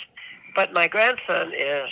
But 0.55 0.73
my 0.73 0.87
grandson 0.89 1.53
is 1.55 1.89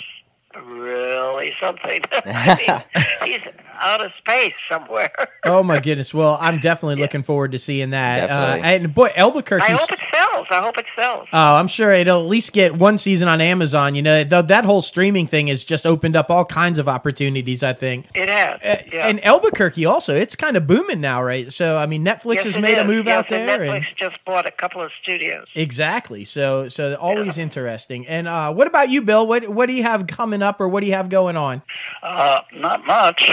really 0.66 1.52
something. 1.60 2.00
I 2.12 2.84
mean, 3.24 3.30
he's 3.32 3.40
out 3.80 4.04
of 4.04 4.12
space 4.18 4.54
somewhere. 4.70 5.12
Oh 5.42 5.62
my 5.62 5.80
goodness! 5.80 6.12
Well, 6.12 6.36
I'm 6.38 6.60
definitely 6.60 6.96
looking 6.96 7.22
forward 7.22 7.52
to 7.52 7.58
seeing 7.58 7.90
that. 7.90 8.28
Uh, 8.28 8.58
and 8.62 8.94
boy, 8.94 9.08
Albuquerque. 9.16 9.64
I 9.64 9.70
hope 9.70 9.90
it 9.90 9.98
sells. 10.14 10.46
I 10.50 10.60
hope 10.62 10.76
it 10.76 10.84
sells. 10.94 11.28
Oh, 11.32 11.56
I'm 11.56 11.66
sure 11.66 11.92
it'll 11.92 12.20
at 12.20 12.28
least 12.28 12.52
get 12.52 12.76
one 12.76 12.98
season 12.98 13.26
on 13.26 13.40
Amazon. 13.40 13.94
You 13.94 14.02
know, 14.02 14.22
th- 14.22 14.46
that 14.48 14.66
whole 14.66 14.82
streaming 14.82 15.26
thing 15.26 15.46
has 15.46 15.64
just 15.64 15.86
opened 15.86 16.14
up 16.14 16.28
all 16.28 16.44
kinds 16.44 16.78
of 16.78 16.90
opportunities. 16.90 17.62
I 17.62 17.72
think. 17.72 18.06
It 18.14 18.28
has. 18.28 18.60
Uh, 18.62 18.82
yeah. 18.92 19.08
And 19.08 19.24
Albuquerque 19.24 19.86
also, 19.86 20.14
it's 20.14 20.36
kind 20.36 20.58
of 20.58 20.66
booming 20.66 21.00
now, 21.00 21.22
right? 21.22 21.50
So, 21.50 21.78
I 21.78 21.86
mean, 21.86 22.04
Netflix 22.04 22.34
Yes, 22.34 22.44
has 22.44 22.56
it 22.56 22.60
made 22.60 22.76
a 22.76 22.84
move 22.84 23.06
Yes, 23.06 23.24
out 23.24 23.32
and 23.32 23.48
there, 23.48 23.58
Netflix 23.60 23.76
and 23.76 23.96
just 23.96 24.16
bought 24.26 24.44
a 24.46 24.50
couple 24.50 24.82
of 24.82 24.90
studios. 25.02 25.46
exactly. 25.54 26.26
So, 26.26 26.68
so 26.68 26.96
always 26.96 27.38
interesting. 27.38 28.06
And 28.06 28.28
uh, 28.28 28.52
what 28.52 28.66
about 28.66 28.90
you, 28.90 29.00
Bill? 29.00 29.26
What 29.26 29.48
what 29.48 29.66
do 29.70 29.72
you 29.74 29.84
have 29.84 30.06
coming 30.06 30.39
up, 30.42 30.60
or 30.60 30.68
what 30.68 30.80
do 30.80 30.86
you 30.86 30.94
have 30.94 31.08
going 31.08 31.36
on? 31.36 31.62
Uh, 32.02 32.40
not 32.54 32.86
much. 32.86 33.32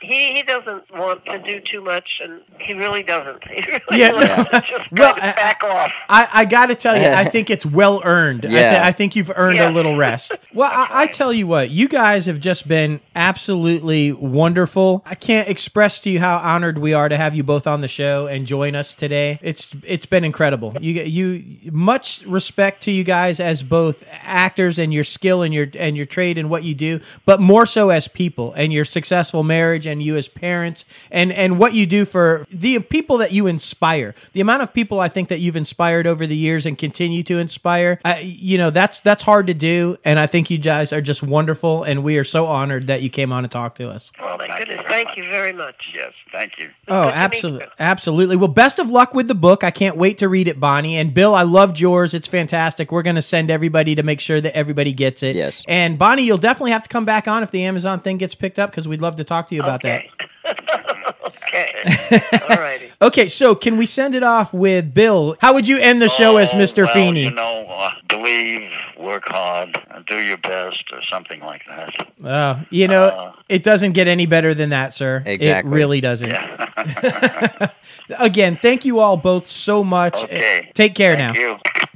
He 0.00 0.34
he 0.34 0.42
doesn't 0.42 0.84
want 0.94 1.24
to 1.26 1.38
do 1.42 1.60
too 1.60 1.80
much, 1.82 2.20
and 2.22 2.40
he 2.60 2.74
really 2.74 3.02
doesn't. 3.02 3.42
He 3.56 3.62
really 3.62 3.80
Yeah, 4.00 4.12
wants 4.12 4.52
no. 4.52 4.60
to 4.60 4.66
just 4.66 4.92
Well, 4.92 5.14
kind 5.14 5.24
of 5.24 5.30
I- 5.30 5.32
back 5.32 5.64
off. 5.64 5.92
I, 6.08 6.28
I 6.32 6.44
got 6.44 6.66
to 6.66 6.74
tell 6.74 6.96
you, 6.96 7.06
I 7.08 7.24
think 7.24 7.48
it's 7.50 7.64
well 7.66 8.00
earned. 8.04 8.44
I, 8.46 8.50
Yeah. 8.50 8.82
I 8.84 8.92
think 8.92 9.16
you've 9.16 9.32
earned 9.34 9.58
a 9.58 9.70
little 9.70 9.96
rest. 9.96 10.32
Well, 10.56 10.70
I, 10.72 11.02
I 11.02 11.06
tell 11.08 11.34
you 11.34 11.46
what, 11.46 11.68
you 11.68 11.86
guys 11.86 12.24
have 12.24 12.40
just 12.40 12.66
been 12.66 13.00
absolutely 13.14 14.10
wonderful. 14.12 15.02
I 15.04 15.14
can't 15.14 15.48
express 15.50 16.00
to 16.00 16.10
you 16.10 16.18
how 16.18 16.38
honored 16.38 16.78
we 16.78 16.94
are 16.94 17.10
to 17.10 17.16
have 17.16 17.34
you 17.34 17.42
both 17.42 17.66
on 17.66 17.82
the 17.82 17.88
show 17.88 18.26
and 18.26 18.46
join 18.46 18.74
us 18.74 18.94
today. 18.94 19.38
It's 19.42 19.74
it's 19.84 20.06
been 20.06 20.24
incredible. 20.24 20.74
You 20.80 21.02
you 21.02 21.70
much 21.72 22.22
respect 22.26 22.82
to 22.84 22.90
you 22.90 23.04
guys 23.04 23.38
as 23.38 23.62
both 23.62 24.04
actors 24.22 24.78
and 24.78 24.94
your 24.94 25.04
skill 25.04 25.42
and 25.42 25.52
your 25.52 25.66
and 25.78 25.94
your 25.96 26.06
trade 26.06 26.38
and 26.38 26.48
what 26.48 26.64
you 26.64 26.74
do, 26.74 27.00
but 27.26 27.38
more 27.40 27.66
so 27.66 27.90
as 27.90 28.08
people 28.08 28.52
and 28.54 28.72
your 28.72 28.84
successful 28.86 29.42
marriage 29.42 29.85
and 29.86 30.02
you 30.02 30.16
as 30.16 30.28
parents 30.28 30.84
and 31.10 31.32
and 31.32 31.58
what 31.58 31.74
you 31.74 31.86
do 31.86 32.04
for 32.04 32.44
the 32.50 32.78
people 32.80 33.18
that 33.18 33.32
you 33.32 33.46
inspire. 33.46 34.14
The 34.32 34.40
amount 34.40 34.62
of 34.62 34.72
people 34.74 35.00
I 35.00 35.08
think 35.08 35.28
that 35.28 35.40
you've 35.40 35.56
inspired 35.56 36.06
over 36.06 36.26
the 36.26 36.36
years 36.36 36.66
and 36.66 36.76
continue 36.76 37.22
to 37.24 37.38
inspire, 37.38 38.00
I, 38.04 38.20
you 38.20 38.58
know, 38.58 38.70
that's 38.70 39.00
that's 39.00 39.22
hard 39.22 39.46
to 39.46 39.54
do. 39.54 39.96
And 40.04 40.18
I 40.18 40.26
think 40.26 40.50
you 40.50 40.58
guys 40.58 40.92
are 40.92 41.00
just 41.00 41.22
wonderful, 41.22 41.82
and 41.84 42.02
we 42.02 42.18
are 42.18 42.24
so 42.24 42.46
honored 42.46 42.86
that 42.88 43.02
you 43.02 43.10
came 43.10 43.32
on 43.32 43.44
and 43.44 43.50
talked 43.52 43.78
to 43.78 43.88
us. 43.88 44.12
Well, 44.20 44.38
My 44.38 44.46
thank 44.46 44.58
goodness, 44.60 44.76
you 44.78 44.82
very 44.82 44.88
thank 44.88 45.08
much. 45.08 45.16
you 45.18 45.30
very 45.30 45.52
much. 45.52 45.76
Yes, 45.94 46.12
thank 46.32 46.52
you. 46.58 46.70
Oh, 46.88 47.04
Good 47.04 47.10
to 47.10 47.10
meet 47.10 47.14
absolutely, 47.16 47.66
absolutely. 47.78 48.36
Well, 48.36 48.48
best 48.48 48.78
of 48.78 48.90
luck 48.90 49.14
with 49.14 49.28
the 49.28 49.34
book. 49.34 49.64
I 49.64 49.70
can't 49.70 49.96
wait 49.96 50.18
to 50.18 50.28
read 50.28 50.48
it, 50.48 50.58
Bonnie 50.60 50.96
and 50.96 51.12
Bill. 51.14 51.34
I 51.34 51.42
loved 51.42 51.80
yours. 51.80 52.14
It's 52.14 52.28
fantastic. 52.28 52.90
We're 52.92 53.02
going 53.02 53.16
to 53.16 53.22
send 53.22 53.50
everybody 53.50 53.94
to 53.94 54.02
make 54.02 54.20
sure 54.20 54.40
that 54.40 54.56
everybody 54.56 54.92
gets 54.92 55.22
it. 55.22 55.36
Yes. 55.36 55.64
And 55.68 55.98
Bonnie, 55.98 56.22
you'll 56.24 56.38
definitely 56.38 56.72
have 56.72 56.82
to 56.82 56.88
come 56.88 57.04
back 57.04 57.28
on 57.28 57.42
if 57.42 57.50
the 57.50 57.64
Amazon 57.64 58.00
thing 58.00 58.18
gets 58.18 58.34
picked 58.34 58.58
up 58.58 58.70
because 58.70 58.86
we'd 58.88 59.02
love 59.02 59.16
to 59.16 59.24
talk 59.24 59.48
to 59.48 59.54
you 59.54 59.62
about 59.62 59.75
that. 59.82 60.04
Okay. 60.04 60.26
okay. 61.26 62.40
All 62.50 62.56
righty. 62.56 62.92
Okay, 63.02 63.28
so 63.28 63.54
can 63.54 63.76
we 63.76 63.86
send 63.86 64.14
it 64.14 64.22
off 64.22 64.52
with 64.54 64.94
Bill? 64.94 65.36
How 65.40 65.54
would 65.54 65.66
you 65.68 65.78
end 65.78 66.00
the 66.00 66.08
show 66.08 66.36
as 66.36 66.50
Oh, 66.52 66.56
Mr. 66.56 66.84
well, 66.84 66.94
Feeny? 66.94 67.24
You 67.24 67.30
know, 67.32 67.66
uh, 67.68 67.90
believe, 68.08 68.70
work 68.98 69.24
hard, 69.26 69.76
do 70.06 70.20
your 70.22 70.36
best, 70.38 70.84
or 70.92 71.02
something 71.02 71.40
like 71.40 71.62
that. 71.68 72.06
Uh, 72.24 72.60
you 72.70 72.88
know, 72.88 73.06
Uh, 73.06 73.32
it 73.48 73.62
doesn't 73.62 73.92
get 73.92 74.06
any 74.08 74.26
better 74.26 74.54
than 74.54 74.70
that, 74.70 74.94
sir. 74.94 75.22
Exactly. 75.26 75.70
It 75.72 75.74
really 75.74 76.00
doesn't. 76.00 76.30
Yeah. 76.30 77.68
Again, 78.18 78.56
thank 78.56 78.84
you 78.84 79.00
all 79.00 79.16
both 79.16 79.48
so 79.50 79.82
much. 79.84 80.14
Okay. 80.24 80.70
Take 80.74 80.94
care 80.94 81.16
Thank 81.16 81.36
now. 81.36 81.40
you. 81.40 81.58